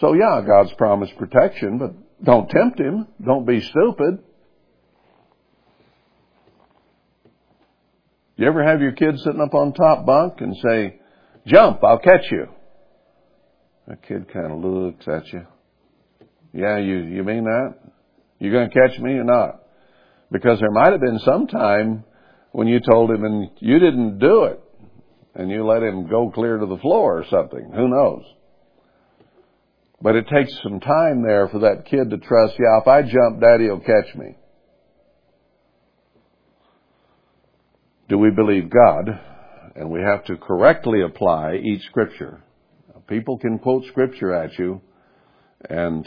So 0.00 0.12
yeah, 0.12 0.40
God's 0.46 0.72
promised 0.74 1.16
protection, 1.16 1.78
but 1.78 2.24
don't 2.24 2.48
tempt 2.48 2.78
him. 2.78 3.06
Don't 3.24 3.46
be 3.46 3.60
stupid. 3.60 4.22
You 8.36 8.46
ever 8.46 8.64
have 8.64 8.80
your 8.80 8.92
kid 8.92 9.18
sitting 9.18 9.40
up 9.40 9.54
on 9.54 9.72
top 9.72 10.06
bunk 10.06 10.40
and 10.40 10.56
say, 10.56 11.00
jump, 11.46 11.82
I'll 11.82 11.98
catch 11.98 12.30
you? 12.30 12.46
That 13.88 14.06
kid 14.06 14.32
kind 14.32 14.52
of 14.52 14.58
looks 14.58 15.08
at 15.08 15.32
you. 15.32 15.44
Yeah, 16.52 16.78
you, 16.78 16.98
you 16.98 17.24
mean 17.24 17.44
that? 17.44 17.74
You 18.38 18.52
gonna 18.52 18.70
catch 18.70 18.98
me 19.00 19.12
or 19.12 19.24
not? 19.24 19.62
Because 20.30 20.60
there 20.60 20.70
might 20.70 20.92
have 20.92 21.00
been 21.00 21.18
some 21.24 21.48
time 21.48 22.04
when 22.52 22.68
you 22.68 22.78
told 22.80 23.10
him 23.10 23.24
and 23.24 23.50
you 23.58 23.78
didn't 23.80 24.18
do 24.18 24.44
it 24.44 24.60
and 25.34 25.50
you 25.50 25.66
let 25.66 25.82
him 25.82 26.08
go 26.08 26.30
clear 26.30 26.58
to 26.58 26.66
the 26.66 26.78
floor 26.78 27.18
or 27.18 27.24
something. 27.28 27.72
Who 27.74 27.88
knows? 27.88 28.24
But 30.00 30.16
it 30.16 30.26
takes 30.28 30.52
some 30.62 30.80
time 30.80 31.22
there 31.22 31.48
for 31.48 31.60
that 31.60 31.86
kid 31.86 32.10
to 32.10 32.18
trust, 32.18 32.54
yeah, 32.58 32.80
if 32.80 32.86
I 32.86 33.02
jump, 33.02 33.40
daddy 33.40 33.68
will 33.68 33.80
catch 33.80 34.14
me. 34.14 34.36
do 38.08 38.18
we 38.18 38.30
believe 38.30 38.70
God? 38.70 39.08
And 39.76 39.90
we 39.90 40.00
have 40.00 40.24
to 40.24 40.36
correctly 40.36 41.02
apply 41.02 41.56
each 41.56 41.82
scripture. 41.84 42.42
People 43.06 43.38
can 43.38 43.58
quote 43.58 43.84
scripture 43.86 44.34
at 44.34 44.58
you 44.58 44.80
and 45.68 46.06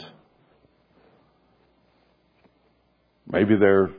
maybe 3.26 3.56
they're 3.58 3.90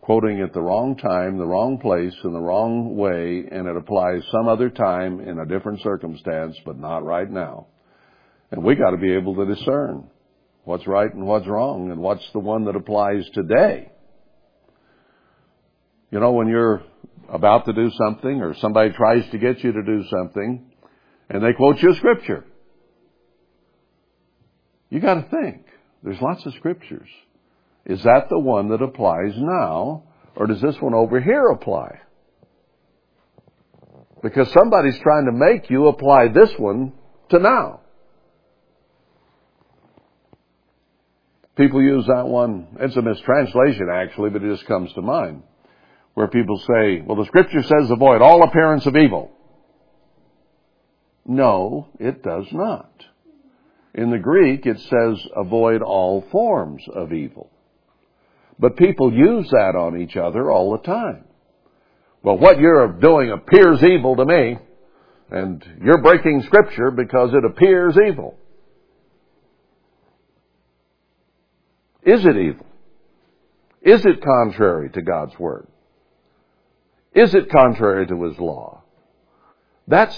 quoting 0.00 0.40
at 0.40 0.52
the 0.52 0.60
wrong 0.60 0.96
time, 0.96 1.38
the 1.38 1.46
wrong 1.46 1.78
place, 1.78 2.14
in 2.24 2.32
the 2.32 2.40
wrong 2.40 2.96
way, 2.96 3.44
and 3.50 3.66
it 3.66 3.76
applies 3.76 4.22
some 4.32 4.48
other 4.48 4.68
time 4.68 5.20
in 5.20 5.38
a 5.38 5.46
different 5.46 5.80
circumstance, 5.82 6.56
but 6.64 6.78
not 6.78 7.04
right 7.04 7.30
now. 7.30 7.66
And 8.50 8.64
we 8.64 8.74
gotta 8.74 8.96
be 8.96 9.12
able 9.14 9.36
to 9.36 9.46
discern 9.46 10.08
what's 10.64 10.86
right 10.86 11.12
and 11.12 11.26
what's 11.26 11.46
wrong 11.46 11.90
and 11.90 12.00
what's 12.00 12.28
the 12.32 12.38
one 12.38 12.64
that 12.64 12.76
applies 12.76 13.28
today. 13.30 13.90
You 16.10 16.18
know, 16.18 16.32
when 16.32 16.48
you're 16.48 16.82
about 17.28 17.66
to 17.66 17.72
do 17.72 17.90
something 17.90 18.40
or 18.40 18.54
somebody 18.56 18.90
tries 18.90 19.28
to 19.30 19.38
get 19.38 19.62
you 19.62 19.72
to 19.72 19.82
do 19.82 20.04
something 20.10 20.70
and 21.28 21.44
they 21.44 21.52
quote 21.52 21.80
you 21.80 21.92
a 21.92 21.94
scripture. 21.94 22.44
You 24.90 24.98
gotta 24.98 25.26
think. 25.30 25.66
There's 26.02 26.20
lots 26.20 26.44
of 26.46 26.54
scriptures. 26.54 27.08
Is 27.86 28.02
that 28.02 28.28
the 28.28 28.38
one 28.38 28.70
that 28.70 28.82
applies 28.82 29.34
now 29.36 30.04
or 30.34 30.46
does 30.46 30.60
this 30.60 30.76
one 30.80 30.94
over 30.94 31.20
here 31.20 31.46
apply? 31.48 32.00
Because 34.22 34.52
somebody's 34.52 34.98
trying 34.98 35.26
to 35.26 35.32
make 35.32 35.70
you 35.70 35.86
apply 35.86 36.28
this 36.28 36.50
one 36.58 36.92
to 37.30 37.38
now. 37.38 37.80
People 41.60 41.82
use 41.82 42.06
that 42.06 42.26
one, 42.26 42.68
it's 42.80 42.96
a 42.96 43.02
mistranslation 43.02 43.88
actually, 43.92 44.30
but 44.30 44.42
it 44.42 44.50
just 44.50 44.66
comes 44.66 44.90
to 44.94 45.02
mind 45.02 45.42
where 46.14 46.26
people 46.26 46.56
say, 46.56 47.02
well, 47.02 47.18
the 47.18 47.26
scripture 47.26 47.62
says 47.62 47.90
avoid 47.90 48.22
all 48.22 48.42
appearance 48.42 48.86
of 48.86 48.96
evil. 48.96 49.30
No, 51.26 51.88
it 51.98 52.22
does 52.22 52.46
not. 52.50 52.90
In 53.92 54.08
the 54.10 54.18
Greek, 54.18 54.64
it 54.64 54.80
says 54.80 55.26
avoid 55.36 55.82
all 55.82 56.24
forms 56.32 56.82
of 56.94 57.12
evil. 57.12 57.50
But 58.58 58.78
people 58.78 59.12
use 59.12 59.46
that 59.50 59.76
on 59.76 60.00
each 60.00 60.16
other 60.16 60.50
all 60.50 60.72
the 60.72 60.82
time. 60.82 61.24
Well, 62.22 62.38
what 62.38 62.58
you're 62.58 62.98
doing 63.00 63.32
appears 63.32 63.82
evil 63.82 64.16
to 64.16 64.24
me, 64.24 64.56
and 65.30 65.62
you're 65.84 66.00
breaking 66.00 66.42
scripture 66.46 66.90
because 66.90 67.34
it 67.34 67.44
appears 67.44 67.98
evil. 68.08 68.38
Is 72.02 72.24
it 72.24 72.36
evil? 72.36 72.66
Is 73.82 74.04
it 74.04 74.22
contrary 74.22 74.90
to 74.90 75.02
God's 75.02 75.38
Word? 75.38 75.66
Is 77.14 77.34
it 77.34 77.50
contrary 77.50 78.06
to 78.06 78.22
his 78.24 78.38
law? 78.38 78.82
That's 79.88 80.16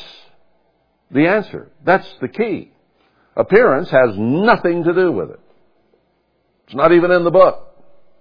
the 1.10 1.26
answer. 1.26 1.70
That's 1.84 2.08
the 2.20 2.28
key. 2.28 2.72
Appearance 3.36 3.90
has 3.90 4.10
nothing 4.16 4.84
to 4.84 4.92
do 4.92 5.10
with 5.10 5.30
it. 5.30 5.40
It's 6.66 6.74
not 6.74 6.92
even 6.92 7.10
in 7.10 7.24
the 7.24 7.30
book. 7.30 7.68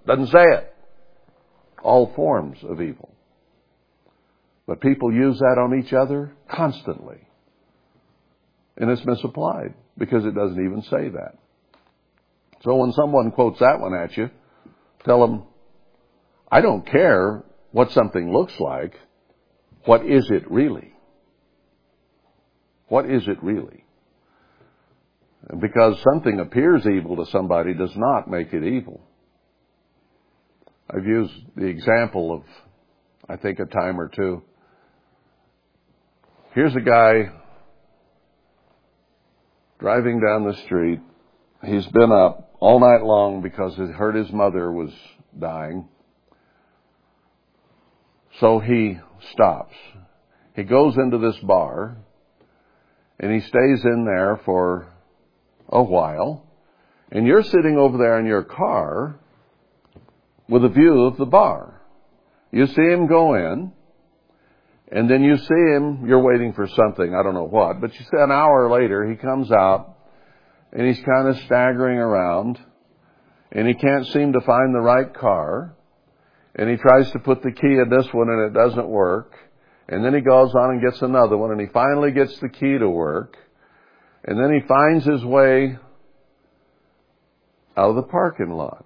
Doesn't 0.07 0.28
say 0.28 0.43
it. 0.43 0.74
All 1.84 2.14
forms 2.16 2.59
of 2.64 2.82
evil. 2.82 3.09
But 4.68 4.80
people 4.80 5.14
use 5.14 5.39
that 5.39 5.57
on 5.59 5.78
each 5.78 5.91
other 5.91 6.32
constantly. 6.49 7.18
And 8.78 8.89
it's 8.89 9.05
misapplied 9.05 9.74
because 9.97 10.26
it 10.26 10.34
doesn't 10.34 10.64
even 10.64 10.82
say 10.84 11.09
that. 11.09 11.36
So 12.64 12.76
when 12.76 12.91
someone 12.91 13.32
quotes 13.32 13.59
that 13.59 13.80
one 13.80 13.93
at 13.95 14.16
you, 14.16 14.30
tell 15.03 15.22
them, 15.22 15.43
I 16.51 16.62
don't 16.62 16.86
care 16.86 17.43
what 17.72 17.91
something 17.91 18.32
looks 18.32 18.59
like, 18.59 18.93
what 19.86 20.05
is 20.05 20.30
it 20.30 20.49
really? 20.51 20.93
What 22.88 23.09
is 23.09 23.28
it 23.28 23.41
really? 23.41 23.86
Because 25.59 26.01
something 26.03 26.39
appears 26.39 26.86
evil 26.86 27.16
to 27.18 27.32
somebody 27.32 27.74
does 27.74 27.95
not 27.95 28.30
make 28.30 28.53
it 28.53 28.64
evil. 28.64 29.01
I've 30.89 31.05
used 31.05 31.34
the 31.55 31.66
example 31.66 32.34
of, 32.34 32.43
I 33.28 33.38
think, 33.38 33.59
a 33.59 33.66
time 33.66 33.99
or 33.99 34.09
two. 34.09 34.43
Here's 36.53 36.76
a 36.76 36.82
guy 36.82 37.32
driving 39.80 40.20
down 40.20 40.45
the 40.45 40.55
street. 40.66 40.99
He's 41.64 41.86
been 41.88 42.12
up 42.12 42.55
all 42.59 42.80
night 42.80 43.03
long 43.03 43.41
because 43.41 43.76
he 43.76 43.84
heard 43.84 44.16
his 44.16 44.32
mother 44.32 44.72
was 44.72 44.91
dying. 45.38 45.88
So 48.39 48.59
he 48.59 48.97
stops. 49.34 49.76
He 50.55 50.64
goes 50.64 50.97
into 50.97 51.20
this 51.20 51.38
bar 51.43 51.97
and 53.20 53.32
he 53.32 53.41
stays 53.41 53.86
in 53.86 54.05
there 54.05 54.41
for 54.43 54.88
a 55.70 55.84
while. 55.84 56.47
And 57.12 57.28
you're 57.28 57.43
sitting 57.43 57.78
over 57.78 57.97
there 57.97 58.20
in 58.20 58.26
your 58.26 58.43
car 58.43 59.20
with 60.49 60.66
a 60.66 60.70
view 60.70 61.03
of 61.03 61.18
the 61.18 61.26
bar. 61.26 61.80
You 62.51 62.66
see 62.66 62.82
him 62.82 63.05
go 63.05 63.36
in 63.36 63.72
and 64.91 65.09
then 65.09 65.24
you 65.24 65.38
see 65.38 65.74
him, 65.74 66.07
you're 66.07 66.24
waiting 66.24 66.53
for 66.53 66.68
something, 66.68 67.14
I 67.14 67.22
don't 67.24 67.36
know 67.36 67.47
what, 67.47 67.80
but 67.80 67.93
you 67.93 67.99
see 67.99 68.18
an 68.18 68.32
hour 68.32 68.70
later 68.72 69.07
he 69.09 69.16
comes 69.16 69.51
out 69.51 69.97
and 70.72 70.88
he's 70.88 71.04
kind 71.04 71.28
of 71.28 71.38
staggering 71.46 71.98
around 71.98 72.60
and 73.52 73.68
he 73.68 73.74
can't 73.74 74.08
seem 74.08 74.34
to 74.34 74.42
find 74.42 74.74
the 74.74 74.80
right 74.80 75.14
car 75.14 75.76
and 76.56 76.70
he 76.70 76.76
tries 76.78 77.12
to 77.12 77.20
put 77.20 77.42
the 77.42 77.52
key 77.52 77.62
in 77.68 77.90
this 77.90 78.08
one 78.14 78.30
and 78.30 78.50
it 78.50 78.54
doesn't 78.54 78.88
work 78.88 79.34
and 79.90 80.04
then 80.06 80.14
he 80.14 80.22
goes 80.22 80.54
on 80.56 80.72
and 80.72 80.82
gets 80.82 81.02
another 81.02 81.38
one 81.38 81.52
and 81.52 81.60
he 81.60 81.68
finally 81.68 82.12
gets 82.12 82.38
the 82.40 82.50
key 82.50 82.78
to 82.78 82.90
work 82.90 83.38
and 84.24 84.38
then 84.38 84.54
he 84.54 84.68
finds 84.68 85.06
his 85.06 85.24
way 85.26 85.78
out 87.76 87.90
of 87.90 87.96
the 87.96 88.04
parking 88.04 88.52
lot. 88.52 88.86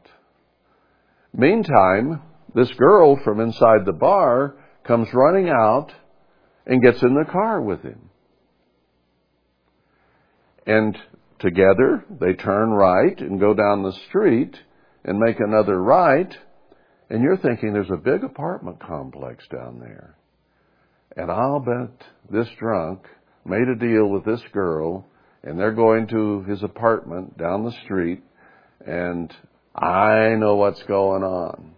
Meantime, 1.34 2.22
this 2.54 2.72
girl 2.74 3.20
from 3.24 3.42
inside 3.42 3.86
the 3.86 3.92
bar 3.92 4.56
comes 4.86 5.08
running 5.14 5.50
out 5.50 5.92
and 6.66 6.82
gets 6.82 7.02
in 7.02 7.14
the 7.14 7.30
car 7.30 7.62
with 7.62 7.82
him. 7.82 8.10
And 10.66 10.98
together 11.40 12.06
they 12.20 12.34
turn 12.34 12.70
right 12.70 13.20
and 13.20 13.40
go 13.40 13.54
down 13.54 13.84
the 13.84 13.98
street 14.08 14.56
and 15.04 15.20
make 15.20 15.40
another 15.40 15.82
right. 15.82 16.34
And 17.10 17.22
you're 17.22 17.38
thinking 17.38 17.74
there's 17.74 17.90
a 17.92 17.98
big 17.98 18.24
apartment 18.24 18.80
complex 18.80 19.46
down 19.52 19.80
there. 19.80 20.16
And 21.16 21.32
I'll 21.32 21.60
bet 21.60 22.06
this 22.30 22.48
drunk 22.60 23.06
made 23.46 23.68
a 23.68 23.76
deal 23.76 24.08
with 24.08 24.26
this 24.26 24.42
girl 24.52 25.06
and 25.44 25.60
they're 25.60 25.72
going 25.72 26.08
to 26.08 26.44
his 26.44 26.64
apartment 26.64 27.38
down 27.38 27.64
the 27.64 27.76
street 27.84 28.24
and 28.86 29.32
I 29.76 30.36
know 30.38 30.56
what's 30.56 30.82
going 30.84 31.24
on. 31.24 31.76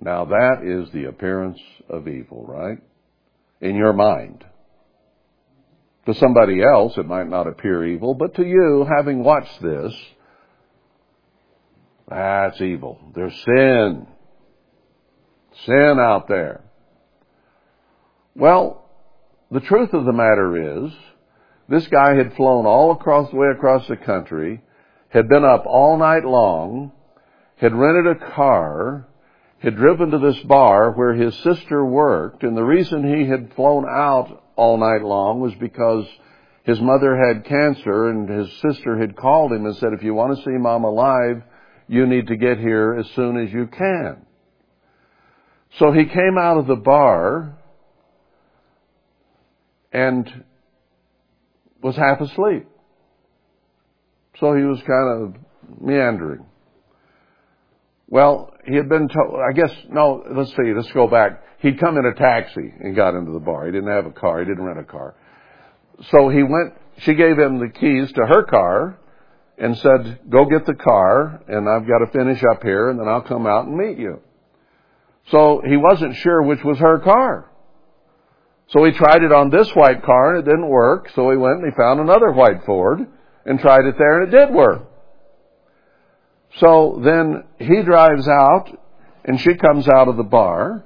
Now 0.00 0.26
that 0.26 0.62
is 0.64 0.92
the 0.92 1.08
appearance 1.08 1.60
of 1.88 2.08
evil, 2.08 2.44
right? 2.46 2.78
In 3.60 3.74
your 3.74 3.92
mind. 3.92 4.44
To 6.06 6.14
somebody 6.14 6.62
else, 6.62 6.98
it 6.98 7.06
might 7.06 7.28
not 7.28 7.46
appear 7.46 7.84
evil, 7.84 8.14
but 8.14 8.34
to 8.34 8.44
you, 8.44 8.86
having 8.96 9.24
watched 9.24 9.62
this, 9.62 9.94
that's 12.08 12.60
evil. 12.60 12.98
There's 13.14 13.34
sin. 13.44 14.06
Sin 15.64 15.96
out 15.98 16.28
there. 16.28 16.62
Well, 18.36 18.84
the 19.50 19.60
truth 19.60 19.94
of 19.94 20.04
the 20.04 20.12
matter 20.12 20.84
is, 20.84 20.92
this 21.68 21.86
guy 21.86 22.14
had 22.14 22.34
flown 22.34 22.66
all 22.66 22.92
across 22.92 23.30
the 23.30 23.36
way 23.36 23.48
across 23.48 23.86
the 23.88 23.96
country, 23.96 24.62
had 25.08 25.28
been 25.28 25.44
up 25.44 25.64
all 25.64 25.96
night 25.96 26.24
long, 26.24 26.92
had 27.56 27.74
rented 27.74 28.16
a 28.16 28.32
car, 28.34 29.06
had 29.60 29.76
driven 29.76 30.10
to 30.10 30.18
this 30.18 30.38
bar 30.40 30.92
where 30.92 31.14
his 31.14 31.34
sister 31.36 31.82
worked, 31.84 32.42
and 32.42 32.54
the 32.54 32.64
reason 32.64 33.16
he 33.16 33.26
had 33.26 33.54
flown 33.54 33.86
out 33.88 34.43
all 34.56 34.76
night 34.76 35.02
long 35.02 35.40
was 35.40 35.54
because 35.60 36.06
his 36.64 36.80
mother 36.80 37.16
had 37.16 37.44
cancer 37.44 38.08
and 38.08 38.28
his 38.28 38.48
sister 38.60 38.98
had 38.98 39.16
called 39.16 39.52
him 39.52 39.66
and 39.66 39.76
said, 39.76 39.92
if 39.92 40.02
you 40.02 40.14
want 40.14 40.36
to 40.36 40.44
see 40.44 40.56
mom 40.58 40.84
alive, 40.84 41.42
you 41.88 42.06
need 42.06 42.28
to 42.28 42.36
get 42.36 42.58
here 42.58 42.96
as 42.98 43.06
soon 43.14 43.36
as 43.36 43.52
you 43.52 43.66
can. 43.66 44.24
So 45.78 45.92
he 45.92 46.04
came 46.06 46.38
out 46.38 46.56
of 46.56 46.66
the 46.66 46.76
bar 46.76 47.58
and 49.92 50.44
was 51.82 51.96
half 51.96 52.20
asleep. 52.20 52.66
So 54.40 54.54
he 54.54 54.62
was 54.62 54.78
kind 54.86 55.22
of 55.22 55.80
meandering. 55.80 56.46
Well, 58.08 58.54
he 58.66 58.76
had 58.76 58.88
been 58.88 59.08
told, 59.08 59.40
I 59.40 59.52
guess, 59.52 59.70
no, 59.90 60.24
let's 60.34 60.50
see, 60.50 60.72
let's 60.74 60.90
go 60.92 61.06
back. 61.06 61.42
He'd 61.64 61.80
come 61.80 61.96
in 61.96 62.04
a 62.04 62.12
taxi 62.12 62.74
and 62.78 62.94
got 62.94 63.14
into 63.14 63.32
the 63.32 63.38
bar. 63.38 63.64
He 63.64 63.72
didn't 63.72 63.88
have 63.88 64.04
a 64.04 64.10
car. 64.10 64.40
He 64.40 64.44
didn't 64.44 64.64
rent 64.64 64.78
a 64.78 64.84
car. 64.84 65.14
So 66.10 66.28
he 66.28 66.42
went, 66.42 66.74
she 66.98 67.14
gave 67.14 67.38
him 67.38 67.58
the 67.58 67.70
keys 67.70 68.12
to 68.12 68.26
her 68.26 68.42
car 68.42 68.98
and 69.56 69.74
said, 69.78 70.20
go 70.28 70.44
get 70.44 70.66
the 70.66 70.74
car 70.74 71.42
and 71.48 71.66
I've 71.66 71.88
got 71.88 72.04
to 72.04 72.12
finish 72.12 72.44
up 72.52 72.62
here 72.62 72.90
and 72.90 73.00
then 73.00 73.08
I'll 73.08 73.22
come 73.22 73.46
out 73.46 73.64
and 73.64 73.78
meet 73.78 73.96
you. 73.96 74.20
So 75.30 75.62
he 75.66 75.78
wasn't 75.78 76.16
sure 76.16 76.42
which 76.42 76.62
was 76.62 76.76
her 76.80 76.98
car. 76.98 77.50
So 78.66 78.84
he 78.84 78.92
tried 78.92 79.22
it 79.22 79.32
on 79.32 79.48
this 79.48 79.70
white 79.70 80.02
car 80.02 80.34
and 80.34 80.46
it 80.46 80.50
didn't 80.50 80.68
work. 80.68 81.08
So 81.14 81.30
he 81.30 81.38
went 81.38 81.62
and 81.62 81.72
he 81.72 81.76
found 81.78 81.98
another 81.98 82.30
white 82.30 82.66
Ford 82.66 82.98
and 83.46 83.58
tried 83.58 83.86
it 83.86 83.94
there 83.96 84.22
and 84.22 84.34
it 84.34 84.36
did 84.36 84.54
work. 84.54 84.82
So 86.58 87.00
then 87.02 87.44
he 87.58 87.80
drives 87.80 88.28
out 88.28 88.66
and 89.24 89.40
she 89.40 89.54
comes 89.54 89.88
out 89.88 90.08
of 90.08 90.18
the 90.18 90.24
bar 90.24 90.84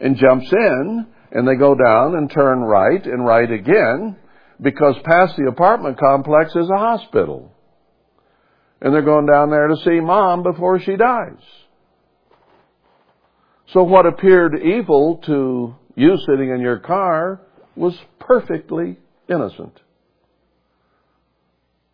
and 0.00 0.16
jumps 0.16 0.50
in 0.52 1.06
and 1.32 1.46
they 1.46 1.54
go 1.54 1.74
down 1.74 2.16
and 2.16 2.30
turn 2.30 2.60
right 2.60 3.04
and 3.04 3.24
right 3.24 3.50
again 3.50 4.16
because 4.60 4.96
past 5.04 5.36
the 5.36 5.48
apartment 5.48 5.98
complex 5.98 6.50
is 6.54 6.68
a 6.68 6.78
hospital. 6.78 7.52
And 8.80 8.94
they're 8.94 9.02
going 9.02 9.26
down 9.26 9.50
there 9.50 9.68
to 9.68 9.76
see 9.84 10.00
mom 10.00 10.42
before 10.42 10.80
she 10.80 10.96
dies. 10.96 11.42
So 13.72 13.84
what 13.84 14.06
appeared 14.06 14.60
evil 14.62 15.18
to 15.26 15.74
you 15.94 16.16
sitting 16.26 16.50
in 16.50 16.60
your 16.60 16.78
car 16.78 17.40
was 17.76 17.96
perfectly 18.18 18.98
innocent. 19.28 19.78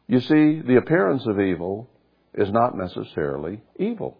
You 0.09 0.20
see, 0.20 0.62
the 0.62 0.76
appearance 0.76 1.26
of 1.26 1.40
evil 1.40 1.90
is 2.34 2.50
not 2.50 2.76
necessarily 2.76 3.61
evil. 3.78 4.18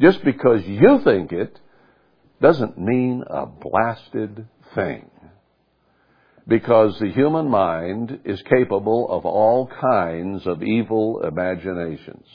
Just 0.00 0.24
because 0.24 0.60
you 0.64 1.00
think 1.04 1.32
it 1.32 1.58
doesn't 2.40 2.78
mean 2.78 3.24
a 3.28 3.46
blasted 3.46 4.46
thing. 4.74 5.10
Because 6.46 6.98
the 6.98 7.10
human 7.10 7.50
mind 7.50 8.20
is 8.24 8.40
capable 8.42 9.08
of 9.10 9.26
all 9.26 9.68
kinds 9.80 10.46
of 10.46 10.62
evil 10.62 11.20
imaginations. 11.22 12.26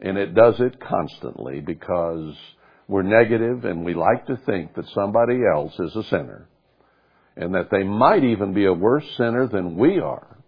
And 0.00 0.16
it 0.16 0.34
does 0.34 0.54
it 0.60 0.80
constantly 0.80 1.60
because 1.60 2.34
we're 2.88 3.02
negative 3.02 3.64
and 3.64 3.84
we 3.84 3.94
like 3.94 4.26
to 4.26 4.38
think 4.46 4.74
that 4.74 4.88
somebody 4.94 5.40
else 5.54 5.74
is 5.78 5.94
a 5.96 6.04
sinner. 6.04 6.48
And 7.36 7.54
that 7.54 7.68
they 7.70 7.82
might 7.82 8.24
even 8.24 8.54
be 8.54 8.64
a 8.64 8.72
worse 8.72 9.04
sinner 9.16 9.46
than 9.46 9.76
we 9.76 9.98
are. 9.98 10.38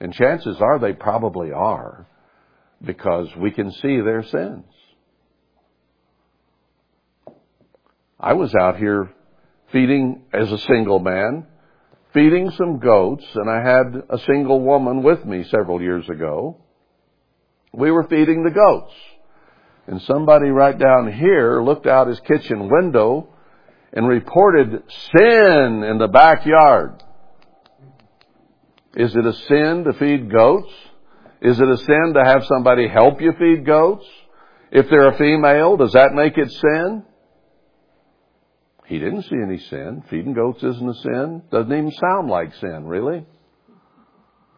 And 0.00 0.12
chances 0.12 0.56
are 0.60 0.78
they 0.78 0.92
probably 0.92 1.52
are 1.52 2.06
because 2.84 3.28
we 3.36 3.50
can 3.50 3.70
see 3.72 4.00
their 4.00 4.24
sins. 4.24 4.64
I 8.20 8.32
was 8.32 8.52
out 8.54 8.76
here 8.76 9.10
feeding 9.70 10.22
as 10.32 10.50
a 10.50 10.58
single 10.58 10.98
man, 10.98 11.46
feeding 12.12 12.50
some 12.50 12.80
goats, 12.80 13.24
and 13.34 13.48
I 13.48 13.62
had 13.62 14.02
a 14.10 14.18
single 14.26 14.60
woman 14.60 15.02
with 15.02 15.24
me 15.24 15.44
several 15.44 15.80
years 15.80 16.08
ago. 16.08 16.56
We 17.72 17.90
were 17.90 18.04
feeding 18.04 18.42
the 18.42 18.50
goats. 18.50 18.92
And 19.86 20.02
somebody 20.02 20.48
right 20.48 20.76
down 20.76 21.12
here 21.12 21.62
looked 21.62 21.86
out 21.86 22.08
his 22.08 22.20
kitchen 22.20 22.68
window 22.70 23.28
and 23.92 24.08
reported 24.08 24.82
sin 25.16 25.84
in 25.84 25.98
the 25.98 26.08
backyard. 26.12 27.02
Is 28.96 29.14
it 29.14 29.24
a 29.24 29.32
sin 29.32 29.84
to 29.84 29.92
feed 29.92 30.30
goats? 30.30 30.72
Is 31.40 31.60
it 31.60 31.68
a 31.68 31.76
sin 31.76 32.14
to 32.14 32.24
have 32.24 32.44
somebody 32.46 32.88
help 32.88 33.20
you 33.20 33.32
feed 33.38 33.64
goats? 33.64 34.04
If 34.72 34.90
they're 34.90 35.08
a 35.08 35.16
female, 35.16 35.76
does 35.76 35.92
that 35.92 36.12
make 36.12 36.36
it 36.36 36.50
sin? 36.50 37.04
He 38.88 38.98
didn't 38.98 39.24
see 39.24 39.36
any 39.36 39.58
sin. 39.58 40.02
Feeding 40.08 40.32
goats 40.32 40.62
isn't 40.62 40.88
a 40.88 40.94
sin. 40.94 41.42
Doesn't 41.52 41.70
even 41.70 41.92
sound 41.92 42.30
like 42.30 42.54
sin, 42.54 42.86
really. 42.86 43.26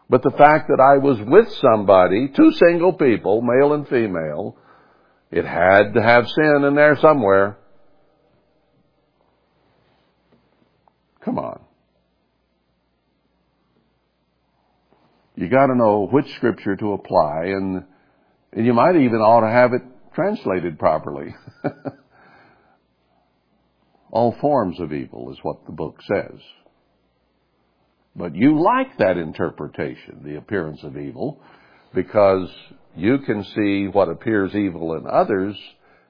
But 0.09 0.23
the 0.23 0.31
fact 0.31 0.69
that 0.69 0.79
I 0.79 0.99
was 0.99 1.17
with 1.19 1.49
somebody, 1.61 2.29
two 2.29 2.51
single 2.53 2.93
people, 2.93 3.41
male 3.41 3.73
and 3.73 3.85
female, 3.89 4.57
it 5.31 5.45
had 5.45 5.93
to 5.95 6.01
have 6.01 6.29
sin 6.29 6.63
in 6.65 6.75
there 6.75 6.97
somewhere. 7.01 7.57
Come 11.25 11.37
on. 11.37 11.59
You 15.35 15.49
gotta 15.49 15.75
know 15.75 16.07
which 16.09 16.33
scripture 16.35 16.77
to 16.77 16.93
apply 16.93 17.47
and, 17.47 17.83
and 18.53 18.65
you 18.65 18.73
might 18.73 18.95
even 18.95 19.19
ought 19.19 19.41
to 19.41 19.51
have 19.51 19.73
it 19.73 19.81
translated 20.13 20.79
properly. 20.79 21.35
All 24.11 24.35
forms 24.41 24.79
of 24.79 24.91
evil 24.91 25.31
is 25.31 25.39
what 25.41 25.65
the 25.65 25.71
book 25.71 25.99
says. 26.07 26.39
But 28.15 28.35
you 28.35 28.61
like 28.61 28.97
that 28.97 29.17
interpretation, 29.17 30.21
the 30.23 30.37
appearance 30.37 30.83
of 30.83 30.97
evil, 30.97 31.39
because 31.95 32.49
you 32.95 33.19
can 33.19 33.43
see 33.55 33.87
what 33.87 34.09
appears 34.09 34.53
evil 34.53 34.95
in 34.95 35.07
others 35.07 35.55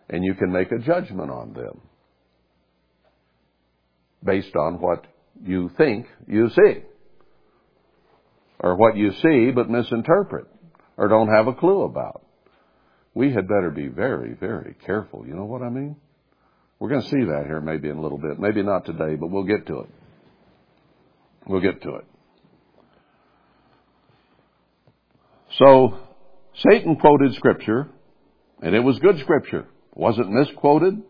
and 0.10 0.24
you 0.24 0.34
can 0.34 0.52
make 0.52 0.72
a 0.72 0.80
judgment 0.80 1.30
on 1.30 1.54
them 1.54 1.80
based 4.24 4.56
on 4.56 4.82
what 4.82 5.06
you 5.44 5.70
think 5.78 6.08
you 6.28 6.50
see. 6.50 6.82
Or 8.60 8.76
what 8.76 8.96
you 8.96 9.12
see 9.22 9.52
but 9.52 9.70
misinterpret 9.70 10.48
or 10.98 11.08
don't 11.08 11.30
have 11.30 11.48
a 11.48 11.54
clue 11.54 11.84
about. 11.84 12.24
We 13.14 13.34
had 13.34 13.48
better 13.48 13.72
be 13.72 13.88
very, 13.88 14.34
very 14.34 14.76
careful. 14.86 15.26
You 15.28 15.36
know 15.36 15.46
what 15.46 15.62
I 15.62 15.70
mean? 15.70 15.96
We're 16.82 16.90
going 16.90 17.04
to 17.04 17.10
see 17.10 17.26
that 17.26 17.44
here 17.46 17.62
maybe 17.62 17.90
in 17.90 17.98
a 17.98 18.02
little 18.02 18.18
bit. 18.18 18.40
Maybe 18.40 18.64
not 18.64 18.88
today, 18.88 19.14
but 19.14 19.30
we'll 19.30 19.44
get 19.44 19.68
to 19.68 19.82
it. 19.82 19.90
We'll 21.46 21.62
get 21.62 21.84
to 21.84 21.98
it. 21.98 22.06
So, 25.60 26.00
Satan 26.56 26.96
quoted 26.96 27.36
scripture, 27.36 27.88
and 28.64 28.74
it 28.74 28.80
was 28.80 28.98
good 28.98 29.20
scripture. 29.20 29.68
Wasn't 29.94 30.32
misquoted, 30.32 31.04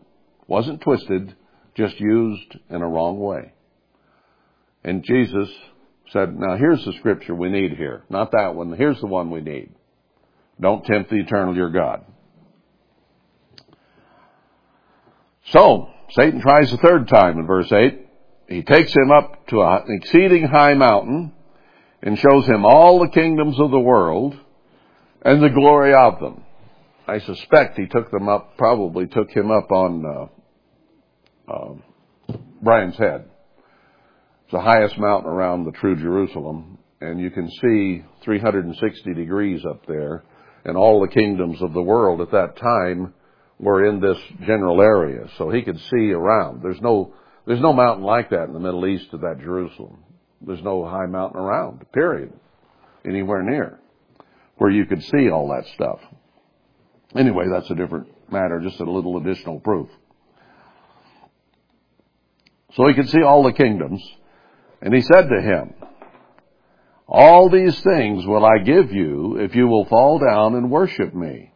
wasn't 0.46 0.82
twisted, 0.82 1.34
just 1.74 1.98
used 1.98 2.54
in 2.68 2.82
a 2.82 2.86
wrong 2.86 3.18
way. 3.18 3.54
And 4.84 5.02
Jesus 5.02 5.48
said, 6.12 6.38
now 6.38 6.58
here's 6.58 6.84
the 6.84 6.92
scripture 6.98 7.34
we 7.34 7.48
need 7.48 7.78
here. 7.78 8.02
Not 8.10 8.32
that 8.32 8.54
one. 8.54 8.74
Here's 8.76 9.00
the 9.00 9.06
one 9.06 9.30
we 9.30 9.40
need. 9.40 9.70
Don't 10.60 10.84
tempt 10.84 11.08
the 11.08 11.16
eternal 11.16 11.56
your 11.56 11.70
God. 11.70 12.04
So, 15.46 15.88
Satan 16.10 16.40
tries 16.40 16.72
a 16.72 16.76
third 16.76 17.08
time 17.08 17.38
in 17.38 17.46
verse 17.46 17.70
8. 17.72 18.06
He 18.48 18.62
takes 18.62 18.92
him 18.94 19.10
up 19.10 19.46
to 19.48 19.62
an 19.62 19.84
exceeding 19.88 20.44
high 20.44 20.74
mountain 20.74 21.32
and 22.02 22.18
shows 22.18 22.46
him 22.46 22.64
all 22.64 23.00
the 23.00 23.08
kingdoms 23.08 23.58
of 23.58 23.70
the 23.70 23.80
world 23.80 24.36
and 25.22 25.42
the 25.42 25.48
glory 25.48 25.94
of 25.94 26.20
them. 26.20 26.44
I 27.06 27.18
suspect 27.18 27.78
he 27.78 27.86
took 27.86 28.10
them 28.10 28.28
up, 28.28 28.56
probably 28.56 29.06
took 29.06 29.30
him 29.30 29.50
up 29.50 29.70
on 29.72 30.30
uh, 31.48 31.52
uh, 31.52 31.74
Brian's 32.60 32.96
Head. 32.96 33.24
It's 34.44 34.52
the 34.52 34.60
highest 34.60 34.98
mountain 34.98 35.30
around 35.30 35.64
the 35.64 35.72
true 35.72 35.96
Jerusalem, 35.96 36.78
and 37.00 37.20
you 37.20 37.30
can 37.30 37.50
see 37.50 38.04
360 38.22 39.14
degrees 39.14 39.64
up 39.64 39.86
there, 39.86 40.24
and 40.64 40.76
all 40.76 41.00
the 41.00 41.12
kingdoms 41.12 41.60
of 41.60 41.72
the 41.72 41.82
world 41.82 42.20
at 42.20 42.30
that 42.30 42.56
time 42.56 43.14
were 43.62 43.86
in 43.86 44.00
this 44.00 44.18
general 44.44 44.82
area, 44.82 45.28
so 45.38 45.48
he 45.48 45.62
could 45.62 45.78
see 45.78 46.10
around. 46.10 46.62
There's 46.62 46.80
no 46.80 47.14
there's 47.46 47.60
no 47.60 47.72
mountain 47.72 48.04
like 48.04 48.30
that 48.30 48.44
in 48.44 48.52
the 48.52 48.60
Middle 48.60 48.86
East 48.86 49.12
of 49.12 49.20
that 49.20 49.40
Jerusalem. 49.40 50.04
There's 50.40 50.62
no 50.62 50.84
high 50.84 51.06
mountain 51.06 51.40
around, 51.40 51.84
period, 51.92 52.32
anywhere 53.06 53.42
near, 53.42 53.78
where 54.58 54.70
you 54.70 54.84
could 54.84 55.02
see 55.04 55.30
all 55.30 55.48
that 55.48 55.64
stuff. 55.74 56.00
Anyway, 57.16 57.44
that's 57.50 57.70
a 57.70 57.74
different 57.74 58.08
matter, 58.30 58.60
just 58.60 58.80
a 58.80 58.90
little 58.90 59.16
additional 59.18 59.60
proof. 59.60 59.88
So 62.74 62.86
he 62.88 62.94
could 62.94 63.08
see 63.08 63.22
all 63.22 63.44
the 63.44 63.52
kingdoms, 63.52 64.02
and 64.80 64.94
he 64.94 65.02
said 65.02 65.28
to 65.28 65.40
him, 65.40 65.74
All 67.06 67.50
these 67.50 67.80
things 67.82 68.24
will 68.26 68.44
I 68.44 68.58
give 68.64 68.90
you 68.92 69.38
if 69.38 69.54
you 69.54 69.68
will 69.68 69.84
fall 69.84 70.18
down 70.18 70.54
and 70.54 70.70
worship 70.70 71.14
me. 71.14 71.51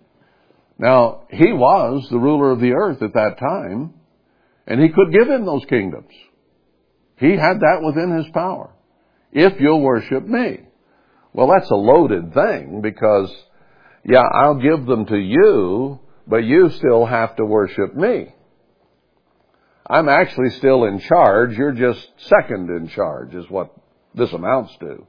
Now, 0.78 1.24
he 1.30 1.52
was 1.52 2.06
the 2.10 2.18
ruler 2.18 2.50
of 2.50 2.60
the 2.60 2.72
earth 2.72 3.02
at 3.02 3.14
that 3.14 3.38
time, 3.38 3.94
and 4.66 4.80
he 4.80 4.88
could 4.90 5.12
give 5.12 5.28
him 5.28 5.46
those 5.46 5.64
kingdoms. 5.66 6.12
He 7.18 7.30
had 7.30 7.60
that 7.60 7.80
within 7.82 8.14
his 8.16 8.26
power. 8.32 8.70
If 9.32 9.58
you'll 9.60 9.80
worship 9.80 10.26
me. 10.26 10.60
Well, 11.32 11.48
that's 11.48 11.70
a 11.70 11.76
loaded 11.76 12.34
thing 12.34 12.80
because, 12.82 13.34
yeah, 14.04 14.24
I'll 14.34 14.60
give 14.60 14.86
them 14.86 15.06
to 15.06 15.16
you, 15.16 16.00
but 16.26 16.44
you 16.44 16.70
still 16.70 17.06
have 17.06 17.36
to 17.36 17.44
worship 17.44 17.94
me. 17.94 18.34
I'm 19.88 20.08
actually 20.08 20.50
still 20.50 20.84
in 20.84 21.00
charge. 21.00 21.56
You're 21.56 21.72
just 21.72 22.06
second 22.28 22.70
in 22.70 22.88
charge 22.88 23.34
is 23.34 23.48
what 23.48 23.72
this 24.14 24.32
amounts 24.32 24.76
to. 24.80 25.06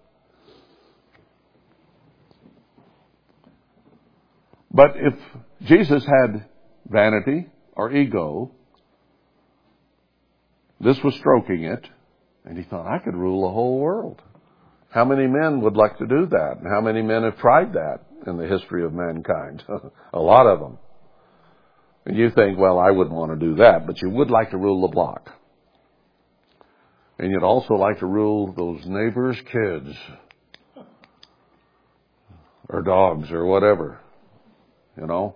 But 4.72 4.92
if 4.96 5.16
Jesus 5.64 6.06
had 6.06 6.46
vanity 6.88 7.48
or 7.74 7.92
ego, 7.92 8.52
this 10.80 10.98
was 11.04 11.16
stroking 11.16 11.64
it, 11.64 11.88
and 12.46 12.58
he 12.58 12.64
thought, 12.64 12.88
I 12.88 13.00
could 13.00 13.16
rule 13.16 13.48
the 13.48 13.54
whole 13.54 13.80
world. 13.80 14.22
How 14.90 15.06
many 15.06 15.28
men 15.28 15.62
would 15.62 15.76
like 15.76 15.98
to 15.98 16.08
do 16.08 16.28
that? 16.28 16.58
And 16.60 16.68
how 16.72 16.82
many 16.82 17.02
men 17.02 17.24
have 17.24 17.38
tried 17.38 17.74
that 17.74 18.00
in 18.26 18.38
the 18.38 18.48
history 18.48 18.86
of 18.86 18.94
mankind? 18.94 19.64
a 20.14 20.20
lot 20.20 20.48
of 20.48 20.60
them. 20.60 20.78
And 22.06 22.16
you 22.16 22.30
think, 22.30 22.58
well, 22.58 22.80
I 22.80 22.92
wouldn't 22.92 23.16
want 23.16 23.38
to 23.38 23.46
do 23.46 23.56
that, 23.56 23.86
but 23.86 24.02
you 24.02 24.10
would 24.10 24.32
like 24.32 24.52
to 24.52 24.58
rule 24.58 24.82
the 24.82 24.88
block. 24.88 25.30
And 27.20 27.32
you'd 27.32 27.44
also 27.44 27.74
like 27.74 28.00
to 28.00 28.06
rule 28.06 28.54
those 28.54 28.86
neighbors' 28.86 29.38
kids. 29.52 29.98
Or 32.70 32.82
dogs 32.82 33.32
or 33.32 33.46
whatever. 33.46 34.00
You 34.98 35.08
know? 35.08 35.36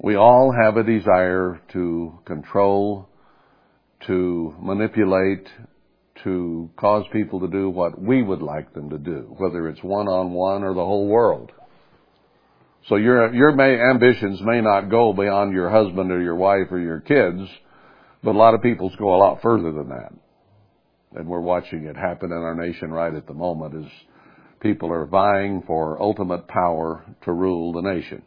We 0.00 0.16
all 0.16 0.52
have 0.52 0.76
a 0.76 0.84
desire 0.84 1.60
to 1.72 2.18
control, 2.24 3.08
to 4.06 4.54
manipulate, 4.60 5.48
to 6.22 6.70
cause 6.76 7.04
people 7.12 7.40
to 7.40 7.48
do 7.48 7.68
what 7.68 8.00
we 8.00 8.22
would 8.22 8.42
like 8.42 8.72
them 8.74 8.90
to 8.90 8.98
do, 8.98 9.34
whether 9.38 9.68
it's 9.68 9.82
one 9.82 10.06
on 10.08 10.32
one 10.32 10.62
or 10.62 10.74
the 10.74 10.84
whole 10.84 11.08
world. 11.08 11.50
So 12.88 12.96
your, 12.96 13.34
your 13.34 13.52
may, 13.52 13.78
ambitions 13.78 14.40
may 14.40 14.60
not 14.60 14.88
go 14.88 15.12
beyond 15.12 15.52
your 15.52 15.68
husband 15.68 16.12
or 16.12 16.22
your 16.22 16.36
wife 16.36 16.68
or 16.70 16.78
your 16.78 17.00
kids, 17.00 17.48
but 18.22 18.34
a 18.34 18.38
lot 18.38 18.54
of 18.54 18.62
people's 18.62 18.94
go 18.96 19.14
a 19.14 19.18
lot 19.18 19.42
further 19.42 19.72
than 19.72 19.88
that. 19.88 20.12
And 21.14 21.28
we're 21.28 21.40
watching 21.40 21.84
it 21.84 21.96
happen 21.96 22.30
in 22.30 22.38
our 22.38 22.54
nation 22.54 22.90
right 22.90 23.14
at 23.14 23.26
the 23.26 23.34
moment 23.34 23.84
as 23.84 23.90
people 24.60 24.92
are 24.92 25.06
vying 25.06 25.62
for 25.66 26.00
ultimate 26.00 26.46
power 26.46 27.04
to 27.24 27.32
rule 27.32 27.72
the 27.72 27.82
nation. 27.82 28.22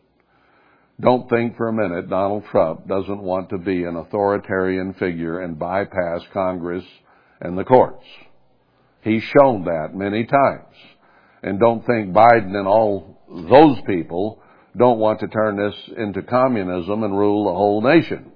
Don't 1.01 1.27
think 1.29 1.57
for 1.57 1.67
a 1.67 1.73
minute 1.73 2.09
Donald 2.09 2.45
Trump 2.51 2.87
doesn't 2.87 3.21
want 3.21 3.49
to 3.49 3.57
be 3.57 3.85
an 3.85 3.95
authoritarian 3.95 4.93
figure 4.93 5.39
and 5.39 5.57
bypass 5.57 6.21
Congress 6.31 6.83
and 7.39 7.57
the 7.57 7.63
courts. 7.63 8.05
He's 9.01 9.23
shown 9.23 9.65
that 9.65 9.95
many 9.95 10.25
times. 10.25 10.75
And 11.41 11.59
don't 11.59 11.83
think 11.87 12.13
Biden 12.13 12.55
and 12.55 12.67
all 12.67 13.19
those 13.27 13.81
people 13.87 14.43
don't 14.77 14.99
want 14.99 15.21
to 15.21 15.27
turn 15.27 15.57
this 15.57 15.73
into 15.97 16.21
communism 16.21 17.03
and 17.03 17.17
rule 17.17 17.45
the 17.45 17.57
whole 17.57 17.81
nation. 17.81 18.31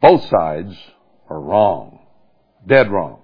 Both 0.00 0.22
sides 0.28 0.74
are 1.28 1.40
wrong. 1.40 1.98
Dead 2.66 2.88
wrong. 2.88 3.20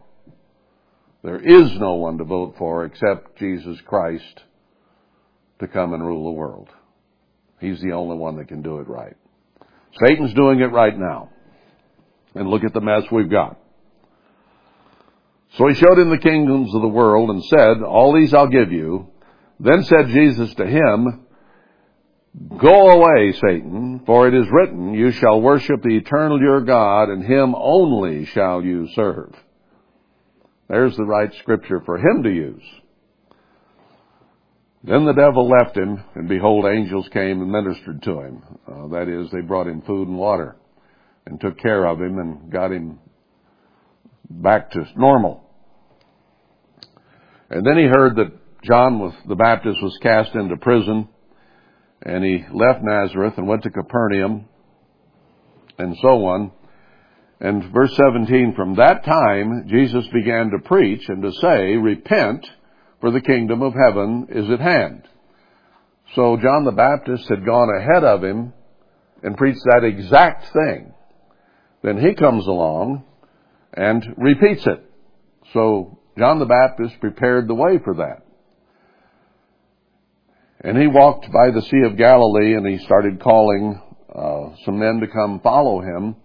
There 1.23 1.41
is 1.41 1.79
no 1.79 1.95
one 1.95 2.19
to 2.19 2.25
vote 2.25 2.57
for 2.59 2.85
except 2.85 3.39
Jesus 3.39 3.79
Christ 3.87 4.43
to 5.61 5.69
come 5.69 5.95
and 5.95 6.05
rule 6.05 6.25
the 6.25 6.39
world. 6.39 6.69
He's 7.61 7.81
the 7.81 7.93
only 7.93 8.17
one 8.17 8.37
that 8.37 8.49
can 8.49 8.63
do 8.63 8.79
it 8.79 8.89
right. 8.89 9.17
Satan's 10.05 10.35
doing 10.35 10.61
it 10.61 10.73
right 10.73 10.97
now. 10.97 11.31
And 12.35 12.49
look 12.49 12.65
at 12.65 12.75
the 12.75 12.81
mess 12.81 13.05
we've 13.11 13.31
got. 13.31 13.59
So 15.57 15.67
he 15.69 15.75
showed 15.75 15.99
him 15.99 16.11
the 16.11 16.19
kingdoms 16.19 16.75
of 16.75 16.83
the 16.83 16.89
world 16.89 17.31
and 17.31 17.43
said, 17.45 17.83
All 17.83 18.15
these 18.15 18.35
I'll 18.35 18.49
give 18.49 18.73
you 18.73 19.09
then 19.59 19.85
said 19.85 20.09
Jesus 20.09 20.55
to 20.55 20.67
him, 20.67 21.27
Go 22.59 22.91
away, 22.91 23.33
Satan, 23.33 24.03
for 24.05 24.29
it 24.29 24.35
is 24.35 24.47
written, 24.51 24.93
You 24.93 25.11
shall 25.11 25.41
worship 25.41 25.83
the 25.83 25.97
eternal 25.97 26.39
your 26.39 26.61
God, 26.61 27.09
and 27.09 27.25
him 27.25 27.55
only 27.57 28.27
shall 28.27 28.63
you 28.63 28.89
serve. 28.95 29.35
There's 30.69 30.97
the 30.97 31.05
right 31.05 31.33
scripture 31.37 31.81
for 31.87 31.97
him 31.97 32.25
to 32.25 32.31
use. 32.31 32.63
Then 34.87 35.05
the 35.05 35.13
devil 35.13 35.49
left 35.49 35.77
him, 35.77 36.03
and 36.15 36.29
behold, 36.29 36.65
angels 36.65 37.09
came 37.13 37.43
and 37.43 37.51
ministered 37.51 38.03
to 38.03 38.21
him. 38.21 38.43
Uh, 38.67 38.89
that 38.89 39.09
is, 39.09 39.31
they 39.31 39.41
brought 39.41 39.67
him 39.67 39.83
food 39.83 40.09
and 40.09 40.17
water, 40.17 40.57
and 41.27 41.41
took 41.41 41.59
care 41.59 41.87
of 41.87 42.01
him, 42.01 42.19
and 42.19 42.51
got 42.53 42.71
him 42.71 43.01
back 44.31 44.71
to 44.71 44.85
normal. 44.97 45.43
And 47.51 47.67
then 47.67 47.77
he 47.77 47.85
heard 47.85 48.17
that 48.17 48.33
John 48.63 48.99
was, 48.99 49.15
the 49.29 49.37
Baptist 49.37 49.79
was 49.83 49.97
cast 50.03 50.35
into 50.35 50.57
prison 50.57 51.09
and 52.03 52.25
he 52.25 52.45
left 52.53 52.83
Nazareth 52.83 53.35
and 53.37 53.47
went 53.47 53.63
to 53.63 53.71
Capernaum 53.71 54.47
and 55.79 55.97
so 56.03 56.27
on. 56.27 56.53
And 57.41 57.73
verse 57.73 57.95
17, 57.97 58.55
from 58.57 58.77
that 58.77 59.05
time 59.05 59.67
Jesus 59.69 60.07
began 60.13 60.51
to 60.51 60.59
preach 60.69 61.09
and 61.09 61.23
to 61.23 61.33
say, 61.33 61.77
repent, 61.77 62.47
for 63.01 63.11
the 63.11 63.21
kingdom 63.21 63.63
of 63.63 63.75
heaven 63.75 64.29
is 64.31 64.51
at 64.51 64.61
hand. 64.61 65.03
So 66.15 66.37
John 66.37 66.65
the 66.65 66.73
Baptist 66.73 67.29
had 67.29 67.45
gone 67.45 67.69
ahead 67.71 68.05
of 68.05 68.23
him 68.23 68.53
and 69.23 69.37
preached 69.37 69.65
that 69.65 69.85
exact 69.85 70.53
thing. 70.53 70.95
Then 71.83 71.99
he 71.99 72.15
comes 72.15 72.47
along 72.47 73.05
and 73.75 74.15
repeats 74.17 74.67
it. 74.67 74.85
So 75.53 75.99
John 76.19 76.39
the 76.39 76.47
Baptist 76.47 77.01
prepared 77.01 77.49
the 77.49 77.55
way 77.55 77.79
for 77.85 77.95
that. 77.95 78.23
And 80.61 80.79
he 80.79 80.87
walked 80.87 81.31
by 81.31 81.51
the 81.51 81.63
Sea 81.63 81.83
of 81.85 81.99
Galilee 81.99 82.55
and 82.55 82.67
he 82.67 82.85
started 82.85 83.21
calling 83.21 83.81
uh, 84.15 84.57
some 84.65 84.79
men 84.79 85.01
to 85.01 85.07
come 85.07 85.41
follow 85.41 85.81
him 85.81 86.17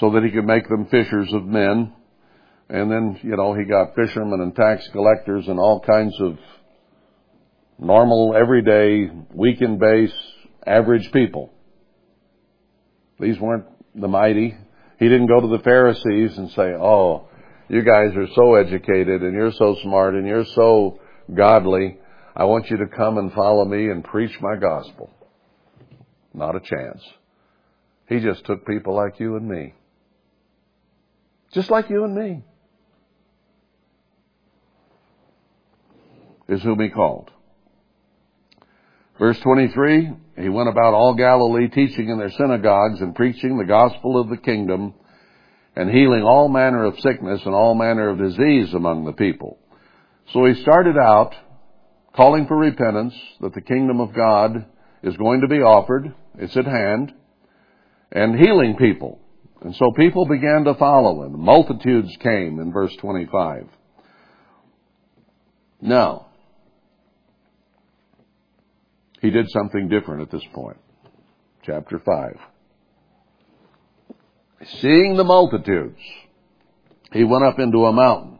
so 0.00 0.10
that 0.10 0.24
he 0.24 0.30
could 0.30 0.44
make 0.44 0.68
them 0.68 0.86
fishers 0.86 1.32
of 1.32 1.44
men. 1.44 1.92
And 2.68 2.90
then, 2.90 3.20
you 3.22 3.36
know, 3.36 3.54
he 3.54 3.64
got 3.64 3.94
fishermen 3.94 4.40
and 4.40 4.54
tax 4.54 4.88
collectors 4.88 5.46
and 5.46 5.58
all 5.58 5.80
kinds 5.80 6.14
of 6.20 6.36
normal, 7.78 8.34
everyday, 8.36 9.10
weekend 9.32 9.78
base, 9.78 10.14
average 10.66 11.10
people. 11.12 11.52
These 13.20 13.38
weren't 13.38 13.66
the 13.94 14.08
mighty. 14.08 14.56
He 14.98 15.08
didn't 15.08 15.28
go 15.28 15.40
to 15.40 15.56
the 15.56 15.62
Pharisees 15.62 16.36
and 16.38 16.50
say, 16.50 16.72
oh, 16.74 17.28
you 17.68 17.82
guys 17.82 18.16
are 18.16 18.28
so 18.34 18.54
educated 18.54 19.22
and 19.22 19.32
you're 19.34 19.52
so 19.52 19.76
smart 19.82 20.14
and 20.14 20.26
you're 20.26 20.44
so 20.44 21.00
godly. 21.32 21.98
I 22.34 22.44
want 22.44 22.68
you 22.70 22.78
to 22.78 22.86
come 22.86 23.18
and 23.18 23.32
follow 23.32 23.64
me 23.64 23.88
and 23.90 24.02
preach 24.02 24.36
my 24.40 24.56
gospel. 24.56 25.10
Not 26.34 26.56
a 26.56 26.60
chance. 26.60 27.02
He 28.08 28.20
just 28.20 28.44
took 28.44 28.66
people 28.66 28.94
like 28.94 29.18
you 29.20 29.36
and 29.36 29.48
me. 29.48 29.74
Just 31.52 31.70
like 31.70 31.88
you 31.90 32.04
and 32.04 32.14
me. 32.14 32.42
Is 36.48 36.62
whom 36.62 36.80
he 36.80 36.88
called. 36.88 37.30
Verse 39.18 39.38
23, 39.40 40.10
he 40.38 40.48
went 40.48 40.68
about 40.68 40.94
all 40.94 41.14
Galilee 41.14 41.68
teaching 41.68 42.10
in 42.10 42.18
their 42.18 42.30
synagogues 42.30 43.00
and 43.00 43.14
preaching 43.14 43.56
the 43.56 43.64
gospel 43.64 44.20
of 44.20 44.28
the 44.28 44.36
kingdom 44.36 44.94
and 45.74 45.90
healing 45.90 46.22
all 46.22 46.48
manner 46.48 46.84
of 46.84 46.98
sickness 47.00 47.40
and 47.44 47.54
all 47.54 47.74
manner 47.74 48.10
of 48.10 48.18
disease 48.18 48.74
among 48.74 49.04
the 49.04 49.12
people. 49.12 49.58
So 50.32 50.44
he 50.44 50.60
started 50.62 50.96
out 50.98 51.34
calling 52.14 52.46
for 52.46 52.56
repentance 52.56 53.14
that 53.40 53.54
the 53.54 53.60
kingdom 53.60 54.00
of 54.00 54.14
God 54.14 54.66
is 55.02 55.16
going 55.16 55.42
to 55.42 55.48
be 55.48 55.60
offered. 55.60 56.14
It's 56.38 56.56
at 56.56 56.66
hand 56.66 57.12
and 58.12 58.38
healing 58.38 58.76
people. 58.76 59.20
And 59.62 59.74
so 59.76 59.92
people 59.96 60.26
began 60.26 60.64
to 60.64 60.74
follow 60.74 61.24
him. 61.24 61.40
Multitudes 61.40 62.14
came 62.20 62.58
in 62.58 62.72
verse 62.72 62.94
25. 62.96 63.66
Now, 65.80 66.25
he 69.26 69.32
did 69.32 69.50
something 69.50 69.88
different 69.88 70.22
at 70.22 70.30
this 70.30 70.46
point. 70.54 70.76
Chapter 71.64 71.98
5. 71.98 72.38
Seeing 74.80 75.16
the 75.16 75.24
multitudes, 75.24 75.98
he 77.12 77.24
went 77.24 77.42
up 77.42 77.58
into 77.58 77.86
a 77.86 77.92
mountain. 77.92 78.38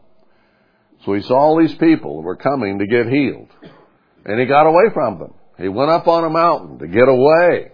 So 1.04 1.14
he 1.14 1.22
saw 1.22 1.38
all 1.38 1.58
these 1.58 1.74
people 1.74 2.22
were 2.22 2.36
coming 2.36 2.78
to 2.78 2.86
get 2.86 3.08
healed. 3.08 3.48
And 4.24 4.38
he 4.38 4.46
got 4.46 4.66
away 4.66 4.84
from 4.94 5.18
them. 5.18 5.34
He 5.58 5.66
went 5.66 5.90
up 5.90 6.06
on 6.06 6.22
a 6.22 6.30
mountain 6.30 6.78
to 6.78 6.86
get 6.86 7.08
away. 7.08 7.72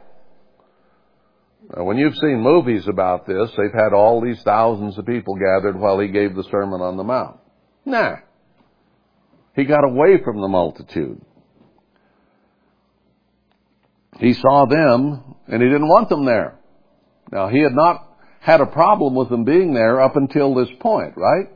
Now, 1.76 1.84
when 1.84 1.98
you've 1.98 2.16
seen 2.16 2.40
movies 2.40 2.88
about 2.88 3.26
this, 3.26 3.50
they've 3.50 3.78
had 3.78 3.92
all 3.92 4.22
these 4.22 4.42
thousands 4.42 4.96
of 4.96 5.04
people 5.04 5.34
gathered 5.34 5.78
while 5.78 5.98
he 5.98 6.08
gave 6.08 6.34
the 6.34 6.44
Sermon 6.44 6.80
on 6.80 6.96
the 6.96 7.04
Mount. 7.04 7.36
Nah. 7.84 8.16
He 9.54 9.64
got 9.64 9.84
away 9.84 10.16
from 10.24 10.40
the 10.40 10.48
multitude. 10.48 11.20
He 14.18 14.34
saw 14.34 14.66
them 14.66 15.36
and 15.48 15.62
he 15.62 15.68
didn't 15.68 15.88
want 15.88 16.08
them 16.08 16.24
there. 16.24 16.58
Now 17.30 17.48
he 17.48 17.60
had 17.60 17.72
not 17.72 18.08
had 18.40 18.60
a 18.60 18.66
problem 18.66 19.14
with 19.14 19.28
them 19.28 19.44
being 19.44 19.72
there 19.72 20.00
up 20.00 20.16
until 20.16 20.54
this 20.54 20.68
point, 20.80 21.14
right? 21.16 21.48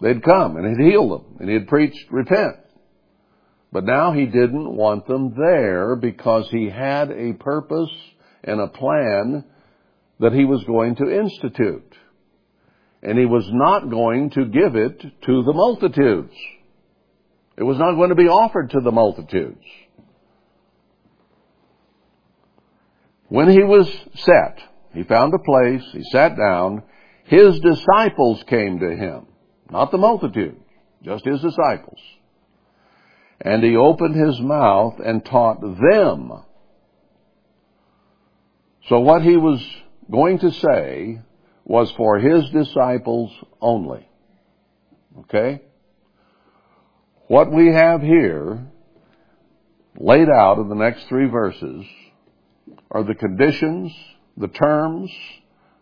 They'd 0.00 0.22
come 0.22 0.56
and 0.56 0.66
he'd 0.66 0.90
healed 0.90 1.12
them 1.12 1.36
and 1.40 1.50
he'd 1.50 1.66
preached 1.66 2.10
repent. 2.10 2.56
But 3.72 3.84
now 3.84 4.12
he 4.12 4.26
didn't 4.26 4.76
want 4.76 5.06
them 5.06 5.34
there 5.36 5.96
because 5.96 6.46
he 6.50 6.70
had 6.70 7.10
a 7.10 7.32
purpose 7.32 7.90
and 8.44 8.60
a 8.60 8.68
plan 8.68 9.44
that 10.20 10.32
he 10.32 10.44
was 10.44 10.62
going 10.64 10.94
to 10.96 11.10
institute. 11.10 11.92
And 13.02 13.18
he 13.18 13.26
was 13.26 13.48
not 13.50 13.90
going 13.90 14.30
to 14.30 14.44
give 14.44 14.76
it 14.76 15.00
to 15.00 15.42
the 15.42 15.52
multitudes. 15.52 16.32
It 17.56 17.64
was 17.64 17.78
not 17.78 17.96
going 17.96 18.10
to 18.10 18.14
be 18.14 18.28
offered 18.28 18.70
to 18.70 18.80
the 18.80 18.92
multitudes. 18.92 19.64
When 23.34 23.50
he 23.50 23.64
was 23.64 23.90
set, 24.14 24.60
he 24.92 25.02
found 25.02 25.34
a 25.34 25.40
place, 25.40 25.82
he 25.90 26.04
sat 26.04 26.36
down, 26.36 26.84
his 27.24 27.58
disciples 27.58 28.44
came 28.46 28.78
to 28.78 28.94
him. 28.94 29.26
Not 29.68 29.90
the 29.90 29.98
multitude, 29.98 30.54
just 31.02 31.24
his 31.24 31.40
disciples. 31.40 31.98
And 33.40 33.64
he 33.64 33.74
opened 33.74 34.14
his 34.14 34.40
mouth 34.40 35.00
and 35.04 35.24
taught 35.24 35.60
them. 35.60 36.44
So 38.88 39.00
what 39.00 39.22
he 39.22 39.36
was 39.36 39.60
going 40.08 40.38
to 40.38 40.52
say 40.52 41.18
was 41.64 41.90
for 41.96 42.20
his 42.20 42.48
disciples 42.50 43.32
only. 43.60 44.08
Okay? 45.22 45.60
What 47.26 47.50
we 47.50 47.72
have 47.72 48.00
here 48.00 48.64
laid 49.98 50.28
out 50.28 50.58
in 50.58 50.68
the 50.68 50.76
next 50.76 51.08
three 51.08 51.26
verses 51.26 51.84
are 52.94 53.02
the 53.02 53.14
conditions, 53.14 53.92
the 54.36 54.48
terms, 54.48 55.10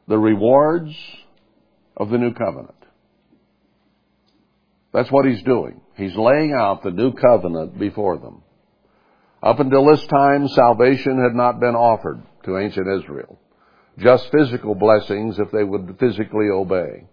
the 0.09 0.19
rewards 0.19 0.97
of 1.97 2.11
the 2.11 2.19
new 2.19 2.33
covenant. 2.33 2.75
That's 4.93 5.11
what 5.13 5.27
he's 5.27 5.43
doing. 5.43 5.81
He's 5.97 6.17
laying 6.17 6.53
out 6.53 6.83
the 6.83 6.91
new 6.91 7.13
covenant 7.13 7.79
before 7.79 8.19
them. 8.19 8.43
Up 9.43 9.61
until 9.61 9.87
this 9.87 10.07
time, 10.07 10.49
salvation 10.49 11.23
had 11.23 11.35
not 11.35 11.61
been 11.61 11.75
offered 11.75 12.23
to 12.45 12.59
ancient 12.59 12.89
Israel. 12.89 13.39
Just 13.99 14.31
physical 14.31 14.75
blessings 14.75 15.39
if 15.39 15.51
they 15.51 15.65
would 15.65 15.97
physically 16.01 16.49
obey. 16.51 17.07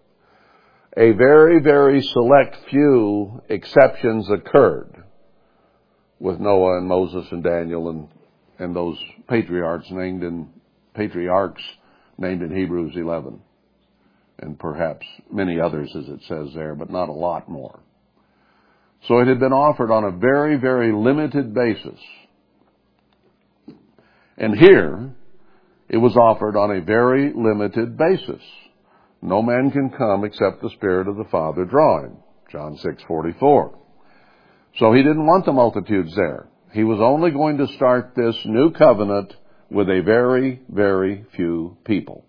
A 0.95 1.11
very, 1.11 1.59
very 1.59 2.01
select 2.01 2.57
few 2.69 3.41
exceptions 3.49 4.29
occurred 4.29 5.03
with 6.19 6.39
Noah 6.39 6.77
and 6.77 6.87
Moses 6.87 7.25
and 7.31 7.43
Daniel 7.43 7.89
and, 7.89 8.07
and 8.59 8.75
those 8.75 8.97
patriarchs 9.27 9.87
named 9.89 10.23
in, 10.23 10.49
patriarchs 10.93 11.63
named 12.17 12.41
in 12.41 12.55
Hebrews 12.55 12.93
11 12.95 13.41
and 14.41 14.57
perhaps 14.57 15.05
many 15.31 15.59
others 15.59 15.89
as 15.95 16.07
it 16.07 16.21
says 16.27 16.53
there, 16.53 16.75
but 16.75 16.89
not 16.89 17.09
a 17.09 17.13
lot 17.13 17.49
more. 17.49 17.79
So 19.07 19.19
it 19.19 19.27
had 19.27 19.39
been 19.39 19.53
offered 19.53 19.91
on 19.91 20.03
a 20.03 20.11
very, 20.11 20.57
very 20.57 20.91
limited 20.91 21.53
basis. 21.53 21.99
And 24.37 24.57
here, 24.57 25.11
it 25.89 25.97
was 25.97 26.15
offered 26.15 26.55
on 26.55 26.77
a 26.77 26.81
very 26.81 27.33
limited 27.35 27.97
basis. 27.97 28.41
No 29.21 29.41
man 29.41 29.71
can 29.71 29.89
come 29.89 30.23
except 30.23 30.61
the 30.61 30.69
Spirit 30.69 31.07
of 31.07 31.17
the 31.17 31.29
Father 31.31 31.65
draw 31.65 32.03
him. 32.03 32.17
John 32.51 32.77
6:44. 32.77 33.73
So 34.77 34.93
he 34.93 35.03
didn't 35.03 35.25
want 35.25 35.45
the 35.45 35.51
multitudes 35.51 36.15
there. 36.15 36.47
He 36.71 36.83
was 36.83 36.99
only 37.01 37.31
going 37.31 37.57
to 37.57 37.67
start 37.75 38.13
this 38.15 38.35
new 38.45 38.71
covenant 38.71 39.33
with 39.71 39.89
a 39.89 40.01
very, 40.01 40.61
very 40.69 41.25
few 41.35 41.77
people. 41.83 42.25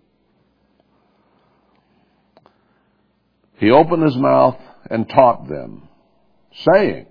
He 3.57 3.69
opened 3.69 4.03
his 4.03 4.15
mouth 4.15 4.59
and 4.89 5.07
taught 5.07 5.47
them, 5.47 5.87
saying, 6.65 7.05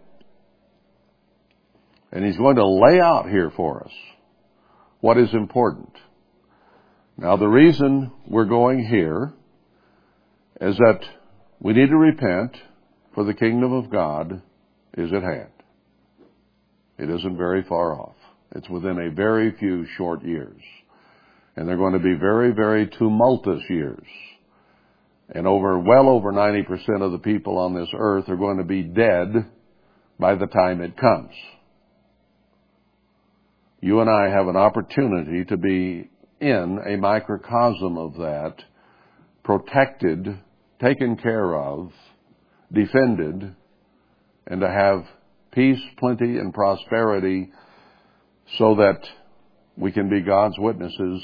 and 2.10 2.24
he's 2.24 2.36
going 2.36 2.56
to 2.56 2.66
lay 2.66 3.00
out 3.00 3.28
here 3.28 3.52
for 3.54 3.84
us 3.84 3.92
what 5.00 5.16
is 5.16 5.32
important. 5.32 5.92
Now 7.16 7.36
the 7.36 7.46
reason 7.46 8.10
we're 8.26 8.46
going 8.46 8.84
here 8.84 9.32
is 10.60 10.76
that 10.76 11.00
we 11.60 11.72
need 11.72 11.90
to 11.90 11.96
repent 11.96 12.56
for 13.14 13.24
the 13.24 13.34
kingdom 13.34 13.72
of 13.72 13.90
God 13.90 14.42
is 14.96 15.12
at 15.12 15.22
hand. 15.22 15.59
It 17.00 17.08
isn't 17.08 17.38
very 17.38 17.62
far 17.62 17.98
off. 17.98 18.14
It's 18.54 18.68
within 18.68 18.98
a 18.98 19.10
very 19.10 19.56
few 19.58 19.86
short 19.96 20.22
years. 20.22 20.60
And 21.56 21.66
they're 21.66 21.78
going 21.78 21.94
to 21.94 21.98
be 21.98 22.14
very, 22.14 22.52
very 22.52 22.88
tumultuous 22.88 23.62
years. 23.70 24.04
And 25.30 25.46
over, 25.46 25.78
well 25.78 26.10
over 26.10 26.30
90% 26.30 27.00
of 27.00 27.12
the 27.12 27.18
people 27.18 27.56
on 27.56 27.74
this 27.74 27.88
earth 27.96 28.28
are 28.28 28.36
going 28.36 28.58
to 28.58 28.64
be 28.64 28.82
dead 28.82 29.46
by 30.18 30.34
the 30.34 30.46
time 30.46 30.82
it 30.82 30.98
comes. 30.98 31.32
You 33.80 34.00
and 34.00 34.10
I 34.10 34.28
have 34.28 34.48
an 34.48 34.56
opportunity 34.56 35.46
to 35.46 35.56
be 35.56 36.10
in 36.38 36.80
a 36.86 36.98
microcosm 36.98 37.96
of 37.96 38.14
that, 38.16 38.56
protected, 39.42 40.38
taken 40.82 41.16
care 41.16 41.56
of, 41.56 41.92
defended, 42.70 43.54
and 44.46 44.60
to 44.60 44.68
have 44.68 45.06
peace, 45.52 45.80
plenty, 45.98 46.38
and 46.38 46.52
prosperity 46.54 47.50
so 48.58 48.76
that 48.76 49.00
we 49.76 49.92
can 49.92 50.08
be 50.08 50.20
God's 50.20 50.58
witnesses 50.58 51.22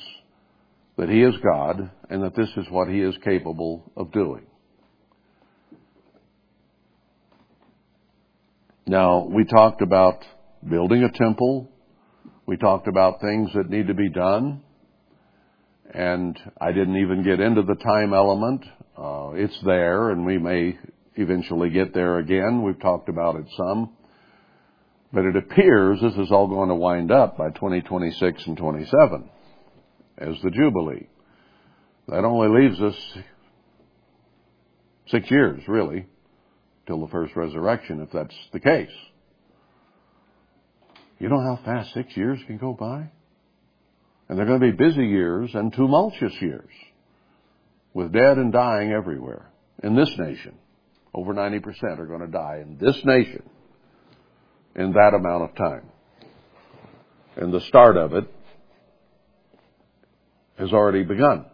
that 0.96 1.08
He 1.08 1.22
is 1.22 1.34
God 1.42 1.90
and 2.08 2.22
that 2.22 2.34
this 2.34 2.48
is 2.56 2.66
what 2.70 2.88
He 2.88 3.00
is 3.00 3.14
capable 3.22 3.90
of 3.96 4.12
doing. 4.12 4.46
Now, 8.86 9.26
we 9.28 9.44
talked 9.44 9.82
about 9.82 10.24
building 10.68 11.02
a 11.02 11.10
temple. 11.10 11.68
We 12.46 12.56
talked 12.56 12.86
about 12.86 13.20
things 13.20 13.50
that 13.54 13.68
need 13.68 13.88
to 13.88 13.94
be 13.94 14.08
done. 14.08 14.62
And 15.92 16.38
I 16.60 16.72
didn't 16.72 16.96
even 16.96 17.24
get 17.24 17.40
into 17.40 17.62
the 17.62 17.74
time 17.74 18.14
element. 18.14 18.64
Uh, 18.96 19.32
it's 19.34 19.58
there 19.64 20.10
and 20.10 20.24
we 20.24 20.38
may 20.38 20.78
eventually 21.16 21.70
get 21.70 21.94
there 21.94 22.18
again. 22.18 22.62
We've 22.62 22.80
talked 22.80 23.08
about 23.08 23.36
it 23.36 23.46
some. 23.56 23.95
But 25.12 25.24
it 25.24 25.36
appears 25.36 26.00
this 26.00 26.14
is 26.14 26.30
all 26.30 26.48
going 26.48 26.68
to 26.68 26.74
wind 26.74 27.11
up 27.11 27.36
by 27.36 27.50
2026 27.50 28.46
and 28.46 28.57
27 28.57 29.30
as 30.18 30.34
the 30.42 30.50
Jubilee. 30.50 31.07
That 32.09 32.24
only 32.24 32.62
leaves 32.62 32.80
us 32.80 32.96
six 35.09 35.30
years, 35.30 35.62
really, 35.68 36.07
till 36.86 37.00
the 37.00 37.09
first 37.09 37.34
resurrection, 37.36 38.00
if 38.00 38.11
that's 38.12 38.34
the 38.52 38.61
case. 38.61 38.90
You 41.18 41.28
know 41.28 41.40
how 41.40 41.61
fast 41.64 41.94
six 41.94 42.16
years 42.16 42.38
can 42.46 42.59
go 42.59 42.74
by? 42.74 43.11
And 44.28 44.36
they're 44.36 44.46
going 44.46 44.61
to 44.61 44.72
be 44.72 44.76
busy 44.76 45.07
years 45.07 45.50
and 45.54 45.72
tumultuous 45.72 46.34
years 46.40 46.70
with 47.94 48.12
dead 48.12 48.38
and 48.38 48.52
dying 48.52 48.92
everywhere 48.92 49.50
in 49.82 49.94
this 49.94 50.11
nation. 50.18 50.57
Over 51.14 51.32
90% 51.32 51.98
are 51.98 52.07
going 52.07 52.20
to 52.20 52.26
die 52.26 52.61
in 52.61 52.76
this 52.78 53.00
nation 53.04 53.42
in 54.76 54.92
that 54.92 55.14
amount 55.14 55.50
of 55.50 55.56
time. 55.56 55.88
And 57.36 57.52
the 57.52 57.60
start 57.62 57.96
of 57.96 58.12
it 58.12 58.24
has 60.58 60.72
already 60.72 61.02
begun. 61.02 61.46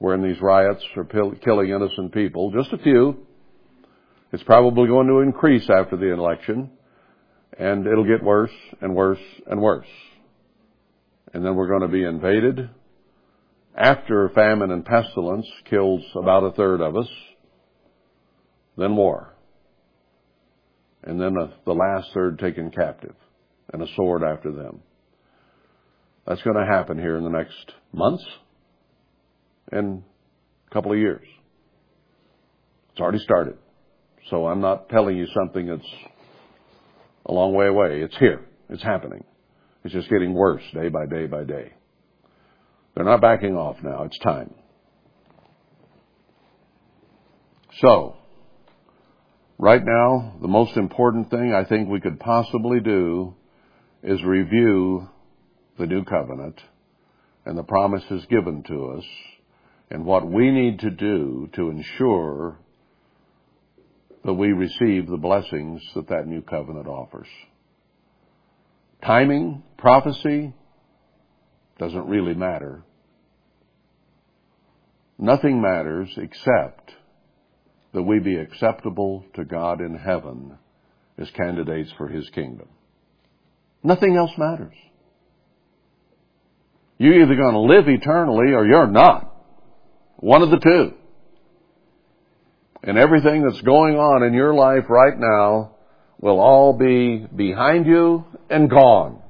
We're 0.00 0.14
in 0.14 0.22
these 0.22 0.40
riots 0.40 0.82
are 0.96 1.04
killing 1.04 1.70
innocent 1.70 2.12
people, 2.12 2.50
just 2.52 2.72
a 2.72 2.78
few. 2.78 3.26
It's 4.32 4.42
probably 4.42 4.88
going 4.88 5.08
to 5.08 5.20
increase 5.20 5.68
after 5.70 5.96
the 5.96 6.12
election, 6.12 6.70
and 7.58 7.86
it'll 7.86 8.06
get 8.06 8.22
worse 8.22 8.52
and 8.80 8.94
worse 8.94 9.18
and 9.46 9.60
worse. 9.60 9.86
And 11.32 11.44
then 11.44 11.56
we're 11.56 11.68
going 11.68 11.82
to 11.82 11.88
be 11.88 12.04
invaded. 12.04 12.70
After 13.76 14.28
famine 14.34 14.70
and 14.70 14.84
pestilence 14.84 15.46
kills 15.68 16.02
about 16.14 16.44
a 16.44 16.52
third 16.52 16.80
of 16.80 16.96
us, 16.96 17.08
then 18.76 18.96
war. 18.96 19.34
And 21.04 21.20
then 21.20 21.34
the 21.64 21.72
last 21.72 22.08
third 22.12 22.38
taken 22.38 22.70
captive, 22.70 23.14
and 23.72 23.82
a 23.82 23.86
sword 23.94 24.22
after 24.22 24.52
them. 24.52 24.80
That's 26.26 26.42
going 26.42 26.56
to 26.56 26.66
happen 26.66 26.98
here 26.98 27.16
in 27.16 27.24
the 27.24 27.30
next 27.30 27.72
months 27.92 28.24
and 29.72 30.02
a 30.70 30.74
couple 30.74 30.92
of 30.92 30.98
years. 30.98 31.26
It's 32.92 33.00
already 33.00 33.18
started. 33.20 33.56
So 34.28 34.46
I'm 34.46 34.60
not 34.60 34.88
telling 34.88 35.16
you 35.16 35.26
something 35.34 35.66
that's 35.66 35.88
a 37.26 37.32
long 37.32 37.54
way 37.54 37.66
away. 37.66 38.02
It's 38.02 38.16
here. 38.18 38.44
It's 38.68 38.82
happening. 38.82 39.24
It's 39.84 39.94
just 39.94 40.10
getting 40.10 40.34
worse 40.34 40.62
day 40.74 40.88
by 40.88 41.06
day 41.06 41.26
by 41.26 41.44
day. 41.44 41.72
They're 42.94 43.04
not 43.04 43.20
backing 43.22 43.56
off 43.56 43.76
now. 43.82 44.02
It's 44.04 44.18
time. 44.18 44.52
So, 47.80 48.16
right 49.58 49.84
now, 49.84 50.34
the 50.40 50.48
most 50.48 50.76
important 50.76 51.30
thing 51.30 51.52
I 51.52 51.64
think 51.64 51.88
we 51.88 52.00
could 52.00 52.20
possibly 52.20 52.80
do 52.80 53.34
is 54.02 54.22
review 54.22 55.08
the 55.78 55.86
new 55.86 56.04
covenant 56.04 56.60
and 57.44 57.58
the 57.58 57.64
promises 57.64 58.24
given 58.30 58.62
to 58.64 58.98
us 58.98 59.04
and 59.90 60.04
what 60.04 60.26
we 60.26 60.50
need 60.50 60.80
to 60.80 60.90
do 60.90 61.48
to 61.54 61.70
ensure 61.70 62.58
that 64.24 64.34
we 64.34 64.52
receive 64.52 65.08
the 65.08 65.16
blessings 65.16 65.82
that 65.94 66.08
that 66.08 66.26
new 66.26 66.42
covenant 66.42 66.86
offers. 66.86 67.28
Timing, 69.04 69.62
prophecy, 69.76 70.52
doesn't 71.78 72.06
really 72.06 72.34
matter. 72.34 72.82
Nothing 75.18 75.62
matters 75.62 76.10
except 76.16 76.92
that 77.92 78.02
we 78.02 78.18
be 78.18 78.36
acceptable 78.36 79.24
to 79.34 79.44
God 79.44 79.80
in 79.80 79.96
heaven 79.96 80.58
as 81.16 81.30
candidates 81.30 81.90
for 81.96 82.08
His 82.08 82.28
kingdom. 82.30 82.68
Nothing 83.82 84.16
else 84.16 84.32
matters. 84.36 84.74
You're 86.98 87.22
either 87.22 87.36
going 87.36 87.54
to 87.54 87.60
live 87.60 87.88
eternally 87.88 88.52
or 88.52 88.66
you're 88.66 88.88
not. 88.88 89.34
One 90.16 90.42
of 90.42 90.50
the 90.50 90.58
two. 90.58 90.94
And 92.82 92.98
everything 92.98 93.42
that's 93.42 93.60
going 93.62 93.96
on 93.96 94.22
in 94.22 94.34
your 94.34 94.54
life 94.54 94.84
right 94.88 95.16
now 95.16 95.76
will 96.20 96.40
all 96.40 96.72
be 96.72 97.26
behind 97.34 97.86
you 97.86 98.24
and 98.50 98.68
gone. 98.68 99.22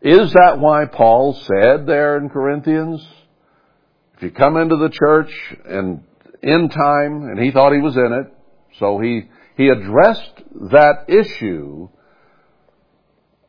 Is 0.00 0.32
that 0.32 0.58
why 0.58 0.86
Paul 0.86 1.34
said 1.34 1.86
there 1.86 2.16
in 2.18 2.28
Corinthians, 2.28 3.06
if 4.16 4.22
you 4.22 4.30
come 4.32 4.56
into 4.56 4.76
the 4.76 4.90
church 4.90 5.30
and 5.64 6.02
in 6.42 6.68
time, 6.68 7.24
and 7.24 7.38
he 7.38 7.50
thought 7.50 7.72
he 7.72 7.80
was 7.80 7.96
in 7.96 8.12
it, 8.12 8.32
so 8.78 8.98
he, 8.98 9.28
he 9.56 9.68
addressed 9.68 10.42
that 10.72 11.04
issue 11.08 11.88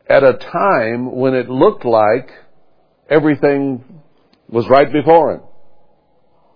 at 0.08 0.24
a 0.24 0.34
time 0.34 1.16
when 1.16 1.34
it 1.34 1.50
looked 1.50 1.86
like 1.86 2.30
everything 3.10 4.02
was 4.48 4.68
right 4.68 4.92
before 4.92 5.34
him. 5.34 5.42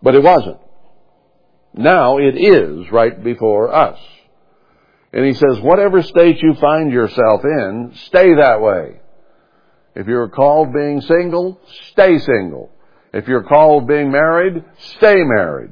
But 0.02 0.16
it 0.16 0.24
wasn't. 0.24 0.60
Now 1.74 2.18
it 2.18 2.36
is 2.36 2.92
right 2.92 3.24
before 3.24 3.74
us. 3.74 4.00
And 5.14 5.26
he 5.26 5.34
says, 5.34 5.60
whatever 5.62 6.04
state 6.04 6.42
you 6.42 6.54
find 6.56 6.92
yourself 6.92 7.42
in, 7.44 7.94
stay 8.06 8.36
that 8.36 8.62
way. 8.62 9.00
If 9.96 10.06
you're 10.06 10.28
called 10.28 10.74
being 10.74 11.02
single, 11.02 11.60
stay 11.92 12.20
single. 12.20 12.72
If 13.14 13.28
you're 13.28 13.44
called 13.44 13.88
being 13.88 14.12
married, 14.12 14.64
stay 14.98 15.16
married. 15.24 15.72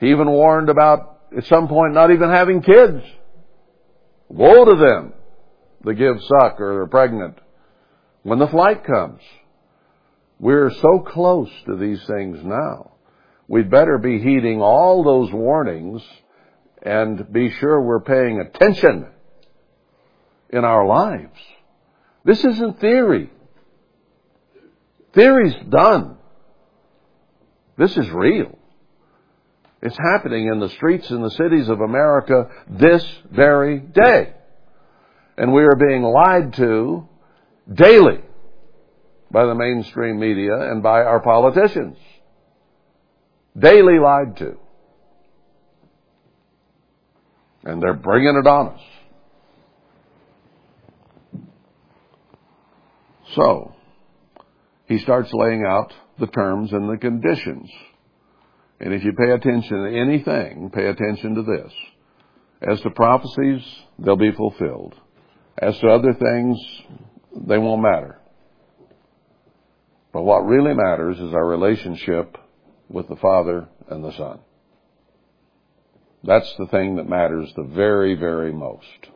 He 0.00 0.10
even 0.10 0.30
warned 0.30 0.70
about, 0.70 1.20
at 1.36 1.44
some 1.44 1.68
point, 1.68 1.94
not 1.94 2.10
even 2.10 2.30
having 2.30 2.62
kids. 2.62 3.04
Woe 4.28 4.64
to 4.64 4.76
them 4.76 5.12
that 5.84 5.94
give 5.94 6.16
suck 6.22 6.60
or 6.60 6.82
are 6.82 6.86
pregnant 6.86 7.38
when 8.22 8.38
the 8.38 8.48
flight 8.48 8.84
comes. 8.84 9.20
We're 10.38 10.70
so 10.70 11.00
close 11.00 11.50
to 11.66 11.76
these 11.76 12.02
things 12.06 12.38
now. 12.42 12.92
We'd 13.46 13.70
better 13.70 13.98
be 13.98 14.18
heeding 14.18 14.62
all 14.62 15.04
those 15.04 15.32
warnings 15.32 16.02
and 16.82 17.30
be 17.30 17.50
sure 17.50 17.80
we're 17.80 18.00
paying 18.00 18.40
attention 18.40 19.06
in 20.48 20.64
our 20.64 20.86
lives. 20.86 21.38
This 22.24 22.42
isn't 22.44 22.80
theory. 22.80 23.30
Theory's 25.12 25.56
done. 25.68 26.16
This 27.76 27.96
is 27.96 28.08
real. 28.10 28.56
It's 29.82 29.96
happening 29.96 30.48
in 30.48 30.60
the 30.60 30.68
streets 30.68 31.10
and 31.10 31.24
the 31.24 31.30
cities 31.30 31.68
of 31.68 31.80
America 31.80 32.48
this 32.68 33.04
very 33.30 33.78
day. 33.78 34.34
And 35.38 35.52
we 35.52 35.62
are 35.62 35.76
being 35.76 36.02
lied 36.02 36.52
to 36.54 37.08
daily 37.72 38.20
by 39.30 39.46
the 39.46 39.54
mainstream 39.54 40.18
media 40.20 40.54
and 40.70 40.82
by 40.82 41.02
our 41.02 41.20
politicians. 41.20 41.96
Daily 43.58 43.98
lied 43.98 44.36
to. 44.38 44.58
And 47.64 47.82
they're 47.82 47.94
bringing 47.94 48.36
it 48.36 48.46
on 48.46 48.74
us. 48.74 48.80
So, 53.34 53.74
he 54.86 54.98
starts 54.98 55.30
laying 55.32 55.64
out 55.64 55.92
the 56.18 56.26
terms 56.26 56.72
and 56.72 56.90
the 56.90 56.98
conditions. 56.98 57.70
And 58.80 58.94
if 58.94 59.04
you 59.04 59.12
pay 59.12 59.30
attention 59.30 59.84
to 59.84 59.98
anything, 59.98 60.70
pay 60.74 60.86
attention 60.86 61.34
to 61.34 61.42
this. 61.42 61.72
As 62.62 62.80
to 62.80 62.90
prophecies, 62.90 63.62
they'll 63.98 64.16
be 64.16 64.32
fulfilled. 64.32 64.94
As 65.58 65.78
to 65.78 65.88
other 65.88 66.14
things, 66.14 66.58
they 67.46 67.58
won't 67.58 67.82
matter. 67.82 68.18
But 70.12 70.22
what 70.22 70.46
really 70.46 70.74
matters 70.74 71.18
is 71.18 71.34
our 71.34 71.46
relationship 71.46 72.36
with 72.88 73.08
the 73.08 73.16
Father 73.16 73.68
and 73.88 74.02
the 74.02 74.12
Son. 74.16 74.40
That's 76.24 76.52
the 76.58 76.66
thing 76.66 76.96
that 76.96 77.08
matters 77.08 77.52
the 77.56 77.64
very, 77.64 78.14
very 78.14 78.52
most. 78.52 79.08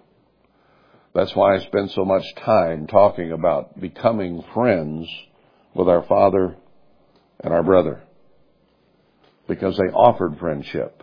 That's 1.14 1.34
why 1.34 1.56
I 1.56 1.60
spend 1.60 1.90
so 1.90 2.04
much 2.04 2.24
time 2.44 2.86
talking 2.86 3.32
about 3.32 3.80
becoming 3.80 4.42
friends 4.52 5.08
with 5.74 5.88
our 5.88 6.02
father 6.02 6.56
and 7.40 7.52
our 7.52 7.62
brother. 7.62 8.02
Because 9.48 9.76
they 9.76 9.92
offered 9.92 10.38
friendship. 10.38 11.02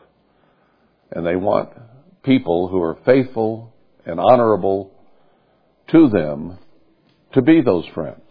And 1.11 1.25
they 1.25 1.35
want 1.35 1.69
people 2.23 2.67
who 2.67 2.81
are 2.81 2.97
faithful 3.05 3.73
and 4.05 4.19
honorable 4.19 4.91
to 5.91 6.09
them 6.09 6.57
to 7.33 7.41
be 7.41 7.61
those 7.61 7.85
friends. 7.93 8.21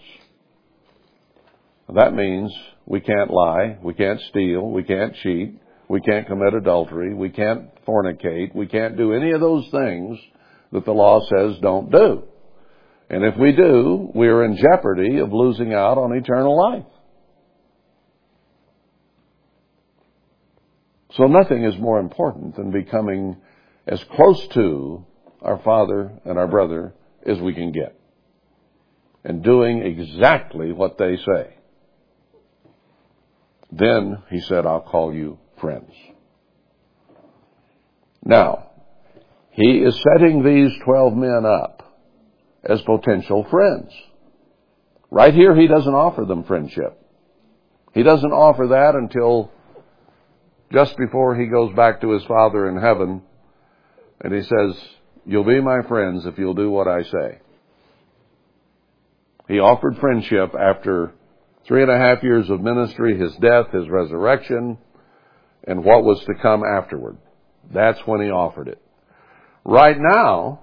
That 1.94 2.14
means 2.14 2.52
we 2.86 3.00
can't 3.00 3.30
lie, 3.30 3.78
we 3.82 3.94
can't 3.94 4.20
steal, 4.30 4.70
we 4.70 4.84
can't 4.84 5.14
cheat, 5.22 5.60
we 5.88 6.00
can't 6.00 6.26
commit 6.26 6.54
adultery, 6.54 7.14
we 7.14 7.30
can't 7.30 7.68
fornicate, 7.84 8.54
we 8.54 8.66
can't 8.66 8.96
do 8.96 9.12
any 9.12 9.32
of 9.32 9.40
those 9.40 9.68
things 9.70 10.18
that 10.72 10.84
the 10.84 10.92
law 10.92 11.20
says 11.28 11.56
don't 11.60 11.90
do. 11.90 12.22
And 13.08 13.24
if 13.24 13.36
we 13.36 13.52
do, 13.52 14.10
we 14.14 14.28
are 14.28 14.44
in 14.44 14.56
jeopardy 14.56 15.18
of 15.18 15.32
losing 15.32 15.74
out 15.74 15.98
on 15.98 16.16
eternal 16.16 16.56
life. 16.56 16.84
So 21.16 21.24
nothing 21.24 21.64
is 21.64 21.78
more 21.78 21.98
important 21.98 22.56
than 22.56 22.70
becoming 22.70 23.36
as 23.86 24.02
close 24.04 24.46
to 24.54 25.04
our 25.42 25.58
father 25.58 26.12
and 26.24 26.38
our 26.38 26.46
brother 26.46 26.94
as 27.26 27.38
we 27.40 27.54
can 27.54 27.72
get. 27.72 27.98
And 29.24 29.42
doing 29.42 29.82
exactly 29.82 30.72
what 30.72 30.96
they 30.98 31.16
say. 31.16 31.54
Then 33.72 34.22
he 34.30 34.40
said, 34.40 34.66
I'll 34.66 34.80
call 34.80 35.14
you 35.14 35.38
friends. 35.60 35.92
Now, 38.24 38.70
he 39.50 39.78
is 39.78 40.02
setting 40.12 40.42
these 40.42 40.72
12 40.84 41.14
men 41.14 41.44
up 41.44 41.96
as 42.62 42.80
potential 42.82 43.46
friends. 43.50 43.92
Right 45.10 45.34
here, 45.34 45.56
he 45.56 45.66
doesn't 45.66 45.92
offer 45.92 46.24
them 46.24 46.44
friendship. 46.44 46.96
He 47.94 48.02
doesn't 48.02 48.32
offer 48.32 48.68
that 48.68 48.94
until 48.94 49.50
just 50.72 50.96
before 50.96 51.36
he 51.36 51.46
goes 51.46 51.74
back 51.74 52.00
to 52.00 52.10
his 52.10 52.24
Father 52.24 52.68
in 52.68 52.76
heaven 52.76 53.22
and 54.20 54.34
he 54.34 54.42
says, 54.42 54.80
You'll 55.26 55.44
be 55.44 55.60
my 55.60 55.82
friends 55.82 56.24
if 56.26 56.38
you'll 56.38 56.54
do 56.54 56.70
what 56.70 56.88
I 56.88 57.02
say. 57.02 57.40
He 59.48 59.58
offered 59.58 59.98
friendship 59.98 60.54
after 60.58 61.12
three 61.66 61.82
and 61.82 61.90
a 61.90 61.98
half 61.98 62.22
years 62.22 62.48
of 62.48 62.60
ministry, 62.60 63.18
his 63.18 63.34
death, 63.36 63.70
his 63.72 63.88
resurrection, 63.88 64.78
and 65.64 65.84
what 65.84 66.04
was 66.04 66.20
to 66.24 66.34
come 66.40 66.62
afterward. 66.64 67.18
That's 67.72 68.00
when 68.06 68.22
he 68.22 68.30
offered 68.30 68.68
it. 68.68 68.80
Right 69.64 69.96
now, 69.98 70.60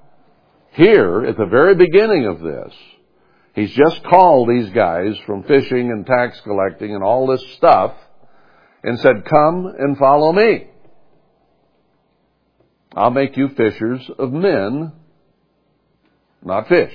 here 0.72 1.26
at 1.26 1.38
the 1.38 1.46
very 1.46 1.76
beginning 1.76 2.26
of 2.26 2.40
this, 2.40 2.74
he's 3.54 3.72
just 3.72 4.04
called 4.04 4.50
these 4.50 4.70
guys 4.72 5.16
from 5.26 5.44
fishing 5.44 5.92
and 5.92 6.06
tax 6.06 6.40
collecting 6.42 6.96
and 6.96 7.04
all 7.04 7.28
this 7.28 7.46
stuff 7.58 7.94
and 8.84 9.00
said, 9.00 9.26
Come 9.26 9.74
and 9.78 9.98
follow 9.98 10.32
me. 10.32 10.68
I'll 12.96 13.12
make 13.12 13.38
you 13.38 13.50
fishers 13.50 14.10
of 14.18 14.32
men, 14.32 14.92
not 16.44 16.68
fish. 16.68 16.94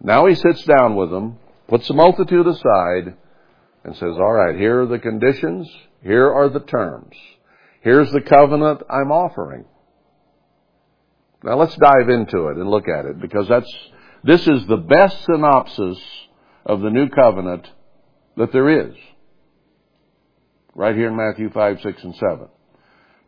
Now 0.00 0.26
he 0.26 0.34
sits 0.34 0.64
down 0.64 0.96
with 0.96 1.10
them, 1.10 1.38
puts 1.68 1.86
the 1.88 1.94
multitude 1.94 2.46
aside, 2.46 3.14
and 3.84 3.94
says, 3.94 4.14
All 4.14 4.32
right, 4.32 4.56
here 4.56 4.82
are 4.82 4.86
the 4.86 4.98
conditions, 4.98 5.68
here 6.02 6.32
are 6.32 6.48
the 6.48 6.60
terms. 6.60 7.14
Here's 7.80 8.10
the 8.10 8.20
covenant 8.20 8.82
I'm 8.90 9.12
offering. 9.12 9.64
Now 11.42 11.56
let's 11.56 11.76
dive 11.76 12.08
into 12.08 12.48
it 12.48 12.56
and 12.56 12.68
look 12.68 12.88
at 12.88 13.06
it 13.06 13.20
because 13.20 13.46
that's, 13.48 13.72
this 14.24 14.46
is 14.46 14.66
the 14.66 14.76
best 14.76 15.24
synopsis 15.24 15.98
of 16.66 16.80
the 16.80 16.90
new 16.90 17.08
covenant 17.08 17.68
that 18.36 18.52
there 18.52 18.88
is. 18.88 18.94
Right 20.78 20.94
here 20.94 21.08
in 21.08 21.16
Matthew 21.16 21.50
5, 21.50 21.80
6, 21.82 22.04
and 22.04 22.14
7. 22.14 22.48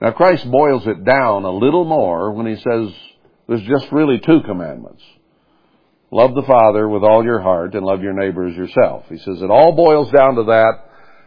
Now 0.01 0.13
Christ 0.13 0.49
boils 0.49 0.87
it 0.87 1.05
down 1.05 1.43
a 1.43 1.51
little 1.51 1.85
more 1.85 2.31
when 2.31 2.47
he 2.47 2.55
says 2.55 2.95
there's 3.49 3.63
just 3.63 3.91
really 3.91 4.21
two 4.21 4.43
commandments. 4.47 5.03
Love 6.13 6.37
the 6.37 6.45
Father 6.47 6.89
with 6.89 7.03
all 7.03 7.25
your 7.25 7.41
heart 7.41 7.75
and 7.75 7.85
love 7.85 8.03
your 8.03 8.13
neighbor 8.13 8.47
as 8.47 8.55
yourself. 8.55 9.07
He 9.09 9.19
says 9.19 9.43
it 9.43 9.51
all 9.51 9.73
boils 9.73 10.13
down 10.13 10.37
to 10.37 10.45
that 10.45 10.75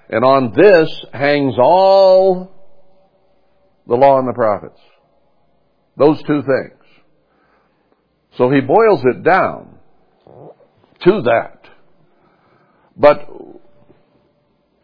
and 0.09 0.23
on 0.23 0.53
this 0.55 1.05
hangs 1.11 1.55
all 1.59 2.49
the 3.85 3.95
law 3.95 4.17
and 4.17 4.27
the 4.29 4.33
prophets. 4.33 4.79
Those 5.97 6.23
two 6.23 6.41
things. 6.41 7.03
So 8.37 8.49
he 8.49 8.61
boils 8.61 9.03
it 9.03 9.23
down 9.23 9.77
to 11.01 11.21
that. 11.23 11.69
But 12.95 13.27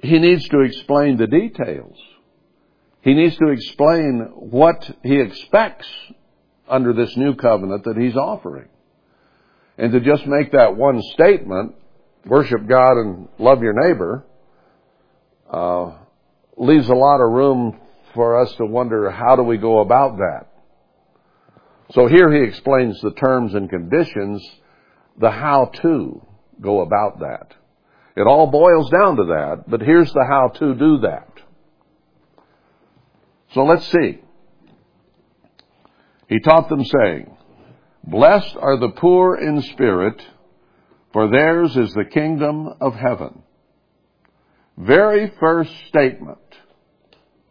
he 0.01 0.19
needs 0.19 0.47
to 0.49 0.61
explain 0.61 1.17
the 1.17 1.27
details. 1.27 1.97
He 3.01 3.13
needs 3.13 3.37
to 3.37 3.47
explain 3.47 4.29
what 4.33 4.89
he 5.03 5.19
expects 5.19 5.87
under 6.67 6.93
this 6.93 7.15
new 7.17 7.35
covenant 7.35 7.83
that 7.85 7.97
he's 7.97 8.15
offering. 8.15 8.69
And 9.77 9.93
to 9.93 9.99
just 9.99 10.25
make 10.27 10.51
that 10.51 10.75
one 10.75 11.01
statement, 11.13 11.75
worship 12.25 12.67
God 12.67 12.93
and 12.97 13.27
love 13.37 13.61
your 13.61 13.73
neighbor, 13.73 14.25
uh, 15.49 15.93
leaves 16.57 16.89
a 16.89 16.93
lot 16.93 17.21
of 17.21 17.31
room 17.31 17.79
for 18.13 18.41
us 18.41 18.53
to 18.55 18.65
wonder 18.65 19.09
how 19.09 19.35
do 19.35 19.43
we 19.43 19.57
go 19.57 19.79
about 19.79 20.17
that. 20.17 20.47
So 21.91 22.07
here 22.07 22.31
he 22.31 22.47
explains 22.47 22.99
the 23.01 23.13
terms 23.13 23.55
and 23.55 23.69
conditions, 23.69 24.47
the 25.17 25.31
how 25.31 25.71
to 25.81 26.25
go 26.61 26.81
about 26.81 27.19
that. 27.19 27.55
It 28.15 28.27
all 28.27 28.47
boils 28.47 28.89
down 28.89 29.15
to 29.17 29.23
that, 29.25 29.63
but 29.67 29.81
here's 29.81 30.11
the 30.11 30.25
how 30.27 30.49
to 30.59 30.75
do 30.75 30.99
that. 30.99 31.29
So 33.53 33.63
let's 33.63 33.89
see. 33.91 34.19
He 36.27 36.39
taught 36.39 36.69
them 36.69 36.83
saying, 36.83 37.35
Blessed 38.03 38.55
are 38.59 38.77
the 38.79 38.89
poor 38.89 39.35
in 39.35 39.61
spirit, 39.61 40.21
for 41.11 41.29
theirs 41.29 41.75
is 41.75 41.91
the 41.93 42.05
kingdom 42.05 42.75
of 42.79 42.93
heaven. 42.93 43.43
Very 44.77 45.31
first 45.39 45.71
statement 45.87 46.37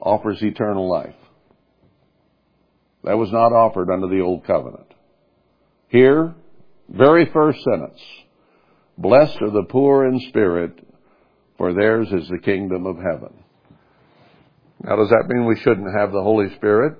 offers 0.00 0.42
eternal 0.42 0.88
life. 0.88 1.14
That 3.04 3.18
was 3.18 3.32
not 3.32 3.52
offered 3.52 3.90
under 3.90 4.08
the 4.08 4.20
old 4.20 4.44
covenant. 4.44 4.86
Here, 5.88 6.34
very 6.88 7.26
first 7.32 7.62
sentence, 7.62 8.00
blessed 8.98 9.40
are 9.40 9.50
the 9.50 9.66
poor 9.68 10.06
in 10.06 10.20
spirit, 10.28 10.78
for 11.56 11.72
theirs 11.72 12.08
is 12.12 12.28
the 12.28 12.38
kingdom 12.38 12.86
of 12.86 12.96
heaven. 12.96 13.32
Now 14.82 14.96
does 14.96 15.08
that 15.08 15.28
mean 15.28 15.46
we 15.46 15.58
shouldn't 15.58 15.96
have 15.96 16.12
the 16.12 16.22
Holy 16.22 16.54
Spirit? 16.56 16.98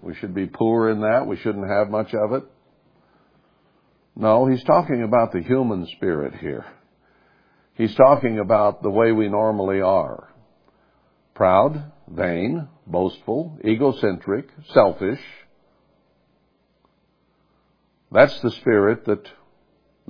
We 0.00 0.14
should 0.14 0.34
be 0.34 0.46
poor 0.46 0.88
in 0.88 1.00
that? 1.02 1.26
We 1.26 1.36
shouldn't 1.36 1.68
have 1.68 1.90
much 1.90 2.14
of 2.14 2.32
it? 2.32 2.44
No, 4.16 4.46
he's 4.46 4.64
talking 4.64 5.02
about 5.02 5.32
the 5.32 5.42
human 5.42 5.86
spirit 5.96 6.34
here. 6.40 6.64
He's 7.74 7.94
talking 7.94 8.38
about 8.38 8.82
the 8.82 8.90
way 8.90 9.12
we 9.12 9.28
normally 9.28 9.80
are. 9.80 10.32
Proud, 11.34 11.92
vain, 12.08 12.68
boastful, 12.86 13.58
egocentric, 13.64 14.48
selfish, 14.72 15.20
that's 18.12 18.38
the 18.40 18.50
spirit 18.50 19.04
that 19.06 19.24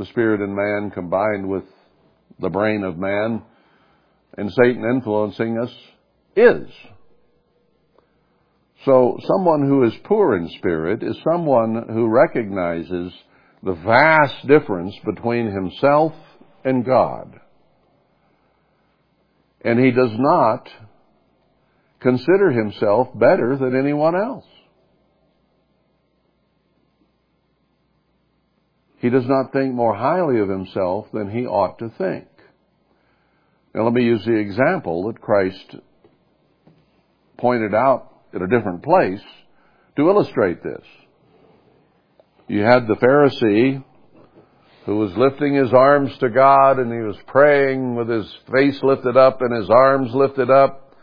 the 0.01 0.07
spirit 0.07 0.41
in 0.41 0.55
man 0.55 0.91
combined 0.91 1.47
with 1.47 1.65
the 2.39 2.49
brain 2.49 2.85
of 2.85 2.97
man 2.97 3.43
and 4.39 4.51
Satan 4.51 4.83
influencing 4.83 5.59
us 5.59 5.71
is. 6.35 6.71
So 8.87 9.19
someone 9.27 9.67
who 9.69 9.85
is 9.85 9.93
poor 10.05 10.39
in 10.39 10.49
spirit 10.57 11.03
is 11.03 11.19
someone 11.31 11.85
who 11.91 12.09
recognizes 12.09 13.13
the 13.63 13.75
vast 13.75 14.49
difference 14.49 14.95
between 15.05 15.53
himself 15.53 16.15
and 16.65 16.83
God. 16.83 17.39
And 19.63 19.79
he 19.79 19.91
does 19.91 20.13
not 20.15 20.67
consider 22.01 22.51
himself 22.53 23.09
better 23.15 23.59
than 23.59 23.79
anyone 23.79 24.17
else. 24.17 24.47
He 29.01 29.09
does 29.09 29.27
not 29.27 29.53
think 29.53 29.75
more 29.75 29.95
highly 29.95 30.41
of 30.41 30.49
himself 30.49 31.07
than 31.13 31.31
he 31.31 31.47
ought 31.47 31.79
to 31.79 31.91
think. 31.97 32.27
Now 33.75 33.85
let 33.85 33.95
me 33.95 34.05
use 34.05 34.25
the 34.25 34.37
example 34.37 35.07
that 35.07 35.21
Christ 35.21 35.77
pointed 37.39 37.75
out 37.75 38.13
in 38.35 38.43
a 38.43 38.49
different 38.49 38.83
place 38.83 39.23
to 39.97 40.09
illustrate 40.09 40.63
this. 40.63 40.85
You 42.47 42.61
had 42.61 42.87
the 42.87 42.97
Pharisee 42.97 43.83
who 44.85 44.97
was 44.97 45.13
lifting 45.17 45.55
his 45.55 45.73
arms 45.73 46.11
to 46.19 46.29
God 46.29 46.79
and 46.79 46.93
he 46.93 47.01
was 47.01 47.17
praying 47.27 47.95
with 47.95 48.09
his 48.09 48.27
face 48.53 48.79
lifted 48.83 49.17
up 49.17 49.41
and 49.41 49.57
his 49.57 49.71
arms 49.71 50.11
lifted 50.13 50.51
up. 50.51 50.95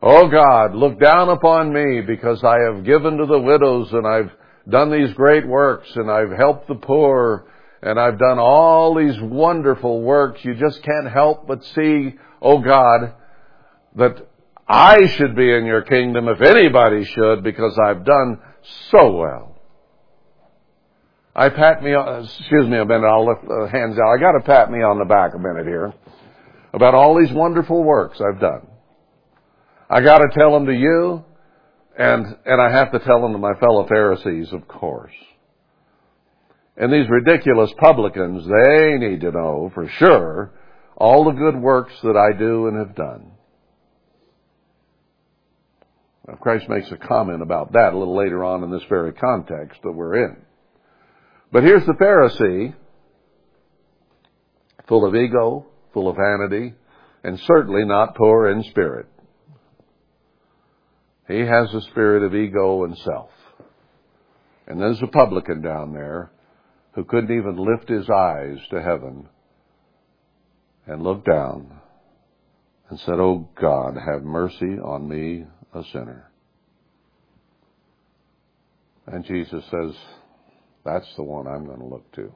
Oh 0.00 0.28
God, 0.28 0.74
look 0.74 1.00
down 1.00 1.30
upon 1.30 1.72
me 1.72 2.02
because 2.06 2.44
I 2.44 2.58
have 2.70 2.84
given 2.84 3.16
to 3.16 3.26
the 3.26 3.40
widows 3.40 3.88
and 3.92 4.06
I've 4.06 4.30
done 4.68 4.90
these 4.90 5.12
great 5.14 5.46
works 5.46 5.88
and 5.94 6.10
I've 6.10 6.30
helped 6.30 6.68
the 6.68 6.74
poor 6.74 7.46
and 7.82 7.98
I've 7.98 8.18
done 8.18 8.38
all 8.38 8.94
these 8.94 9.18
wonderful 9.20 10.02
works. 10.02 10.44
You 10.44 10.54
just 10.54 10.82
can't 10.82 11.10
help 11.10 11.46
but 11.46 11.64
see, 11.64 12.14
oh 12.42 12.58
God, 12.58 13.14
that 13.96 14.26
I 14.66 15.06
should 15.06 15.34
be 15.34 15.50
in 15.50 15.64
your 15.64 15.82
kingdom 15.82 16.28
if 16.28 16.40
anybody 16.42 17.04
should 17.04 17.42
because 17.42 17.78
I've 17.78 18.04
done 18.04 18.40
so 18.90 19.12
well. 19.12 19.56
I 21.34 21.50
pat 21.50 21.82
me 21.82 21.94
on, 21.94 22.24
excuse 22.24 22.68
me 22.68 22.78
a 22.78 22.84
minute, 22.84 23.06
I'll 23.06 23.26
lift 23.26 23.42
the 23.42 23.68
hands 23.70 23.96
out. 23.96 24.12
I 24.12 24.18
gotta 24.18 24.40
pat 24.44 24.70
me 24.70 24.82
on 24.82 24.98
the 24.98 25.04
back 25.04 25.34
a 25.34 25.38
minute 25.38 25.66
here 25.66 25.94
about 26.74 26.94
all 26.94 27.18
these 27.18 27.32
wonderful 27.32 27.82
works 27.82 28.20
I've 28.20 28.40
done. 28.40 28.66
I 29.88 30.00
gotta 30.00 30.28
tell 30.34 30.52
them 30.52 30.66
to 30.66 30.74
you 30.74 31.24
and, 31.98 32.36
and 32.46 32.62
I 32.62 32.70
have 32.70 32.92
to 32.92 33.00
tell 33.00 33.20
them 33.20 33.32
to 33.32 33.38
my 33.38 33.54
fellow 33.58 33.86
Pharisees, 33.88 34.52
of 34.52 34.68
course. 34.68 35.12
And 36.76 36.92
these 36.92 37.10
ridiculous 37.10 37.72
publicans, 37.78 38.46
they 38.46 38.98
need 38.98 39.20
to 39.22 39.32
know 39.32 39.72
for 39.74 39.88
sure 39.98 40.52
all 40.96 41.24
the 41.24 41.32
good 41.32 41.56
works 41.56 41.92
that 42.04 42.16
I 42.16 42.38
do 42.38 42.68
and 42.68 42.78
have 42.78 42.94
done. 42.94 43.32
Now, 46.28 46.34
Christ 46.34 46.68
makes 46.68 46.90
a 46.92 46.96
comment 46.96 47.42
about 47.42 47.72
that 47.72 47.94
a 47.94 47.98
little 47.98 48.16
later 48.16 48.44
on 48.44 48.62
in 48.62 48.70
this 48.70 48.84
very 48.88 49.12
context 49.12 49.80
that 49.82 49.92
we're 49.92 50.24
in. 50.24 50.36
But 51.50 51.64
here's 51.64 51.86
the 51.86 51.94
Pharisee, 51.94 52.74
full 54.86 55.04
of 55.04 55.16
ego, 55.16 55.66
full 55.92 56.08
of 56.08 56.16
vanity, 56.16 56.74
and 57.24 57.40
certainly 57.40 57.84
not 57.84 58.14
poor 58.14 58.50
in 58.50 58.62
spirit. 58.64 59.06
He 61.28 61.40
has 61.40 61.72
a 61.74 61.82
spirit 61.90 62.22
of 62.22 62.34
ego 62.34 62.84
and 62.84 62.96
self. 62.98 63.30
And 64.66 64.80
there's 64.80 65.02
a 65.02 65.06
publican 65.06 65.62
down 65.62 65.92
there 65.92 66.30
who 66.92 67.04
couldn't 67.04 67.36
even 67.36 67.56
lift 67.56 67.88
his 67.88 68.08
eyes 68.08 68.58
to 68.70 68.82
heaven 68.82 69.28
and 70.86 71.02
look 71.02 71.24
down 71.24 71.70
and 72.88 72.98
said, 73.00 73.20
Oh 73.20 73.48
God, 73.60 73.94
have 73.94 74.22
mercy 74.22 74.78
on 74.82 75.06
me, 75.08 75.44
a 75.74 75.82
sinner. 75.92 76.30
And 79.06 79.24
Jesus 79.24 79.64
says, 79.70 79.94
That's 80.84 81.14
the 81.16 81.24
one 81.24 81.46
I'm 81.46 81.66
going 81.66 81.80
to 81.80 81.86
look 81.86 82.10
to. 82.12 82.32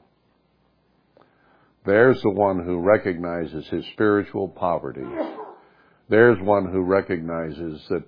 There's 1.85 2.21
the 2.23 2.31
one 2.31 2.65
who 2.65 2.79
recognizes 2.79 3.67
his 3.69 3.85
spiritual 3.95 4.49
poverty. 4.49 5.05
There's 6.09 6.39
one 6.41 6.71
who 6.71 6.83
recognizes 6.83 7.81
that 7.89 8.07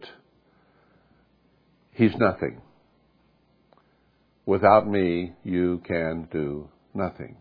he's 1.95 2.14
nothing. 2.16 2.61
Without 4.47 4.86
me, 4.86 5.32
you 5.42 5.80
can 5.86 6.28
do 6.30 6.68
nothing. 6.92 7.36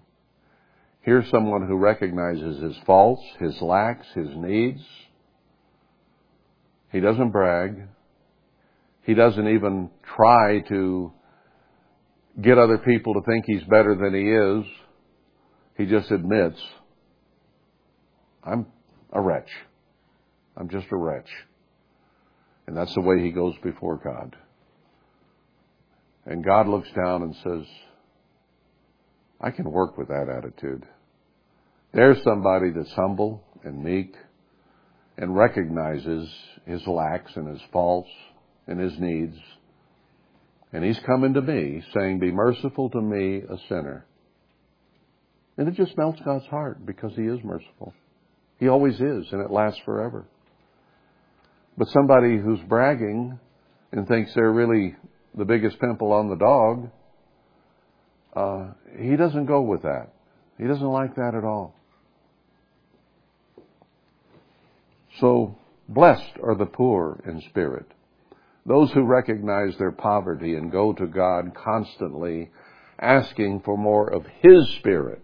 Here's 1.02 1.30
someone 1.30 1.68
who 1.68 1.76
recognizes 1.76 2.62
his 2.62 2.78
faults, 2.86 3.24
his 3.40 3.62
lacks, 3.62 4.08
his 4.16 4.30
needs. 4.36 4.82
He 6.94 7.02
doesn't 7.02 7.32
brag. 7.32 7.88
He 9.02 9.14
doesn't 9.14 9.48
even 9.50 9.90
try 10.16 10.62
to 10.70 11.12
get 12.42 12.58
other 12.58 12.78
people 12.78 13.16
to 13.16 13.22
think 13.22 13.46
he's 13.46 13.64
better 13.64 13.96
than 13.96 14.14
he 14.14 14.30
is. 14.32 14.66
He 15.78 15.86
just 15.86 16.10
admits, 16.10 16.62
I'm 18.44 18.68
a 19.12 19.20
wretch. 19.20 19.50
I'm 20.56 20.70
just 20.70 20.88
a 20.92 20.96
wretch. 20.96 21.30
And 22.66 22.78
that's 22.78 22.94
the 22.94 23.02
way 23.02 23.22
he 23.22 23.32
goes 23.32 23.56
before 23.62 24.00
God. 24.02 24.38
And 26.26 26.44
God 26.44 26.68
looks 26.68 26.90
down 26.96 27.24
and 27.24 27.36
says, 27.44 27.68
I 29.42 29.52
can 29.52 29.70
work 29.70 29.98
with 29.98 30.08
that 30.08 30.30
attitude. 30.30 30.86
There's 31.94 32.24
somebody 32.24 32.72
that's 32.72 32.94
humble 32.94 33.44
and 33.64 33.84
meek 33.84 34.16
and 35.18 35.36
recognizes 35.36 36.30
his 36.66 36.86
lacks 36.88 37.32
and 37.36 37.48
his 37.48 37.62
faults 37.72 38.10
and 38.68 38.80
his 38.80 38.98
needs. 39.00 39.38
And 40.72 40.84
he's 40.84 41.00
coming 41.06 41.34
to 41.36 41.42
me 41.42 41.84
saying, 41.94 42.20
Be 42.20 42.32
merciful 42.32 42.90
to 42.90 43.02
me, 43.02 43.42
a 43.48 43.58
sinner. 43.68 44.06
And 45.58 45.68
it 45.68 45.76
just 45.76 45.96
melts 45.98 46.20
God's 46.26 46.46
heart 46.48 46.84
because 46.86 47.12
he 47.16 47.24
is 47.24 47.40
merciful. 47.44 47.94
He 48.60 48.70
always 48.70 48.96
is, 48.96 49.28
and 49.32 49.42
it 49.42 49.52
lasts 49.52 49.82
forever. 49.86 50.26
But 51.78 51.90
somebody 51.90 52.38
who's 52.38 52.62
bragging 52.68 53.40
and 53.92 54.08
thinks 54.08 54.34
they're 54.34 54.52
really 54.52 54.96
the 55.36 55.46
biggest 55.46 55.80
pimple 55.80 56.12
on 56.12 56.30
the 56.30 56.36
dog, 56.36 56.90
uh, 58.36 58.72
he 59.00 59.16
doesn't 59.16 59.46
go 59.46 59.62
with 59.62 59.84
that. 59.84 60.10
He 60.58 60.66
doesn't 60.66 60.82
like 60.82 61.16
that 61.16 61.36
at 61.36 61.44
all. 61.44 61.76
So, 65.20 65.58
blessed 65.88 66.38
are 66.42 66.56
the 66.56 66.66
poor 66.66 67.22
in 67.28 67.42
spirit. 67.50 67.86
Those 68.66 68.92
who 68.92 69.04
recognize 69.04 69.78
their 69.78 69.92
poverty 69.92 70.56
and 70.56 70.72
go 70.72 70.94
to 70.94 71.06
God 71.06 71.54
constantly 71.54 72.50
asking 73.00 73.62
for 73.66 73.78
more 73.78 74.08
of 74.08 74.26
His 74.42 74.68
Spirit. 74.80 75.24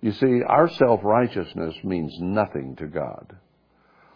You 0.00 0.12
see, 0.12 0.42
our 0.46 0.68
self-righteousness 0.68 1.76
means 1.84 2.12
nothing 2.20 2.74
to 2.76 2.86
God. 2.86 3.36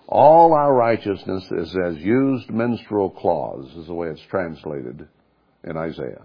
All 0.08 0.54
our 0.54 0.72
righteousness 0.72 1.44
is 1.50 1.76
as 1.84 1.96
used 1.96 2.50
menstrual 2.50 3.10
clause, 3.10 3.68
is 3.76 3.86
the 3.86 3.94
way 3.94 4.08
it's 4.08 4.20
translated 4.30 5.08
in 5.64 5.76
Isaiah. 5.76 6.22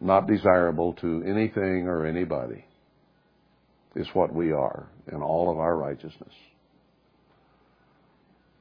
Not 0.00 0.26
desirable 0.26 0.92
to 0.94 1.22
anything 1.26 1.86
or 1.88 2.04
anybody 2.04 2.64
is 3.96 4.06
what 4.12 4.34
we 4.34 4.52
are 4.52 4.88
in 5.10 5.22
all 5.22 5.50
of 5.50 5.58
our 5.58 5.76
righteousness. 5.76 6.32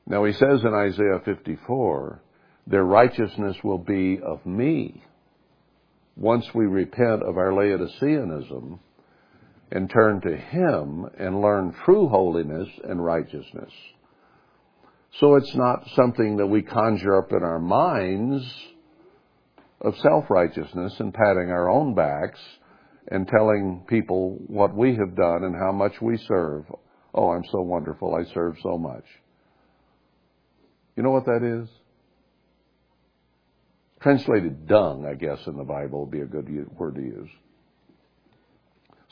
Now 0.05 0.23
he 0.23 0.33
says 0.33 0.61
in 0.63 0.73
Isaiah 0.73 1.21
54, 1.25 2.21
their 2.67 2.83
righteousness 2.83 3.57
will 3.63 3.77
be 3.77 4.19
of 4.21 4.45
me 4.45 5.03
once 6.15 6.45
we 6.53 6.65
repent 6.65 7.23
of 7.23 7.37
our 7.37 7.51
Laodiceanism 7.51 8.79
and 9.73 9.89
turn 9.89 10.21
to 10.21 10.37
Him 10.37 11.07
and 11.17 11.41
learn 11.41 11.75
true 11.83 12.07
holiness 12.07 12.69
and 12.83 13.03
righteousness. 13.03 13.71
So 15.19 15.35
it's 15.35 15.55
not 15.55 15.89
something 15.95 16.37
that 16.37 16.45
we 16.45 16.61
conjure 16.61 17.17
up 17.17 17.31
in 17.31 17.41
our 17.41 17.59
minds 17.59 18.45
of 19.81 19.97
self-righteousness 19.97 20.93
and 20.99 21.11
patting 21.11 21.49
our 21.49 21.71
own 21.71 21.95
backs 21.95 22.39
and 23.07 23.27
telling 23.27 23.83
people 23.87 24.37
what 24.45 24.75
we 24.75 24.95
have 24.95 25.15
done 25.15 25.43
and 25.43 25.55
how 25.55 25.71
much 25.71 25.99
we 26.01 26.17
serve. 26.17 26.65
Oh, 27.13 27.31
I'm 27.31 27.43
so 27.51 27.61
wonderful. 27.61 28.15
I 28.15 28.31
serve 28.31 28.57
so 28.61 28.77
much. 28.77 29.05
You 30.95 31.01
know 31.01 31.11
what 31.11 31.25
that 31.25 31.43
is? 31.43 31.67
Translated 34.01 34.67
dung, 34.67 35.07
I 35.07 35.15
guess, 35.15 35.39
in 35.47 35.57
the 35.57 35.63
Bible 35.63 36.01
would 36.01 36.11
be 36.11 36.21
a 36.21 36.25
good 36.25 36.47
word 36.77 36.95
to 36.95 37.01
use. 37.01 37.29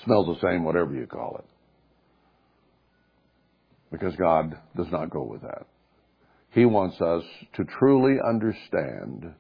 Smells 0.03 0.27
the 0.27 0.47
same, 0.47 0.63
whatever 0.63 0.93
you 0.93 1.05
call 1.05 1.37
it. 1.37 1.45
Because 3.91 4.15
God 4.15 4.57
does 4.75 4.87
not 4.91 5.09
go 5.09 5.23
with 5.23 5.41
that. 5.41 5.65
He 6.51 6.65
wants 6.65 6.99
us 7.01 7.23
to 7.55 7.65
truly 7.79 8.17
understand 8.25 9.33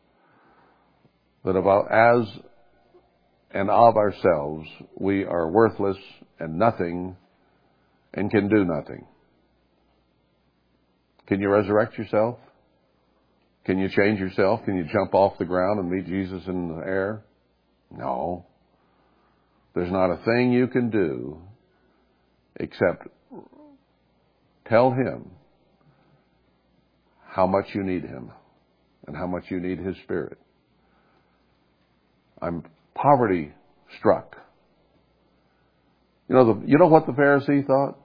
that 1.43 1.55
about 1.55 1.91
as 1.91 2.27
and 3.53 3.69
of 3.69 3.97
ourselves 3.97 4.67
we 4.95 5.25
are 5.25 5.49
worthless 5.49 5.97
and 6.39 6.57
nothing 6.57 7.15
and 8.13 8.29
can 8.29 8.47
do 8.49 8.65
nothing. 8.65 9.05
Can 11.27 11.39
you 11.39 11.49
resurrect 11.49 11.97
yourself? 11.97 12.37
Can 13.65 13.77
you 13.77 13.89
change 13.89 14.19
yourself? 14.19 14.61
Can 14.65 14.75
you 14.75 14.83
jump 14.83 15.13
off 15.13 15.37
the 15.37 15.45
ground 15.45 15.79
and 15.79 15.89
meet 15.89 16.05
Jesus 16.05 16.43
in 16.47 16.69
the 16.69 16.85
air? 16.85 17.23
No. 17.89 18.45
There's 19.73 19.91
not 19.91 20.11
a 20.11 20.17
thing 20.25 20.51
you 20.51 20.67
can 20.67 20.89
do 20.89 21.41
except 22.59 23.07
tell 24.67 24.91
him 24.91 25.31
how 27.27 27.47
much 27.47 27.65
you 27.73 27.83
need 27.83 28.03
him 28.03 28.31
and 29.07 29.15
how 29.15 29.27
much 29.27 29.45
you 29.49 29.59
need 29.59 29.79
his 29.79 29.95
spirit. 30.03 30.37
I'm 32.41 32.63
poverty 32.93 33.53
struck. 33.97 34.35
You 36.27 36.35
know, 36.35 36.53
the, 36.53 36.67
you 36.67 36.77
know 36.77 36.87
what 36.87 37.05
the 37.05 37.13
Pharisee 37.13 37.65
thought? 37.65 37.97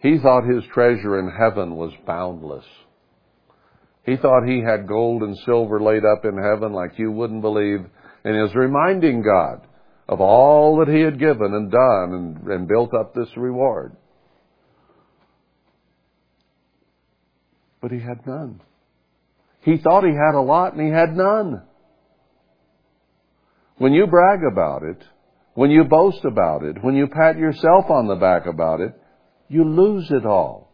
He 0.00 0.18
thought 0.18 0.44
his 0.44 0.64
treasure 0.72 1.18
in 1.18 1.30
heaven 1.30 1.76
was 1.76 1.92
boundless. 2.06 2.64
He 4.04 4.16
thought 4.16 4.46
he 4.46 4.60
had 4.60 4.88
gold 4.88 5.22
and 5.22 5.36
silver 5.44 5.80
laid 5.80 6.04
up 6.04 6.24
in 6.24 6.36
heaven 6.36 6.72
like 6.72 6.98
you 6.98 7.12
wouldn't 7.12 7.42
believe, 7.42 7.80
and 8.24 8.42
was 8.42 8.54
reminding 8.54 9.22
God, 9.22 9.66
of 10.10 10.20
all 10.20 10.78
that 10.78 10.92
he 10.92 11.02
had 11.02 11.20
given 11.20 11.54
and 11.54 11.70
done 11.70 12.12
and, 12.12 12.46
and 12.48 12.68
built 12.68 12.92
up 12.92 13.14
this 13.14 13.28
reward. 13.36 13.94
But 17.80 17.92
he 17.92 18.00
had 18.00 18.26
none. 18.26 18.60
He 19.60 19.78
thought 19.78 20.02
he 20.02 20.10
had 20.10 20.34
a 20.34 20.42
lot 20.42 20.74
and 20.74 20.84
he 20.84 20.92
had 20.92 21.16
none. 21.16 21.62
When 23.78 23.92
you 23.92 24.08
brag 24.08 24.40
about 24.42 24.82
it, 24.82 25.00
when 25.54 25.70
you 25.70 25.84
boast 25.84 26.24
about 26.24 26.64
it, 26.64 26.82
when 26.82 26.96
you 26.96 27.06
pat 27.06 27.38
yourself 27.38 27.88
on 27.88 28.08
the 28.08 28.16
back 28.16 28.46
about 28.46 28.80
it, 28.80 29.00
you 29.48 29.62
lose 29.62 30.10
it 30.10 30.26
all. 30.26 30.72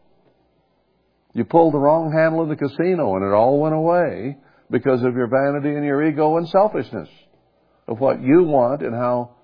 You 1.35 1.45
pulled 1.45 1.75
the 1.75 1.79
wrong 1.79 2.11
handle 2.11 2.41
of 2.41 2.49
the 2.49 2.57
casino 2.57 3.17
and 3.17 3.25
it 3.25 3.35
all 3.35 3.61
went 3.61 3.75
away 3.75 4.39
because 4.71 5.03
of 5.03 5.15
your 5.15 5.29
vanity 5.29 5.77
and 5.77 5.85
your 5.85 6.03
ego 6.09 6.39
and 6.39 6.49
selfishness 6.49 7.11
of 7.89 8.01
what 8.01 8.21
you 8.21 8.43
want 8.45 8.83
and 8.83 8.95
how 8.95 9.37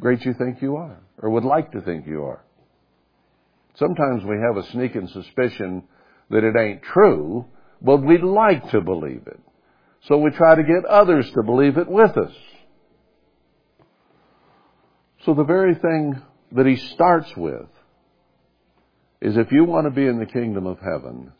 great 0.00 0.24
you 0.24 0.34
think 0.34 0.62
you 0.62 0.76
are 0.76 0.98
or 1.18 1.30
would 1.30 1.44
like 1.44 1.72
to 1.72 1.80
think 1.80 2.06
you 2.06 2.24
are. 2.24 2.44
Sometimes 3.76 4.24
we 4.24 4.36
have 4.36 4.56
a 4.56 4.70
sneaking 4.70 5.08
suspicion 5.08 5.84
that 6.30 6.44
it 6.44 6.56
ain't 6.56 6.82
true, 6.82 7.46
but 7.82 7.98
we'd 7.98 8.22
like 8.22 8.70
to 8.70 8.80
believe 8.80 9.22
it. 9.26 9.40
So 10.02 10.18
we 10.18 10.30
try 10.30 10.54
to 10.54 10.62
get 10.62 10.84
others 10.84 11.30
to 11.34 11.42
believe 11.42 11.76
it 11.76 11.88
with 11.88 12.16
us. 12.16 12.32
So 15.24 15.34
the 15.34 15.44
very 15.44 15.74
thing 15.74 16.20
that 16.52 16.66
he 16.66 16.76
starts 16.76 17.30
with 17.36 17.66
is 19.20 19.36
if 19.36 19.50
you 19.50 19.64
want 19.64 19.86
to 19.86 19.90
be 19.90 20.06
in 20.06 20.18
the 20.18 20.26
kingdom 20.26 20.66
of 20.66 20.78
heaven, 20.78 21.32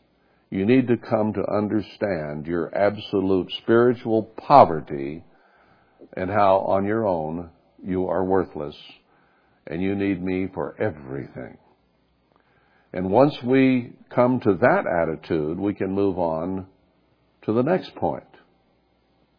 you 0.49 0.65
need 0.65 0.87
to 0.87 0.97
come 0.97 1.33
to 1.33 1.51
understand 1.51 2.45
your 2.45 2.75
absolute 2.75 3.51
spiritual 3.63 4.23
poverty 4.23 5.23
and 6.15 6.29
how 6.29 6.59
on 6.59 6.85
your 6.85 7.05
own 7.05 7.49
you 7.83 8.07
are 8.07 8.23
worthless 8.23 8.75
and 9.67 9.81
you 9.81 9.95
need 9.95 10.23
me 10.23 10.47
for 10.53 10.75
everything. 10.79 11.57
And 12.93 13.11
once 13.11 13.35
we 13.43 13.93
come 14.09 14.39
to 14.41 14.53
that 14.61 14.85
attitude, 14.87 15.59
we 15.59 15.73
can 15.73 15.91
move 15.91 16.17
on 16.17 16.67
to 17.43 17.53
the 17.53 17.63
next 17.63 17.93
point. 17.95 18.23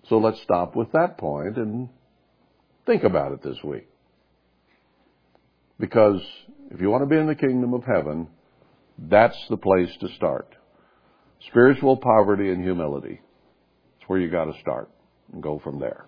So 0.09 0.19
let's 0.19 0.41
stop 0.43 0.77
with 0.77 0.93
that 0.93 1.19
point 1.19 1.57
and 1.57 1.89
think 2.85 3.03
about 3.03 3.33
it 3.33 3.43
this 3.43 3.57
week. 3.65 3.89
Because 5.78 6.20
if 6.70 6.81
you 6.81 6.91
want 6.91 7.03
to 7.03 7.07
be 7.07 7.16
in 7.16 7.27
the 7.27 7.35
kingdom 7.35 7.74
of 7.74 7.85
heaven, 7.85 8.28
that's 8.99 9.39
the 9.49 9.57
place 9.57 9.91
to 10.01 10.09
start. 10.16 10.56
Spiritual 11.41 11.97
poverty 11.97 12.51
and 12.51 12.63
humility. 12.63 13.21
It's 13.99 14.09
where 14.09 14.19
you 14.19 14.31
got 14.31 14.47
to 14.47 14.61
start 14.61 14.91
and 15.33 15.43
go 15.43 15.61
from 15.63 15.79
there. 15.79 16.07